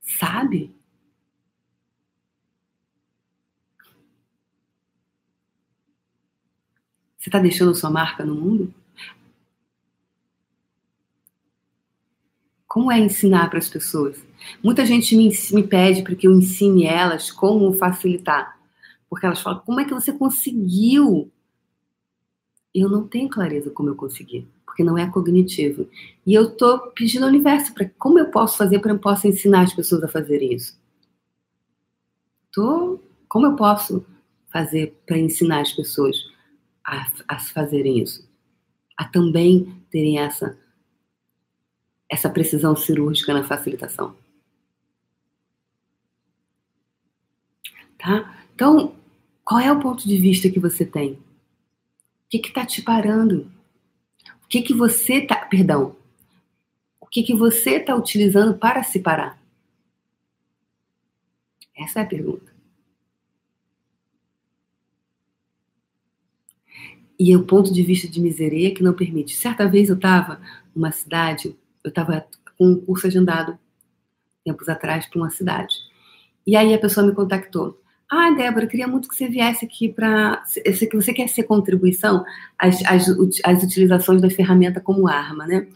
sabe 0.00 0.72
Você 7.20 7.28
está 7.28 7.38
deixando 7.38 7.74
sua 7.74 7.90
marca 7.90 8.24
no 8.24 8.34
mundo? 8.34 8.72
Como 12.66 12.90
é 12.90 12.98
ensinar 12.98 13.50
para 13.50 13.58
as 13.58 13.68
pessoas? 13.68 14.24
Muita 14.62 14.86
gente 14.86 15.14
me, 15.14 15.30
me 15.52 15.62
pede 15.62 16.02
para 16.02 16.14
que 16.14 16.26
eu 16.26 16.32
ensine 16.32 16.86
elas 16.86 17.30
como 17.30 17.74
facilitar. 17.74 18.58
Porque 19.06 19.26
elas 19.26 19.42
falam, 19.42 19.60
como 19.60 19.80
é 19.80 19.84
que 19.84 19.92
você 19.92 20.14
conseguiu? 20.14 21.30
Eu 22.74 22.88
não 22.88 23.06
tenho 23.06 23.28
clareza 23.28 23.70
como 23.70 23.88
eu 23.88 23.96
consegui, 23.96 24.46
porque 24.64 24.84
não 24.84 24.96
é 24.96 25.10
cognitivo. 25.10 25.88
E 26.26 26.34
eu 26.34 26.44
estou 26.44 26.78
pedindo 26.92 27.24
ao 27.24 27.28
universo 27.28 27.74
para 27.74 27.88
como 27.98 28.18
eu 28.18 28.30
posso 28.30 28.56
fazer 28.56 28.78
para 28.78 28.92
eu 28.92 28.98
possa 28.98 29.28
ensinar 29.28 29.62
as 29.62 29.74
pessoas 29.74 30.02
a 30.02 30.08
fazerem 30.08 30.54
isso. 30.54 30.78
Tô, 32.52 33.00
como 33.28 33.46
eu 33.46 33.56
posso 33.56 34.04
fazer 34.52 34.96
para 35.06 35.18
ensinar 35.18 35.60
as 35.60 35.72
pessoas 35.72 36.16
a, 36.84 37.10
a 37.28 37.38
fazerem 37.38 38.02
isso? 38.02 38.28
A 38.96 39.04
também 39.04 39.82
terem 39.90 40.18
essa 40.18 40.58
essa 42.10 42.28
precisão 42.28 42.74
cirúrgica 42.74 43.32
na 43.32 43.44
facilitação. 43.44 44.16
Tá? 47.96 48.36
Então, 48.52 48.96
qual 49.44 49.60
é 49.60 49.70
o 49.70 49.78
ponto 49.78 50.08
de 50.08 50.16
vista 50.16 50.50
que 50.50 50.58
você 50.58 50.84
tem? 50.84 51.18
Que 52.30 52.38
está 52.38 52.64
te 52.64 52.80
parando? 52.80 53.50
O 54.44 54.48
que, 54.48 54.62
que 54.62 54.72
você 54.72 55.14
está. 55.14 55.36
Perdão. 55.36 55.96
O 57.00 57.06
que, 57.06 57.22
que 57.22 57.34
você 57.34 57.76
está 57.76 57.94
utilizando 57.94 58.56
para 58.56 58.82
se 58.84 59.00
parar? 59.00 59.38
Essa 61.76 62.00
é 62.00 62.02
a 62.02 62.06
pergunta. 62.06 62.50
E 67.18 67.32
é 67.32 67.36
o 67.36 67.44
ponto 67.44 67.72
de 67.72 67.82
vista 67.82 68.08
de 68.08 68.20
miseria 68.20 68.72
que 68.74 68.82
não 68.82 68.94
permite. 68.94 69.34
Certa 69.34 69.68
vez 69.68 69.88
eu 69.88 69.96
estava 69.96 70.40
numa 70.74 70.92
cidade 70.92 71.56
eu 71.82 71.88
estava 71.88 72.26
com 72.58 72.66
um 72.66 72.80
curso 72.80 73.06
agendado 73.06 73.58
tempos 74.44 74.68
atrás 74.68 75.06
para 75.06 75.18
uma 75.18 75.30
cidade. 75.30 75.76
E 76.46 76.56
aí 76.56 76.72
a 76.74 76.78
pessoa 76.78 77.06
me 77.06 77.14
contactou. 77.14 77.79
Ah, 78.10 78.30
Débora, 78.32 78.66
queria 78.66 78.88
muito 78.88 79.08
que 79.08 79.14
você 79.14 79.28
viesse 79.28 79.64
aqui 79.64 79.88
para. 79.88 80.42
Você 80.92 81.14
quer 81.14 81.28
ser 81.28 81.44
contribuição 81.44 82.24
às, 82.58 82.84
às, 82.84 83.06
às 83.44 83.62
utilizações 83.62 84.20
da 84.20 84.28
ferramenta 84.28 84.80
como 84.80 85.06
arma, 85.06 85.46
né? 85.46 85.68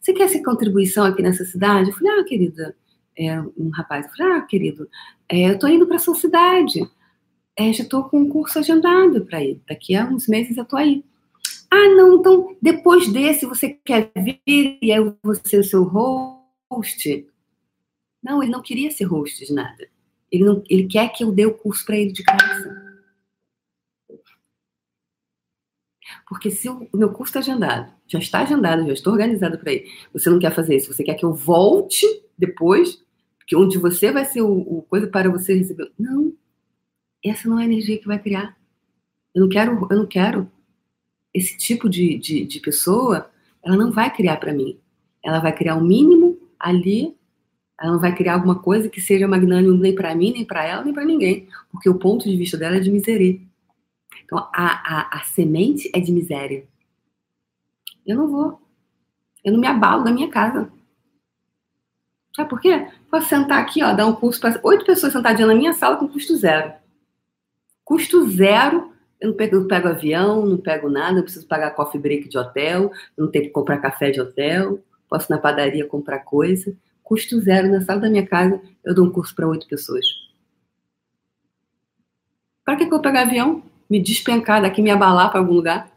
Você 0.00 0.12
quer 0.12 0.28
ser 0.28 0.42
contribuição 0.42 1.04
aqui 1.04 1.22
nessa 1.22 1.44
cidade? 1.44 1.90
Eu 1.90 1.96
falei, 1.96 2.18
ah, 2.18 2.24
querida, 2.24 2.76
é, 3.16 3.40
um 3.56 3.70
rapaz, 3.72 4.06
eu 4.06 4.12
falei, 4.12 4.32
ah, 4.32 4.40
querido, 4.40 4.88
é, 5.28 5.50
eu 5.50 5.54
estou 5.54 5.68
indo 5.68 5.86
para 5.86 6.00
sua 6.00 6.16
cidade. 6.16 6.80
É, 7.56 7.72
já 7.72 7.84
estou 7.84 8.04
com 8.04 8.20
um 8.20 8.28
curso 8.28 8.58
agendado 8.58 9.24
para 9.24 9.42
ir. 9.44 9.60
Daqui 9.68 9.94
a 9.94 10.04
uns 10.04 10.26
meses 10.26 10.56
eu 10.56 10.64
estou 10.64 10.78
aí. 10.78 11.04
Ah, 11.70 11.88
não, 11.94 12.16
então 12.16 12.56
depois 12.60 13.06
desse 13.12 13.46
você 13.46 13.78
quer 13.84 14.10
vir 14.16 14.40
e 14.82 14.92
aí 14.92 15.14
você 15.22 15.56
é 15.56 15.60
o 15.60 15.64
seu 15.64 15.84
host? 15.84 17.26
Não, 18.22 18.42
ele 18.42 18.50
não 18.50 18.62
queria 18.62 18.90
ser 18.90 19.04
host 19.04 19.46
de 19.46 19.52
nada. 19.52 19.88
Ele, 20.30 20.44
não, 20.44 20.62
ele 20.68 20.86
quer 20.86 21.08
que 21.08 21.24
eu 21.24 21.32
dê 21.32 21.46
o 21.46 21.54
curso 21.54 21.84
para 21.84 21.96
ele 21.96 22.12
de 22.12 22.22
graça. 22.22 22.88
Porque 26.28 26.50
se 26.50 26.68
o, 26.68 26.88
meu 26.94 27.10
curso 27.10 27.30
está 27.30 27.40
agendado, 27.40 27.92
já 28.06 28.18
está 28.18 28.40
agendado, 28.40 28.86
já 28.86 28.92
estou 28.92 29.12
organizado 29.12 29.58
para 29.58 29.72
ele, 29.72 29.90
você 30.12 30.28
não 30.30 30.38
quer 30.38 30.54
fazer 30.54 30.76
isso, 30.76 30.92
você 30.92 31.02
quer 31.02 31.14
que 31.14 31.24
eu 31.24 31.32
volte 31.34 32.06
depois, 32.36 33.02
que 33.46 33.56
onde 33.56 33.78
você 33.78 34.12
vai 34.12 34.24
ser 34.24 34.42
o, 34.42 34.52
o 34.52 34.82
coisa 34.82 35.06
para 35.06 35.30
você 35.30 35.54
receber. 35.54 35.90
Não, 35.98 36.32
essa 37.24 37.48
não 37.48 37.58
é 37.58 37.62
a 37.62 37.66
energia 37.66 37.98
que 37.98 38.06
vai 38.06 38.18
criar. 38.18 38.56
Eu 39.34 39.42
não 39.42 39.48
quero, 39.48 39.86
eu 39.90 39.96
não 39.96 40.06
quero 40.06 40.50
esse 41.32 41.56
tipo 41.56 41.88
de, 41.88 42.18
de, 42.18 42.44
de 42.44 42.60
pessoa, 42.60 43.30
ela 43.62 43.76
não 43.76 43.90
vai 43.90 44.14
criar 44.14 44.36
para 44.36 44.52
mim. 44.52 44.78
Ela 45.24 45.40
vai 45.40 45.54
criar 45.54 45.76
o 45.76 45.84
mínimo 45.84 46.38
ali, 46.58 47.16
ela 47.80 47.92
não 47.92 48.00
vai 48.00 48.14
criar 48.14 48.34
alguma 48.34 48.58
coisa 48.58 48.88
que 48.88 49.00
seja 49.00 49.28
magnânimo 49.28 49.76
nem 49.76 49.94
para 49.94 50.14
mim, 50.14 50.32
nem 50.32 50.44
para 50.44 50.64
ela, 50.64 50.84
nem 50.84 50.92
para 50.92 51.04
ninguém, 51.04 51.48
porque 51.70 51.88
o 51.88 51.98
ponto 51.98 52.28
de 52.28 52.36
vista 52.36 52.56
dela 52.56 52.76
é 52.76 52.80
de 52.80 52.90
miséria. 52.90 53.40
Então, 54.24 54.38
a, 54.38 54.52
a, 54.52 55.18
a 55.18 55.20
semente 55.24 55.90
é 55.94 56.00
de 56.00 56.12
miséria. 56.12 56.64
Eu 58.06 58.16
não 58.16 58.28
vou. 58.28 58.60
Eu 59.44 59.52
não 59.52 59.60
me 59.60 59.66
abalo 59.66 60.04
da 60.04 60.10
minha 60.10 60.28
casa. 60.28 60.70
Sabe 62.34 62.50
por 62.50 62.60
quê? 62.60 62.88
Posso 63.10 63.28
sentar 63.28 63.60
aqui, 63.60 63.82
ó, 63.82 63.92
dar 63.94 64.06
um 64.06 64.14
curso 64.14 64.40
para 64.40 64.60
oito 64.62 64.84
pessoas 64.84 65.12
sentadinhas 65.12 65.48
na 65.48 65.54
minha 65.54 65.72
sala 65.72 65.96
com 65.96 66.08
custo 66.08 66.36
zero. 66.36 66.72
Custo 67.84 68.28
zero 68.28 68.92
eu 69.20 69.30
não 69.30 69.36
pego, 69.36 69.56
eu 69.56 69.66
pego 69.66 69.88
avião, 69.88 70.46
não 70.46 70.56
pego 70.56 70.88
nada, 70.88 71.12
não 71.12 71.22
preciso 71.22 71.46
pagar 71.46 71.72
coffee 71.72 72.00
break 72.00 72.28
de 72.28 72.38
hotel, 72.38 72.92
não 73.16 73.28
tenho 73.28 73.46
que 73.46 73.50
comprar 73.50 73.78
café 73.78 74.10
de 74.10 74.20
hotel, 74.20 74.78
posso 75.08 75.26
ir 75.26 75.34
na 75.34 75.38
padaria 75.38 75.86
comprar 75.86 76.20
coisa. 76.20 76.74
Custo 77.08 77.40
zero 77.40 77.70
na 77.70 77.80
sala 77.80 78.00
da 78.00 78.10
minha 78.10 78.26
casa, 78.26 78.60
eu 78.84 78.94
dou 78.94 79.06
um 79.06 79.10
curso 79.10 79.34
para 79.34 79.48
oito 79.48 79.66
pessoas. 79.66 80.04
Para 82.64 82.76
que, 82.76 82.86
que 82.86 82.94
eu 82.94 83.00
pegar 83.00 83.22
avião? 83.22 83.62
Me 83.88 83.98
despencar 83.98 84.60
daqui, 84.60 84.82
me 84.82 84.90
abalar 84.90 85.30
para 85.30 85.40
algum 85.40 85.54
lugar? 85.54 85.90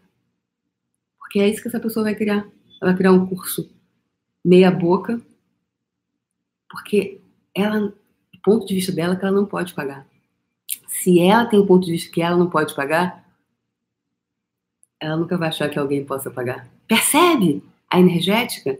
Porque 1.20 1.39
é 1.39 1.49
isso 1.49 1.62
que 1.62 1.68
essa 1.68 1.80
pessoa 1.80 2.05
vai 2.05 2.16
criar. 2.16 2.47
Ela 2.82 2.91
vai 2.91 2.95
criar 2.95 3.12
um 3.12 3.26
curso 3.26 3.70
meia 4.43 4.72
boca, 4.72 5.22
porque 6.70 7.20
ela, 7.53 7.93
ponto 8.43 8.66
de 8.66 8.76
vista 8.76 8.91
dela, 8.91 9.16
que 9.16 9.26
ela 9.26 9.36
não 9.36 9.45
pode 9.45 9.74
pagar 9.74 10.07
se 10.91 11.20
ela 11.20 11.45
tem 11.45 11.59
um 11.59 11.66
ponto 11.66 11.86
de 11.86 11.91
vista 11.91 12.12
que 12.12 12.22
ela 12.22 12.38
não 12.38 12.49
pode 12.49 12.76
pagar, 12.76 13.26
ela 14.99 15.18
nunca 15.18 15.38
vai 15.38 15.49
achar 15.49 15.70
que 15.70 15.80
alguém 15.80 16.05
possa 16.05 16.30
pagar. 16.30 16.68
Percebe 16.88 17.64
a 17.89 17.99
energética? 17.99 18.78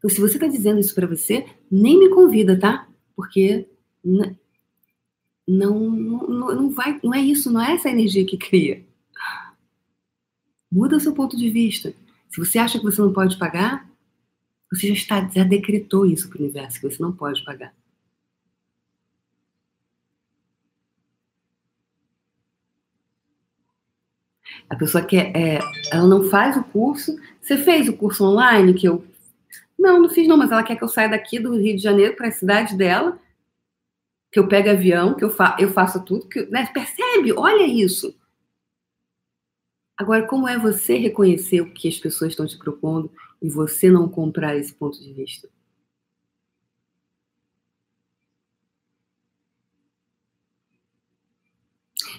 Então, 0.00 0.10
se 0.10 0.20
você 0.20 0.34
está 0.34 0.48
dizendo 0.48 0.80
isso 0.80 0.94
para 0.94 1.06
você, 1.06 1.46
nem 1.70 1.96
me 1.98 2.08
convida, 2.08 2.58
tá? 2.58 2.88
Porque 3.14 3.68
não, 4.02 4.34
não, 5.46 6.26
não, 6.54 6.70
vai, 6.70 6.98
não 7.04 7.14
é 7.14 7.20
isso, 7.20 7.52
não 7.52 7.60
é 7.60 7.74
essa 7.74 7.90
energia 7.90 8.24
que 8.24 8.38
cria. 8.38 8.82
Muda 10.72 10.96
o 10.96 11.00
seu 11.00 11.12
ponto 11.12 11.36
de 11.36 11.50
vista. 11.50 11.94
Se 12.30 12.38
você 12.38 12.58
acha 12.58 12.78
que 12.78 12.84
você 12.84 13.00
não 13.00 13.12
pode 13.12 13.36
pagar, 13.38 13.88
Você 14.72 14.88
já, 14.88 14.94
está, 14.94 15.28
já 15.28 15.44
decretou 15.44 16.06
isso 16.06 16.28
para 16.28 16.38
o 16.38 16.42
universo, 16.42 16.80
que 16.80 16.88
você 16.88 17.02
não 17.02 17.12
pode 17.12 17.44
pagar. 17.44 17.74
A 24.68 24.76
pessoa 24.76 25.04
quer, 25.04 25.36
é, 25.36 25.58
ela 25.92 26.06
não 26.06 26.28
faz 26.30 26.56
o 26.56 26.62
curso. 26.62 27.18
Você 27.42 27.56
fez 27.58 27.88
o 27.88 27.96
curso 27.96 28.24
online 28.24 28.74
que 28.74 28.86
eu 28.86 29.04
não, 29.80 30.02
não 30.02 30.10
fiz 30.10 30.28
não, 30.28 30.36
mas 30.36 30.52
ela 30.52 30.62
quer 30.62 30.76
que 30.76 30.84
eu 30.84 30.88
saia 30.88 31.08
daqui 31.08 31.38
do 31.38 31.56
Rio 31.56 31.74
de 31.74 31.82
Janeiro 31.82 32.14
para 32.14 32.28
a 32.28 32.32
cidade 32.32 32.76
dela, 32.76 33.18
que 34.30 34.38
eu 34.38 34.46
pegue 34.46 34.68
avião, 34.68 35.14
que 35.14 35.24
eu, 35.24 35.30
fa 35.30 35.56
eu 35.58 35.70
faça 35.70 35.98
tudo, 35.98 36.28
que, 36.28 36.44
né? 36.46 36.66
percebe? 36.66 37.32
Olha 37.32 37.66
isso. 37.66 38.14
Agora, 39.96 40.26
como 40.26 40.46
é 40.46 40.58
você 40.58 40.96
reconhecer 40.98 41.62
o 41.62 41.72
que 41.72 41.88
as 41.88 41.98
pessoas 41.98 42.32
estão 42.32 42.46
te 42.46 42.58
propondo 42.58 43.10
e 43.40 43.48
você 43.48 43.90
não 43.90 44.06
comprar 44.08 44.54
esse 44.56 44.74
ponto 44.74 45.00
de 45.02 45.12
vista? 45.14 45.48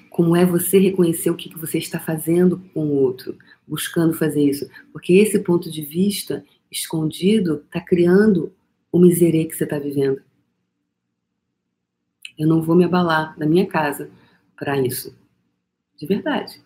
Como 0.09 0.36
é 0.36 0.45
você 0.45 0.80
reconhecer 0.80 1.30
o 1.30 1.36
que, 1.36 1.55
você 1.57 1.78
está 1.78 1.99
fazendo 1.99 2.59
com 2.74 2.86
o 2.88 2.95
outro, 2.95 3.38
buscando 3.68 4.14
fazer 4.14 4.43
isso? 4.43 4.70
Porque 4.91 5.14
esse 5.14 5.39
ponto 5.39 5.72
de 5.72 5.82
vista 5.84 6.43
escondido 6.72 7.64
está 7.66 7.82
criando 7.82 8.54
o 8.92 9.00
miserê 9.00 9.46
que 9.46 9.56
você 9.56 9.64
está 9.66 9.78
vivendo. 9.78 10.22
Eu 12.38 12.48
não 12.48 12.62
vou 12.62 12.76
me 12.76 12.86
abalar 12.86 13.38
da 13.38 13.46
minha 13.46 13.66
casa 13.68 14.10
para 14.56 14.80
isso. 14.80 15.16
De 15.98 16.08
verdade. 16.08 16.62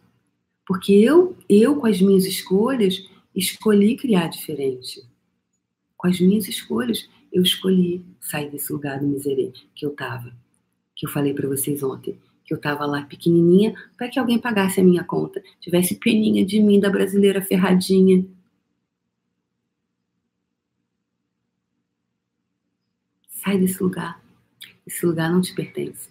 Porque 0.65 0.93
eu, 0.93 1.35
eu, 1.49 1.75
com 1.75 1.87
as 1.87 1.99
minhas 2.01 2.25
escolhas, 2.25 3.07
escolhi 3.35 3.95
criar 3.95 4.27
diferente. 4.27 5.03
Com 5.97 6.07
as 6.07 6.19
minhas 6.19 6.47
escolhas, 6.47 7.09
eu 7.31 7.43
escolhi 7.43 8.05
sair 8.21 8.49
desse 8.49 8.71
lugar 8.71 8.99
do 8.99 9.07
miserê 9.07 9.51
que 9.73 9.85
eu 9.85 9.91
estava. 9.91 10.33
Que 10.95 11.05
eu 11.05 11.09
falei 11.09 11.33
para 11.33 11.47
vocês 11.47 11.83
ontem 11.83 12.17
que 12.45 12.53
eu 12.53 12.57
estava 12.57 12.85
lá 12.85 13.01
pequenininha, 13.01 13.73
para 13.97 14.07
que 14.07 14.19
alguém 14.19 14.37
pagasse 14.37 14.79
a 14.79 14.83
minha 14.83 15.03
conta, 15.03 15.41
tivesse 15.59 15.95
peninha 15.95 16.45
de 16.45 16.61
mim, 16.61 16.79
da 16.79 16.89
brasileira 16.89 17.41
ferradinha. 17.41 18.23
Sai 23.45 23.57
desse 23.57 23.81
lugar. 23.81 24.19
Esse 24.85 25.05
lugar 25.05 25.31
não 25.31 25.41
te 25.41 25.53
pertence. 25.53 26.09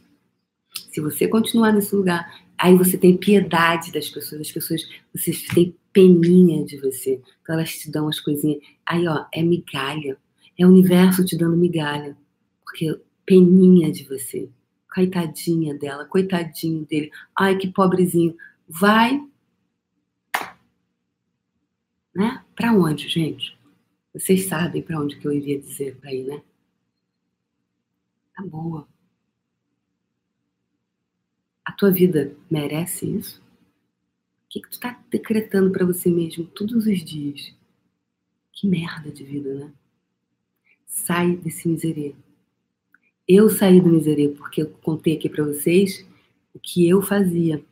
Se 0.92 1.00
você 1.00 1.26
continuar 1.26 1.72
nesse 1.72 1.94
lugar, 1.94 2.42
aí 2.56 2.76
você 2.76 2.96
tem 2.96 3.16
piedade 3.16 3.92
das 3.92 4.08
pessoas, 4.08 4.40
as 4.40 4.52
pessoas, 4.52 4.88
você 5.14 5.32
tem 5.54 5.76
peninha 5.92 6.64
de 6.64 6.78
você. 6.78 7.20
Então 7.42 7.54
elas 7.54 7.72
te 7.72 7.90
dão 7.90 8.08
as 8.08 8.20
coisinhas. 8.20 8.62
Aí, 8.86 9.06
ó, 9.08 9.26
é 9.32 9.42
migalha. 9.42 10.16
É 10.58 10.64
o 10.64 10.68
universo 10.68 11.24
te 11.24 11.36
dando 11.36 11.56
migalha. 11.56 12.16
Porque 12.64 13.00
peninha 13.26 13.90
de 13.90 14.04
você 14.04 14.48
coitadinha 14.94 15.74
dela, 15.74 16.04
coitadinho 16.04 16.86
dele, 16.86 17.10
ai 17.36 17.56
que 17.56 17.66
pobrezinho, 17.66 18.36
vai, 18.68 19.20
né? 22.14 22.44
Para 22.54 22.72
onde, 22.72 23.08
gente? 23.08 23.58
Vocês 24.12 24.46
sabem 24.46 24.80
para 24.82 25.00
onde 25.00 25.16
que 25.18 25.26
eu 25.26 25.32
iria 25.32 25.58
dizer 25.58 25.96
para 25.96 26.14
ir, 26.14 26.22
né? 26.22 26.40
Tá 28.34 28.42
boa. 28.42 28.88
A 31.64 31.72
tua 31.72 31.90
vida 31.90 32.36
merece 32.50 33.06
isso? 33.06 33.40
O 33.40 34.48
que, 34.50 34.60
que 34.60 34.70
tu 34.70 34.80
tá 34.80 35.02
decretando 35.10 35.70
para 35.70 35.86
você 35.86 36.10
mesmo 36.10 36.44
todos 36.46 36.86
os 36.86 37.04
dias? 37.04 37.54
Que 38.52 38.68
merda 38.68 39.10
de 39.10 39.24
vida, 39.24 39.54
né? 39.54 39.72
Sai 40.86 41.36
desse 41.36 41.68
miserê. 41.68 42.14
Eu 43.26 43.48
saí 43.48 43.80
do 43.80 43.88
miserê 43.88 44.28
porque 44.28 44.62
eu 44.62 44.70
contei 44.70 45.16
aqui 45.16 45.28
para 45.28 45.44
vocês 45.44 46.06
o 46.52 46.58
que 46.58 46.88
eu 46.88 47.00
fazia. 47.00 47.64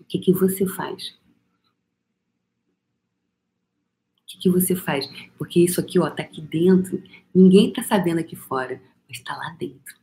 O 0.00 0.04
que, 0.04 0.18
que 0.18 0.32
você 0.32 0.66
faz? 0.66 1.10
O 4.20 4.26
que, 4.26 4.38
que 4.38 4.50
você 4.50 4.74
faz? 4.74 5.06
Porque 5.38 5.60
isso 5.60 5.80
aqui, 5.80 5.98
ó, 5.98 6.10
tá 6.10 6.22
aqui 6.22 6.40
dentro. 6.42 7.02
Ninguém 7.34 7.72
tá 7.72 7.82
sabendo 7.82 8.18
aqui 8.18 8.36
fora, 8.36 8.82
mas 9.12 9.20
tá 9.20 9.36
lá 9.36 9.50
dentro. 9.58 9.94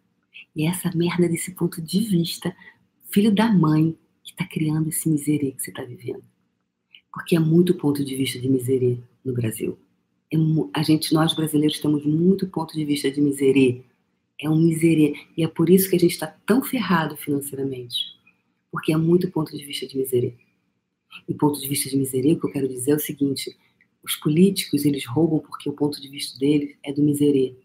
E 0.56 0.66
é 0.66 0.70
essa 0.70 0.96
merda 0.96 1.28
desse 1.28 1.52
ponto 1.52 1.82
de 1.82 2.00
vista, 2.02 2.56
filho 3.12 3.34
da 3.34 3.52
mãe, 3.52 3.98
que 4.24 4.36
tá 4.36 4.46
criando 4.46 4.90
esse 4.90 5.10
miserê 5.10 5.52
que 5.52 5.64
você 5.64 5.72
tá 5.72 5.84
vivendo. 5.84 6.24
Porque 7.12 7.36
é 7.36 7.40
muito 7.40 7.74
ponto 7.74 8.06
de 8.06 8.16
vista 8.16 8.40
de 8.40 8.48
miserê 8.48 9.00
no 9.26 9.34
Brasil. 9.34 9.78
É, 10.32 10.38
a 10.74 10.84
gente, 10.84 11.14
nós 11.14 11.34
brasileiros, 11.34 11.80
temos 11.80 12.06
muito 12.06 12.48
ponto 12.48 12.74
de 12.76 12.86
vista 12.86 13.10
de 13.10 13.20
miserê 13.20 13.84
é 14.40 14.50
um 14.50 14.58
miserê. 14.58 15.16
E 15.36 15.44
é 15.44 15.48
por 15.48 15.70
isso 15.70 15.90
que 15.90 15.96
a 15.98 16.00
gente 16.00 16.12
está 16.12 16.28
tão 16.28 16.64
ferrado 16.64 17.18
financeiramente. 17.18 17.98
Porque 18.72 18.94
é 18.94 18.98
muito 18.98 19.30
ponto 19.30 19.56
de 19.56 19.66
vista 19.66 19.86
de 19.86 19.98
miserê. 19.98 20.36
E 21.28 21.34
ponto 21.34 21.60
de 21.60 21.68
vista 21.68 21.90
de 21.90 21.98
miserê, 21.98 22.34
o 22.34 22.40
que 22.40 22.48
eu 22.48 22.52
quero 22.52 22.68
dizer 22.68 22.92
é 22.92 22.96
o 22.96 23.00
seguinte: 23.00 23.56
os 24.04 24.16
políticos, 24.16 24.86
eles 24.86 25.06
roubam 25.06 25.40
porque 25.40 25.70
o 25.70 25.74
ponto 25.74 26.00
de 26.00 26.08
vista 26.08 26.40
deles 26.40 26.78
é 26.84 26.94
do 26.94 27.04
miserê. 27.04 27.56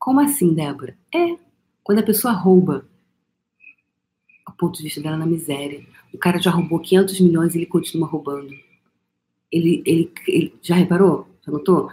Como 0.00 0.18
assim, 0.18 0.54
Débora? 0.54 0.96
É, 1.14 1.36
quando 1.84 1.98
a 1.98 2.02
pessoa 2.02 2.32
rouba, 2.32 2.86
o 4.48 4.52
ponto 4.52 4.78
de 4.78 4.84
vista 4.84 5.00
dela 5.00 5.16
na 5.16 5.26
miséria. 5.26 5.86
O 6.12 6.18
cara 6.18 6.40
já 6.40 6.50
roubou 6.50 6.80
500 6.80 7.20
milhões 7.20 7.54
e 7.54 7.58
ele 7.58 7.66
continua 7.66 8.08
roubando. 8.08 8.50
Ele, 9.52 9.82
ele, 9.86 10.12
ele 10.26 10.54
já 10.62 10.74
reparou? 10.74 11.28
Já 11.44 11.52
notou? 11.52 11.90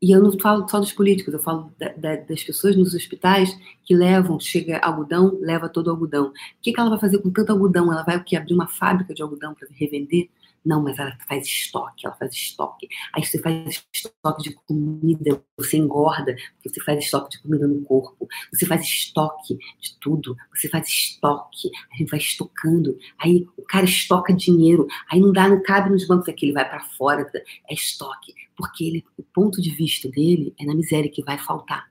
E 0.00 0.10
eu 0.10 0.22
não 0.22 0.38
falo 0.38 0.68
só 0.68 0.80
dos 0.80 0.92
políticos, 0.92 1.32
eu 1.32 1.38
falo 1.38 1.72
da, 1.78 1.88
da, 1.90 2.16
das 2.16 2.42
pessoas 2.42 2.76
nos 2.76 2.94
hospitais 2.94 3.56
que 3.84 3.94
levam, 3.94 4.40
chega 4.40 4.78
algodão, 4.78 5.38
leva 5.40 5.68
todo 5.68 5.88
o 5.88 5.90
algodão. 5.90 6.28
O 6.28 6.32
que, 6.60 6.72
que 6.72 6.80
ela 6.80 6.90
vai 6.90 6.98
fazer 6.98 7.18
com 7.18 7.30
tanto 7.30 7.52
algodão? 7.52 7.92
Ela 7.92 8.02
vai 8.02 8.16
o 8.16 8.24
que 8.24 8.36
abrir 8.36 8.54
uma 8.54 8.66
fábrica 8.66 9.14
de 9.14 9.22
algodão 9.22 9.54
para 9.54 9.68
revender? 9.72 10.28
Não, 10.64 10.80
mas 10.80 10.96
ela 10.98 11.16
faz 11.28 11.44
estoque, 11.44 12.06
ela 12.06 12.14
faz 12.14 12.32
estoque. 12.32 12.88
Aí 13.12 13.24
você 13.24 13.38
faz 13.38 13.84
estoque 13.92 14.42
de 14.42 14.54
comida, 14.54 15.42
você 15.56 15.76
engorda, 15.76 16.36
você 16.64 16.80
faz 16.80 17.04
estoque 17.04 17.30
de 17.30 17.42
comida 17.42 17.66
no 17.66 17.82
corpo, 17.82 18.28
você 18.52 18.64
faz 18.64 18.82
estoque 18.82 19.58
de 19.80 19.98
tudo, 19.98 20.36
você 20.54 20.68
faz 20.68 20.86
estoque, 20.86 21.68
a 21.92 21.96
gente 21.96 22.10
vai 22.10 22.20
estocando. 22.20 22.96
Aí 23.18 23.48
o 23.56 23.62
cara 23.62 23.84
estoca 23.84 24.32
dinheiro, 24.32 24.86
aí 25.10 25.18
não 25.20 25.32
dá, 25.32 25.48
não 25.48 25.60
cabe 25.62 25.90
nos 25.90 26.06
bancos 26.06 26.28
aqui, 26.28 26.46
ele 26.46 26.52
vai 26.52 26.68
para 26.68 26.80
fora, 26.80 27.28
é 27.68 27.74
estoque, 27.74 28.32
porque 28.56 28.84
ele, 28.84 29.04
o 29.16 29.22
ponto 29.22 29.60
de 29.60 29.70
vista 29.70 30.08
dele 30.08 30.54
é 30.60 30.64
na 30.64 30.74
miséria 30.74 31.10
que 31.10 31.24
vai 31.24 31.38
faltar. 31.38 31.90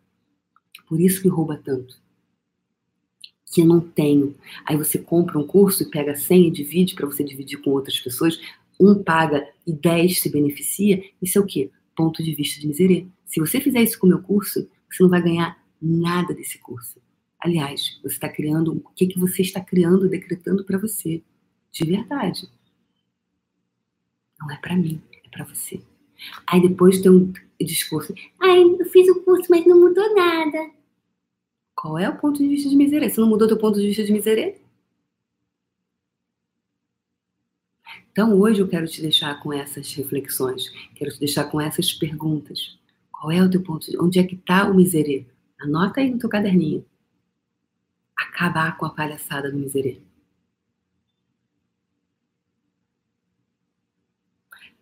Por 0.87 0.99
isso 0.99 1.21
que 1.21 1.27
rouba 1.27 1.57
tanto 1.57 2.01
que 3.51 3.61
eu 3.61 3.65
não 3.65 3.81
tenho. 3.81 4.33
Aí 4.65 4.77
você 4.77 4.97
compra 4.97 5.37
um 5.37 5.45
curso 5.45 5.83
e 5.83 5.89
pega 5.89 6.15
100 6.15 6.47
e 6.47 6.51
divide 6.51 6.95
para 6.95 7.05
você 7.05 7.23
dividir 7.23 7.61
com 7.61 7.71
outras 7.71 7.99
pessoas 7.99 8.39
um 8.81 9.03
paga 9.03 9.47
e 9.65 9.73
dez 9.73 10.19
se 10.19 10.29
beneficia, 10.29 11.03
isso 11.21 11.37
é 11.37 11.41
o 11.41 11.45
quê? 11.45 11.69
Ponto 11.95 12.23
de 12.23 12.33
vista 12.33 12.59
de 12.59 12.67
miserê. 12.67 13.07
Se 13.25 13.39
você 13.39 13.61
fizer 13.61 13.81
isso 13.81 13.99
com 13.99 14.07
o 14.07 14.09
meu 14.09 14.21
curso, 14.21 14.67
você 14.89 15.03
não 15.03 15.09
vai 15.09 15.21
ganhar 15.21 15.57
nada 15.81 16.33
desse 16.33 16.57
curso. 16.57 16.99
Aliás, 17.39 17.99
você 18.03 18.13
está 18.13 18.29
criando 18.29 18.77
o 18.77 18.89
que, 18.95 19.07
que 19.07 19.19
você 19.19 19.41
está 19.41 19.61
criando, 19.61 20.09
decretando 20.09 20.63
para 20.63 20.77
você. 20.77 21.23
De 21.71 21.85
verdade. 21.85 22.49
Não 24.39 24.51
é 24.51 24.57
para 24.57 24.75
mim, 24.75 25.01
é 25.25 25.29
para 25.29 25.45
você. 25.45 25.81
Aí 26.45 26.61
depois 26.61 27.01
tem 27.01 27.11
um 27.11 27.31
discurso. 27.59 28.13
Ai, 28.39 28.61
eu 28.61 28.85
fiz 28.85 29.07
o 29.09 29.23
curso, 29.23 29.47
mas 29.49 29.65
não 29.65 29.79
mudou 29.79 30.15
nada. 30.15 30.71
Qual 31.75 31.97
é 31.97 32.07
o 32.09 32.17
ponto 32.17 32.37
de 32.37 32.47
vista 32.47 32.69
de 32.69 32.75
miserê? 32.75 33.09
Se 33.09 33.19
não 33.19 33.27
mudou 33.27 33.47
teu 33.47 33.57
ponto 33.57 33.79
de 33.79 33.87
vista 33.87 34.03
de 34.03 34.11
miserê, 34.11 34.60
Então 38.11 38.37
hoje 38.37 38.59
eu 38.59 38.67
quero 38.67 38.87
te 38.87 39.01
deixar 39.01 39.41
com 39.41 39.53
essas 39.53 39.93
reflexões, 39.93 40.69
quero 40.95 41.11
te 41.11 41.19
deixar 41.19 41.45
com 41.45 41.61
essas 41.61 41.93
perguntas. 41.93 42.77
Qual 43.09 43.31
é 43.31 43.41
o 43.41 43.49
teu 43.49 43.61
ponto? 43.61 43.89
De... 43.89 43.97
Onde 43.97 44.19
é 44.19 44.23
que 44.23 44.35
está 44.35 44.69
o 44.69 44.75
miserê? 44.75 45.25
Anota 45.59 46.01
aí 46.01 46.09
no 46.09 46.19
teu 46.19 46.29
caderninho. 46.29 46.85
Acabar 48.17 48.77
com 48.77 48.85
a 48.85 48.89
palhaçada 48.89 49.49
do 49.49 49.57
miserê. 49.57 49.99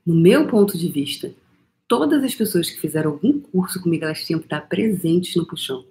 No 0.05 0.15
meu 0.15 0.47
ponto 0.47 0.75
de 0.75 0.89
vista, 0.89 1.35
todas 1.87 2.23
as 2.23 2.33
pessoas 2.33 2.69
que 2.69 2.79
fizeram 2.79 3.11
algum 3.11 3.39
curso 3.39 3.79
comigo, 3.81 4.05
elas 4.05 4.25
tinham 4.25 4.39
que 4.39 4.47
estar 4.47 4.61
presentes 4.61 5.35
no 5.35 5.45
puxão. 5.45 5.85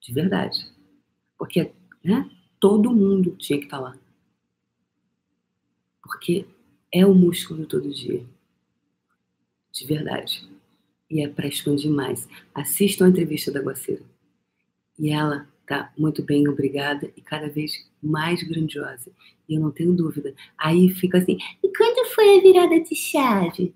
De 0.00 0.12
verdade. 0.12 0.66
Porque 1.38 1.70
né, 2.02 2.28
todo 2.58 2.92
mundo 2.92 3.36
tinha 3.38 3.58
que 3.58 3.66
estar 3.66 3.78
lá 3.78 3.96
porque 6.10 6.44
é 6.92 7.06
o 7.06 7.14
músculo 7.14 7.64
todo 7.66 7.94
dia. 7.94 8.24
De 9.72 9.86
verdade. 9.86 10.42
E 11.08 11.22
é 11.24 11.28
para 11.28 11.46
expandir 11.46 11.90
mais. 11.90 12.28
Assistam 12.52 13.06
a 13.06 13.08
entrevista 13.08 13.52
da 13.52 13.60
Guaceira. 13.60 14.02
E 14.98 15.10
ela 15.10 15.46
tá 15.64 15.92
muito 15.96 16.20
bem, 16.20 16.48
obrigada, 16.48 17.08
e 17.16 17.20
cada 17.20 17.48
vez 17.48 17.88
mais 18.02 18.42
grandiosa. 18.42 19.12
E 19.48 19.54
eu 19.54 19.60
não 19.60 19.70
tenho 19.70 19.92
dúvida. 19.92 20.34
Aí 20.58 20.90
fica 20.90 21.18
assim, 21.18 21.38
e 21.62 21.72
quando 21.76 22.08
foi 22.12 22.38
a 22.38 22.42
virada 22.42 22.80
de 22.80 22.96
chave? 22.96 23.72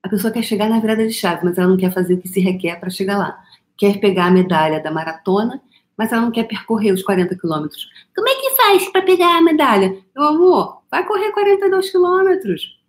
A 0.00 0.08
pessoa 0.08 0.32
quer 0.32 0.44
chegar 0.44 0.70
na 0.70 0.78
virada 0.78 1.04
de 1.04 1.12
chave, 1.12 1.44
mas 1.44 1.58
ela 1.58 1.68
não 1.68 1.76
quer 1.76 1.92
fazer 1.92 2.14
o 2.14 2.20
que 2.20 2.28
se 2.28 2.38
requer 2.38 2.78
para 2.78 2.88
chegar 2.88 3.18
lá. 3.18 3.44
Quer 3.76 3.98
pegar 3.98 4.26
a 4.26 4.30
medalha 4.30 4.80
da 4.80 4.92
maratona, 4.92 5.60
mas 5.96 6.12
ela 6.12 6.22
não 6.22 6.30
quer 6.30 6.44
percorrer 6.44 6.92
os 6.92 7.02
40 7.02 7.36
quilômetros. 7.36 7.88
Como 8.14 8.28
é 8.28 8.34
que 8.36 8.53
faz 8.64 8.88
para 8.88 9.02
pegar 9.02 9.36
a 9.36 9.42
medalha? 9.42 10.02
Meu 10.14 10.24
amor, 10.24 10.82
vai 10.90 11.06
correr 11.06 11.32
42 11.32 11.90
quilômetros. 11.90 12.80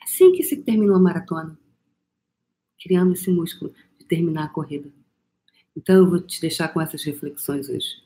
É 0.00 0.04
assim 0.04 0.32
que 0.32 0.42
se 0.42 0.56
termina 0.62 0.92
uma 0.92 1.00
maratona. 1.00 1.58
Criando 2.82 3.12
esse 3.12 3.30
músculo 3.30 3.74
de 3.98 4.06
terminar 4.06 4.44
a 4.44 4.48
corrida. 4.48 4.90
Então 5.76 5.96
eu 5.96 6.08
vou 6.08 6.20
te 6.20 6.40
deixar 6.40 6.68
com 6.68 6.80
essas 6.80 7.04
reflexões 7.04 7.68
hoje. 7.68 8.02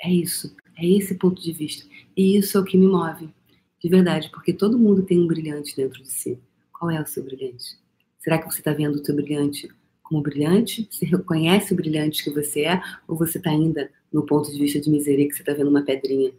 É 0.00 0.12
isso, 0.12 0.54
é 0.76 0.86
esse 0.86 1.14
ponto 1.14 1.42
de 1.42 1.52
vista. 1.52 1.88
E 2.16 2.36
isso 2.36 2.56
é 2.56 2.60
o 2.60 2.64
que 2.64 2.76
me 2.76 2.86
move, 2.86 3.30
de 3.82 3.88
verdade, 3.88 4.30
porque 4.30 4.52
todo 4.52 4.78
mundo 4.78 5.02
tem 5.02 5.18
um 5.18 5.26
brilhante 5.26 5.74
dentro 5.74 6.02
de 6.02 6.12
si. 6.12 6.38
Qual 6.72 6.90
é 6.90 7.00
o 7.00 7.06
seu 7.06 7.24
brilhante? 7.24 7.78
Será 8.18 8.38
que 8.38 8.44
você 8.44 8.58
está 8.58 8.72
vendo 8.72 8.96
o 8.96 9.04
seu 9.04 9.16
brilhante 9.16 9.68
como 10.04 10.22
brilhante? 10.22 10.86
Você 10.88 11.06
reconhece 11.06 11.72
o 11.72 11.76
brilhante 11.76 12.22
que 12.22 12.30
você 12.30 12.60
é? 12.60 12.82
Ou 13.08 13.16
você 13.16 13.38
está 13.38 13.50
ainda 13.50 13.90
no 14.12 14.24
ponto 14.24 14.52
de 14.52 14.58
vista 14.58 14.78
de 14.78 14.90
miséria 14.90 15.26
que 15.26 15.34
você 15.34 15.42
está 15.42 15.54
vendo 15.54 15.70
uma 15.70 15.82
pedrinha? 15.82 16.32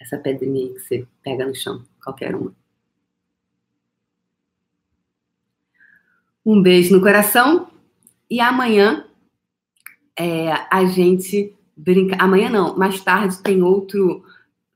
Essa 0.00 0.18
pedrinha 0.18 0.66
aí 0.66 0.74
que 0.74 0.80
você 0.80 1.06
pega 1.22 1.46
no 1.46 1.54
chão, 1.54 1.84
qualquer 2.02 2.34
uma. 2.34 2.52
Um 6.44 6.60
beijo 6.60 6.92
no 6.92 7.00
coração 7.00 7.70
e 8.28 8.40
amanhã 8.40 9.06
é, 10.18 10.50
a 10.70 10.84
gente 10.86 11.54
brinca. 11.76 12.16
Amanhã 12.18 12.50
não, 12.50 12.76
mais 12.76 13.00
tarde 13.00 13.40
tem 13.42 13.62
outro, 13.62 14.24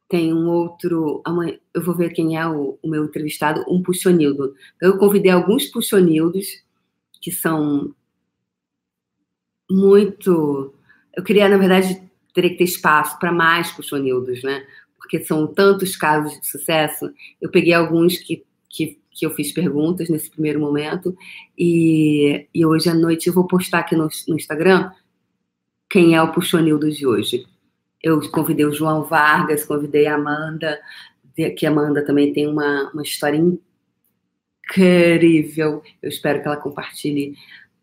tem 0.08 0.32
um 0.32 0.48
outro. 0.48 1.22
Amanhã 1.24 1.58
eu 1.74 1.82
vou 1.82 1.94
ver 1.94 2.12
quem 2.12 2.38
é 2.38 2.46
o, 2.46 2.78
o 2.80 2.88
meu 2.88 3.06
entrevistado, 3.06 3.64
um 3.68 3.82
puxonildo. 3.82 4.54
Eu 4.80 4.96
convidei 4.98 5.32
alguns 5.32 5.66
puxonildos 5.66 6.65
que 7.26 7.32
são 7.32 7.92
muito. 9.68 10.72
Eu 11.12 11.24
queria, 11.24 11.48
na 11.48 11.56
verdade, 11.56 12.00
teria 12.32 12.50
que 12.50 12.58
ter 12.58 12.64
espaço 12.64 13.18
para 13.18 13.32
mais 13.32 13.72
puxonildos, 13.72 14.44
né? 14.44 14.64
Porque 14.96 15.24
são 15.24 15.44
tantos 15.44 15.96
casos 15.96 16.40
de 16.40 16.46
sucesso. 16.46 17.12
Eu 17.40 17.50
peguei 17.50 17.72
alguns 17.72 18.16
que, 18.18 18.44
que 18.68 19.00
que 19.10 19.24
eu 19.24 19.30
fiz 19.30 19.50
perguntas 19.50 20.10
nesse 20.10 20.30
primeiro 20.30 20.60
momento. 20.60 21.16
E, 21.58 22.46
e 22.54 22.66
hoje 22.66 22.90
à 22.90 22.94
noite 22.94 23.28
eu 23.28 23.32
vou 23.32 23.46
postar 23.46 23.78
aqui 23.78 23.96
no, 23.96 24.08
no 24.28 24.36
Instagram 24.36 24.92
quem 25.88 26.14
é 26.14 26.22
o 26.22 26.30
Puxonildo 26.32 26.90
de 26.90 27.06
hoje. 27.06 27.46
Eu 28.02 28.20
convidei 28.30 28.66
o 28.66 28.74
João 28.74 29.02
Vargas, 29.02 29.64
convidei 29.64 30.06
a 30.06 30.16
Amanda, 30.16 30.78
que 31.56 31.64
a 31.64 31.70
Amanda 31.70 32.04
também 32.04 32.30
tem 32.30 32.46
uma, 32.46 32.90
uma 32.92 33.02
história 33.02 33.38
incrível. 33.38 33.66
Eu 36.02 36.10
espero 36.10 36.40
que 36.40 36.48
ela 36.48 36.56
compartilhe 36.56 37.36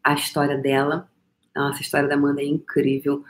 a 0.03 0.13
história 0.13 0.57
dela. 0.57 1.09
Nossa, 1.55 1.79
a 1.79 1.81
história 1.81 2.07
da 2.07 2.15
Amanda 2.15 2.41
é 2.41 2.45
incrível. 2.45 3.23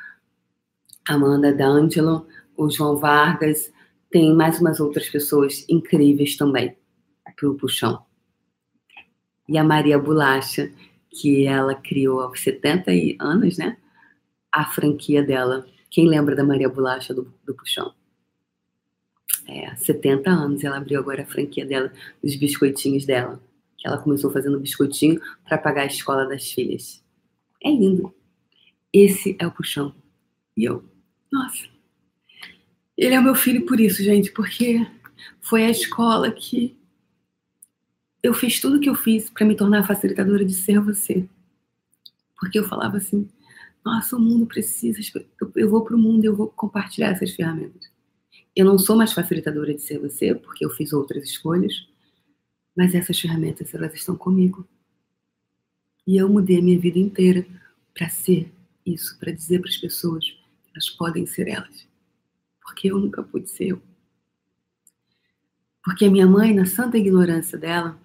Amanda 1.07 1.53
D'Angelo, 1.53 2.27
o 2.55 2.69
João 2.69 2.97
Vargas, 2.97 3.71
tem 4.09 4.33
mais 4.33 4.59
umas 4.59 4.79
outras 4.79 5.09
pessoas 5.09 5.65
incríveis 5.67 6.37
também 6.37 6.75
pro 7.35 7.55
puxão. 7.55 8.05
E 9.47 9.57
a 9.57 9.63
Maria 9.63 9.99
Bolacha, 9.99 10.71
que 11.09 11.45
ela 11.45 11.75
criou 11.75 12.21
aos 12.21 12.39
70 12.39 12.91
anos, 13.19 13.57
né? 13.57 13.77
A 14.51 14.65
franquia 14.65 15.21
dela. 15.21 15.65
Quem 15.89 16.07
lembra 16.07 16.35
da 16.35 16.43
Maria 16.43 16.69
Bolacha 16.69 17.13
do, 17.13 17.33
do 17.45 17.53
puxão? 17.53 17.93
É, 19.47 19.75
70 19.75 20.29
anos 20.29 20.63
ela 20.63 20.77
abriu 20.77 20.99
agora 20.99 21.23
a 21.23 21.25
franquia 21.25 21.65
dela, 21.65 21.91
dos 22.23 22.35
biscoitinhos 22.35 23.05
dela. 23.05 23.41
Que 23.77 23.87
ela 23.87 23.97
começou 23.97 24.31
fazendo 24.31 24.59
biscoitinho 24.59 25.19
para 25.43 25.57
pagar 25.57 25.83
a 25.83 25.87
escola 25.87 26.25
das 26.27 26.51
filhas. 26.51 27.03
É 27.61 27.69
lindo. 27.69 28.13
Esse 28.91 29.35
é 29.39 29.47
o 29.47 29.51
puxão. 29.51 29.93
E 30.55 30.63
eu, 30.63 30.83
nossa, 31.31 31.65
ele 32.97 33.15
é 33.15 33.19
o 33.19 33.23
meu 33.23 33.35
filho 33.35 33.65
por 33.65 33.79
isso, 33.79 34.03
gente, 34.03 34.31
porque 34.31 34.85
foi 35.41 35.65
a 35.65 35.69
escola 35.69 36.31
que 36.31 36.77
eu 38.21 38.33
fiz 38.33 38.61
tudo 38.61 38.77
o 38.77 38.79
que 38.79 38.89
eu 38.89 38.95
fiz 38.95 39.29
para 39.29 39.45
me 39.45 39.55
tornar 39.55 39.85
facilitadora 39.85 40.45
de 40.45 40.53
ser 40.53 40.79
você. 40.79 41.27
Porque 42.39 42.57
eu 42.59 42.63
falava 42.63 42.97
assim: 42.97 43.27
nossa, 43.83 44.15
o 44.15 44.19
mundo 44.19 44.45
precisa, 44.45 44.99
eu 45.55 45.69
vou 45.69 45.83
para 45.83 45.95
o 45.95 45.99
mundo 45.99 46.23
e 46.23 46.27
eu 46.27 46.35
vou 46.35 46.47
compartilhar 46.47 47.09
essas 47.09 47.31
ferramentas. 47.31 47.91
Eu 48.55 48.65
não 48.65 48.77
sou 48.77 48.95
mais 48.95 49.13
facilitadora 49.13 49.73
de 49.73 49.81
ser 49.81 49.99
você, 49.99 50.35
porque 50.35 50.63
eu 50.63 50.69
fiz 50.69 50.93
outras 50.93 51.23
escolhas, 51.23 51.87
mas 52.75 52.93
essas 52.93 53.19
ferramentas, 53.19 53.73
elas 53.73 53.93
estão 53.93 54.15
comigo. 54.15 54.67
E 56.05 56.17
eu 56.17 56.29
mudei 56.29 56.59
a 56.59 56.61
minha 56.61 56.79
vida 56.79 56.99
inteira 56.99 57.45
para 57.93 58.09
ser 58.09 58.51
isso, 58.85 59.17
para 59.19 59.31
dizer 59.31 59.59
para 59.59 59.69
as 59.69 59.77
pessoas 59.77 60.25
que 60.25 60.69
elas 60.71 60.89
podem 60.89 61.25
ser 61.25 61.47
elas. 61.47 61.87
Porque 62.61 62.91
eu 62.91 62.99
nunca 62.99 63.23
pude 63.23 63.49
ser 63.49 63.69
eu. 63.69 63.81
Porque 65.83 66.05
a 66.05 66.11
minha 66.11 66.27
mãe, 66.27 66.53
na 66.53 66.65
santa 66.65 66.97
ignorância 66.97 67.57
dela, 67.57 67.99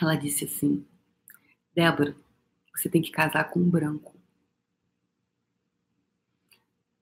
ela 0.00 0.14
disse 0.14 0.44
assim: 0.44 0.84
Débora, 1.74 2.16
você 2.74 2.88
tem 2.88 3.02
que 3.02 3.10
casar 3.10 3.50
com 3.50 3.60
um 3.60 3.68
branco. 3.68 4.14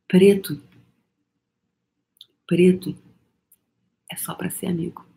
Preto. 0.09 0.61
Preto 2.53 2.94
é 4.11 4.14
só 4.14 4.34
para 4.34 4.50
ser 4.50 4.66
amigo. 4.66 5.09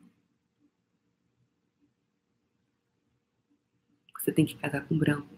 Você 4.18 4.32
tem 4.32 4.46
que 4.46 4.56
casar 4.56 4.88
com 4.88 4.98
branco 4.98 5.38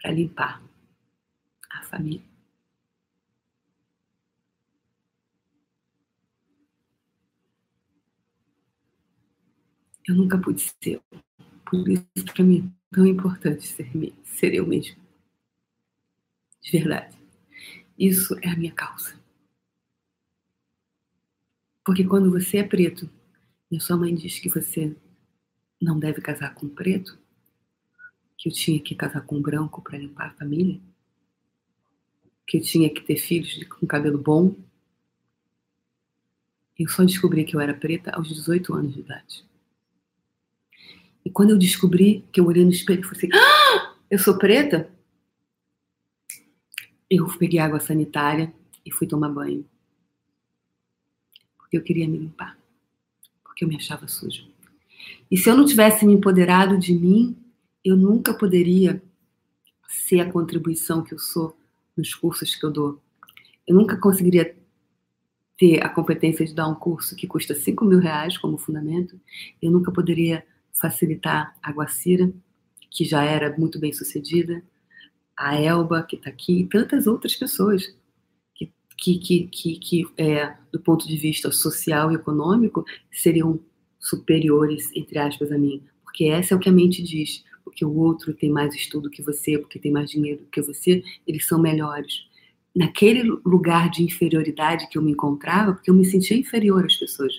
para 0.00 0.12
limpar 0.12 0.62
a 1.68 1.82
família. 1.82 2.24
Eu 10.06 10.14
nunca 10.14 10.38
pude 10.38 10.60
ser 10.80 11.02
por 11.68 11.88
isso, 11.88 12.24
para 12.32 12.44
mim, 12.44 12.72
é 12.92 12.94
tão 12.94 13.04
importante 13.04 13.66
ser, 13.66 13.90
ser 14.22 14.54
eu 14.54 14.64
mesmo. 14.64 14.96
De 16.62 16.70
verdade. 16.70 17.18
Isso 17.98 18.38
é 18.42 18.48
a 18.48 18.56
minha 18.56 18.72
causa. 18.72 19.25
Porque 21.86 22.02
quando 22.02 22.32
você 22.32 22.56
é 22.56 22.64
preto 22.64 23.08
e 23.70 23.76
a 23.76 23.80
sua 23.80 23.96
mãe 23.96 24.12
diz 24.12 24.40
que 24.40 24.48
você 24.48 24.96
não 25.80 26.00
deve 26.00 26.20
casar 26.20 26.52
com 26.52 26.68
preto, 26.68 27.16
que 28.36 28.48
eu 28.48 28.52
tinha 28.52 28.80
que 28.80 28.92
casar 28.92 29.20
com 29.20 29.40
branco 29.40 29.80
para 29.80 29.96
limpar 29.96 30.30
a 30.30 30.34
família, 30.34 30.80
que 32.44 32.56
eu 32.56 32.60
tinha 32.60 32.92
que 32.92 33.00
ter 33.02 33.16
filhos 33.16 33.62
com 33.68 33.86
cabelo 33.86 34.18
bom, 34.18 34.56
eu 36.76 36.88
só 36.88 37.04
descobri 37.04 37.44
que 37.44 37.54
eu 37.54 37.60
era 37.60 37.72
preta 37.72 38.10
aos 38.10 38.28
18 38.28 38.74
anos 38.74 38.92
de 38.92 39.00
idade. 39.00 39.46
E 41.24 41.30
quando 41.30 41.50
eu 41.50 41.58
descobri 41.58 42.24
que 42.32 42.40
eu 42.40 42.46
olhei 42.46 42.64
no 42.64 42.72
espelho 42.72 43.00
e 43.00 43.04
falei 43.04 43.18
assim, 43.18 43.28
ah, 43.32 43.94
eu 44.10 44.18
sou 44.18 44.36
preta, 44.36 44.90
eu 47.08 47.26
peguei 47.38 47.60
água 47.60 47.78
sanitária 47.78 48.52
e 48.84 48.90
fui 48.92 49.06
tomar 49.06 49.28
banho. 49.28 49.64
Porque 51.66 51.76
eu 51.76 51.82
queria 51.82 52.08
me 52.08 52.16
limpar. 52.16 52.56
Porque 53.42 53.64
eu 53.64 53.68
me 53.68 53.74
achava 53.74 54.06
suja. 54.06 54.44
E 55.28 55.36
se 55.36 55.50
eu 55.50 55.56
não 55.56 55.66
tivesse 55.66 56.06
me 56.06 56.12
empoderado 56.12 56.78
de 56.78 56.94
mim, 56.94 57.36
eu 57.84 57.96
nunca 57.96 58.32
poderia 58.32 59.02
ser 59.88 60.20
a 60.20 60.30
contribuição 60.30 61.02
que 61.02 61.12
eu 61.12 61.18
sou 61.18 61.56
nos 61.96 62.14
cursos 62.14 62.54
que 62.54 62.64
eu 62.64 62.70
dou. 62.70 63.00
Eu 63.66 63.74
nunca 63.74 63.96
conseguiria 63.96 64.56
ter 65.58 65.82
a 65.82 65.88
competência 65.88 66.46
de 66.46 66.54
dar 66.54 66.68
um 66.68 66.74
curso 66.74 67.16
que 67.16 67.26
custa 67.26 67.54
5 67.54 67.84
mil 67.84 67.98
reais 67.98 68.38
como 68.38 68.58
fundamento. 68.58 69.20
Eu 69.60 69.72
nunca 69.72 69.90
poderia 69.90 70.46
facilitar 70.72 71.56
a 71.60 71.72
Guacira, 71.72 72.32
que 72.90 73.04
já 73.04 73.24
era 73.24 73.56
muito 73.58 73.80
bem 73.80 73.92
sucedida, 73.92 74.62
a 75.36 75.60
Elba, 75.60 76.02
que 76.02 76.16
está 76.16 76.30
aqui, 76.30 76.60
e 76.60 76.66
tantas 76.66 77.06
outras 77.06 77.34
pessoas 77.34 77.96
que, 78.96 79.18
que, 79.18 79.46
que, 79.48 79.78
que, 79.78 80.06
é, 80.16 80.54
do 80.72 80.80
ponto 80.80 81.06
de 81.06 81.16
vista 81.16 81.52
social 81.52 82.10
e 82.10 82.14
econômico, 82.14 82.84
seriam 83.12 83.60
superiores, 83.98 84.90
entre 84.94 85.18
aspas, 85.18 85.52
a 85.52 85.58
mim. 85.58 85.82
Porque 86.04 86.24
essa 86.24 86.54
é 86.54 86.56
o 86.56 86.60
que 86.60 86.68
a 86.68 86.72
mente 86.72 87.02
diz. 87.02 87.44
Porque 87.64 87.84
o 87.84 87.94
outro 87.94 88.32
tem 88.32 88.50
mais 88.50 88.74
estudo 88.74 89.10
que 89.10 89.22
você, 89.22 89.58
porque 89.58 89.78
tem 89.78 89.90
mais 89.90 90.10
dinheiro 90.10 90.46
que 90.50 90.62
você, 90.62 91.02
eles 91.26 91.46
são 91.46 91.60
melhores. 91.60 92.26
Naquele 92.74 93.22
lugar 93.44 93.90
de 93.90 94.02
inferioridade 94.02 94.88
que 94.88 94.96
eu 94.96 95.02
me 95.02 95.12
encontrava, 95.12 95.74
porque 95.74 95.90
eu 95.90 95.94
me 95.94 96.04
sentia 96.04 96.36
inferior 96.36 96.84
às 96.84 96.96
pessoas. 96.96 97.34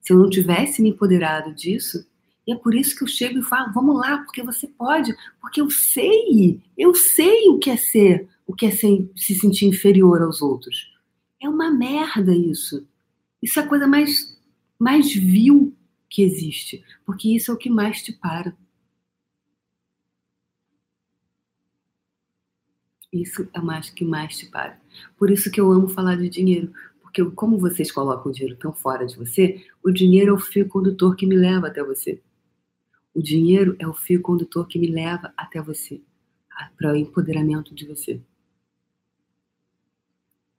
Se 0.00 0.12
eu 0.12 0.18
não 0.18 0.28
tivesse 0.28 0.82
me 0.82 0.90
empoderado 0.90 1.54
disso, 1.54 2.04
e 2.46 2.52
é 2.52 2.56
por 2.56 2.74
isso 2.74 2.96
que 2.96 3.04
eu 3.04 3.08
chego 3.08 3.38
e 3.38 3.42
falo, 3.42 3.72
vamos 3.72 3.96
lá, 3.96 4.18
porque 4.18 4.42
você 4.42 4.66
pode, 4.66 5.14
porque 5.40 5.60
eu 5.60 5.70
sei, 5.70 6.60
eu 6.76 6.94
sei 6.94 7.48
o 7.48 7.58
que 7.58 7.70
é 7.70 7.76
ser, 7.76 8.28
o 8.46 8.54
que 8.54 8.66
é 8.66 8.70
ser, 8.70 9.08
se 9.16 9.34
sentir 9.34 9.66
inferior 9.66 10.20
aos 10.22 10.42
outros. 10.42 10.91
É 11.42 11.48
uma 11.48 11.70
merda 11.72 12.34
isso. 12.34 12.86
Isso 13.42 13.58
é 13.58 13.64
a 13.64 13.68
coisa 13.68 13.86
mais, 13.86 14.40
mais 14.78 15.12
vil 15.12 15.76
que 16.08 16.22
existe, 16.22 16.84
porque 17.04 17.34
isso 17.34 17.50
é 17.50 17.54
o 17.54 17.56
que 17.56 17.68
mais 17.68 18.00
te 18.00 18.12
para. 18.12 18.56
Isso 23.12 23.48
é 23.52 23.60
mais 23.60 23.90
que 23.90 24.04
mais 24.04 24.38
te 24.38 24.46
para. 24.46 24.80
Por 25.18 25.30
isso 25.30 25.50
que 25.50 25.60
eu 25.60 25.70
amo 25.72 25.88
falar 25.88 26.16
de 26.16 26.28
dinheiro, 26.28 26.72
porque 27.02 27.24
como 27.32 27.58
vocês 27.58 27.90
colocam 27.90 28.30
o 28.30 28.34
dinheiro 28.34 28.56
tão 28.56 28.72
fora 28.72 29.04
de 29.04 29.16
você, 29.16 29.66
o 29.82 29.90
dinheiro 29.90 30.30
é 30.30 30.34
o 30.34 30.38
fio 30.38 30.68
condutor 30.68 31.16
que 31.16 31.26
me 31.26 31.34
leva 31.34 31.66
até 31.66 31.82
você. 31.82 32.22
O 33.12 33.20
dinheiro 33.20 33.76
é 33.80 33.86
o 33.86 33.92
fio 33.92 34.22
condutor 34.22 34.66
que 34.68 34.78
me 34.78 34.86
leva 34.86 35.34
até 35.36 35.60
você, 35.60 36.00
para 36.78 36.92
o 36.92 36.96
empoderamento 36.96 37.74
de 37.74 37.84
você. 37.86 38.22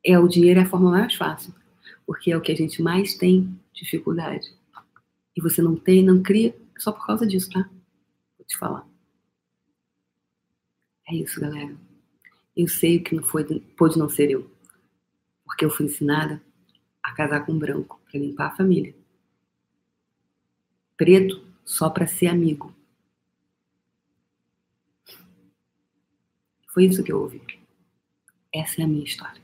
É 0.06 0.20
o 0.20 0.28
dinheiro 0.28 0.60
é 0.60 0.64
a 0.64 0.70
forma 0.70 0.91
mais 0.91 1.16
fácil, 1.16 1.54
porque 2.06 2.32
é 2.32 2.38
o 2.38 2.41
que 2.41 2.51
a 2.51 2.56
gente 2.56 2.82
mais 2.82 3.16
tem 3.16 3.58
dificuldade. 3.74 4.54
E 5.36 5.41
você 5.41 5.62
não 5.62 5.76
tem, 5.76 6.04
não 6.04 6.22
cria 6.22 6.56
só 6.78 6.91
por 6.91 7.06
causa 7.06 7.26
disso, 7.26 7.49
tá? 7.49 7.70
Vou 8.38 8.45
te 8.45 8.58
falar. 8.58 8.88
É 11.08 11.16
isso, 11.16 11.39
galera. 11.39 11.76
Eu 12.56 12.68
sei 12.68 12.99
que 12.99 13.16
não 13.16 13.24
foi, 13.24 13.43
pôde 13.78 13.97
não 13.97 14.10
ser 14.10 14.30
eu. 14.30 14.49
Porque 15.43 15.66
eu 15.66 15.70
fui 15.70 15.86
ensinada 15.86 16.41
a 17.01 17.12
casar 17.14 17.45
com 17.45 17.58
branco 17.58 18.01
para 18.10 18.20
limpar 18.20 18.47
a 18.47 18.56
família. 18.56 18.95
Preto 20.95 21.45
só 21.66 21.89
para 21.89 22.08
ser 22.08 22.28
amigo. 22.28 22.74
Foi 26.74 26.86
isso 26.86 27.04
que 27.04 27.12
eu 27.12 27.22
ouvi. 27.22 27.41
Essa 28.51 28.82
é 28.82 28.86
a 28.86 28.88
minha 28.88 29.04
história. 29.04 29.43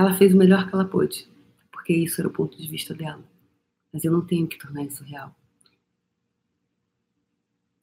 Ela 0.00 0.14
fez 0.14 0.32
o 0.32 0.36
melhor 0.38 0.66
que 0.66 0.74
ela 0.74 0.86
pôde, 0.86 1.28
porque 1.70 1.92
isso 1.92 2.22
era 2.22 2.26
o 2.26 2.32
ponto 2.32 2.56
de 2.56 2.66
vista 2.66 2.94
dela. 2.94 3.22
Mas 3.92 4.02
eu 4.02 4.10
não 4.10 4.24
tenho 4.24 4.48
que 4.48 4.56
tornar 4.56 4.82
isso 4.82 5.04
real. 5.04 5.36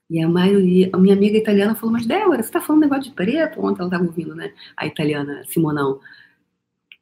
E 0.09 0.19
a 0.19 0.27
maioria, 0.27 0.89
a 0.91 0.97
minha 0.97 1.13
amiga 1.13 1.37
italiana 1.37 1.75
falou, 1.75 1.91
mas 1.91 2.07
Débora, 2.07 2.41
você 2.41 2.49
tá 2.49 2.59
falando 2.59 2.81
negócio 2.81 3.03
de 3.03 3.11
preto? 3.11 3.63
Ontem 3.63 3.81
ela 3.81 3.87
estava 3.87 4.03
ouvindo, 4.03 4.33
né? 4.33 4.51
A 4.75 4.87
italiana 4.87 5.43
Simonão. 5.45 6.01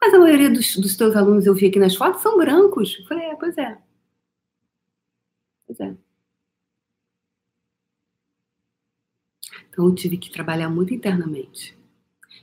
Mas 0.01 0.13
a 0.13 0.19
maioria 0.19 0.49
dos, 0.49 0.75
dos 0.75 0.97
teus 0.97 1.15
alunos 1.15 1.45
eu 1.45 1.55
vi 1.55 1.67
aqui 1.67 1.79
nas 1.79 1.95
fotos 1.95 2.21
são 2.21 2.37
brancos. 2.37 2.97
Eu 2.99 3.05
falei, 3.05 3.27
é, 3.27 3.35
pois 3.35 3.57
é. 3.57 3.77
Pois 5.65 5.79
é. 5.79 5.95
Então 9.69 9.85
eu 9.85 9.95
tive 9.95 10.17
que 10.17 10.29
trabalhar 10.29 10.69
muito 10.69 10.93
internamente. 10.93 11.77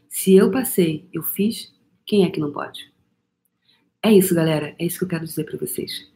Se 0.09 0.35
eu 0.35 0.51
passei, 0.51 1.07
eu 1.13 1.23
fiz, 1.23 1.72
quem 2.07 2.25
é 2.25 2.31
que 2.31 2.41
não 2.41 2.53
pode? 2.53 2.93
É 4.03 4.13
isso, 4.13 4.35
galera. 4.35 4.75
É 4.79 4.85
isso 4.85 4.99
que 4.99 5.05
eu 5.05 5.09
quero 5.09 5.25
dizer 5.25 5.45
para 5.45 5.59
vocês. 5.59 6.11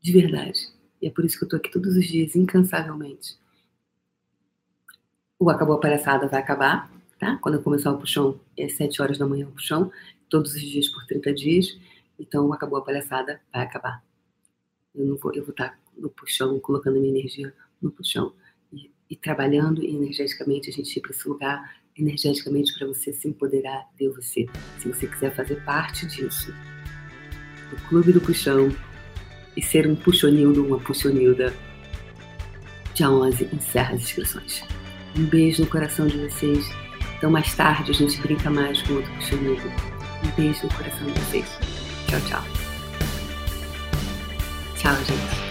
De 0.00 0.12
verdade. 0.12 0.72
E 1.00 1.06
é 1.06 1.10
por 1.10 1.24
isso 1.24 1.38
que 1.38 1.44
eu 1.44 1.48
tô 1.48 1.56
aqui 1.56 1.70
todos 1.70 1.96
os 1.96 2.06
dias, 2.06 2.34
incansavelmente. 2.34 3.36
O 5.38 5.50
Acabou 5.50 5.76
a 5.76 5.80
Palhaçada 5.80 6.28
vai 6.28 6.40
acabar, 6.40 6.90
tá? 7.18 7.36
Quando 7.38 7.56
eu 7.56 7.62
começar 7.62 7.90
o 7.92 7.98
puxão, 7.98 8.40
é 8.56 8.68
7 8.68 9.02
horas 9.02 9.18
da 9.18 9.26
manhã 9.26 9.48
o 9.48 9.52
puxão, 9.52 9.90
todos 10.28 10.54
os 10.54 10.60
dias 10.60 10.88
por 10.88 11.04
30 11.06 11.34
dias. 11.34 11.78
Então, 12.18 12.46
o 12.46 12.52
Acabou 12.52 12.78
a 12.78 12.84
Palhaçada 12.84 13.40
vai 13.52 13.62
acabar. 13.62 14.02
Eu 14.94 15.04
não 15.04 15.16
vou, 15.16 15.34
eu 15.34 15.42
vou 15.42 15.50
estar 15.50 15.78
no 15.96 16.08
puxão, 16.08 16.58
colocando 16.60 17.00
minha 17.00 17.10
energia 17.10 17.52
no 17.80 17.90
puxão 17.90 18.32
e, 18.72 18.90
e 19.10 19.16
trabalhando 19.16 19.82
energeticamente 19.82 20.70
a 20.70 20.72
gente 20.72 20.96
ir 20.96 21.00
para 21.00 21.10
esse 21.10 21.28
lugar 21.28 21.81
energeticamente 21.96 22.72
para 22.76 22.86
você 22.86 23.12
se 23.12 23.28
empoderar 23.28 23.88
de 23.98 24.08
você. 24.08 24.46
Se 24.78 24.88
você 24.88 25.06
quiser 25.06 25.34
fazer 25.34 25.62
parte 25.64 26.06
disso, 26.06 26.54
do 27.70 27.76
Clube 27.88 28.12
do 28.12 28.20
Puxão 28.20 28.74
e 29.56 29.62
ser 29.62 29.86
um 29.86 29.94
puxonildo, 29.94 30.64
uma 30.64 30.78
puxonilda, 30.78 31.54
dia 32.94 33.10
11 33.10 33.48
encerra 33.52 33.94
as 33.94 34.02
inscrições. 34.02 34.64
Um 35.16 35.24
beijo 35.24 35.62
no 35.62 35.68
coração 35.68 36.06
de 36.06 36.18
vocês. 36.18 36.66
Então, 37.16 37.30
mais 37.30 37.54
tarde, 37.54 37.90
a 37.90 37.94
gente 37.94 38.20
brinca 38.20 38.50
mais 38.50 38.80
com 38.82 38.94
outro 38.94 39.12
comigo. 39.28 39.68
Um 40.24 40.30
beijo 40.36 40.64
no 40.64 40.74
coração 40.74 41.06
de 41.06 41.20
vocês. 41.20 41.46
Tchau, 42.08 42.20
tchau. 42.28 42.44
Tchau, 44.76 44.96
gente. 45.04 45.41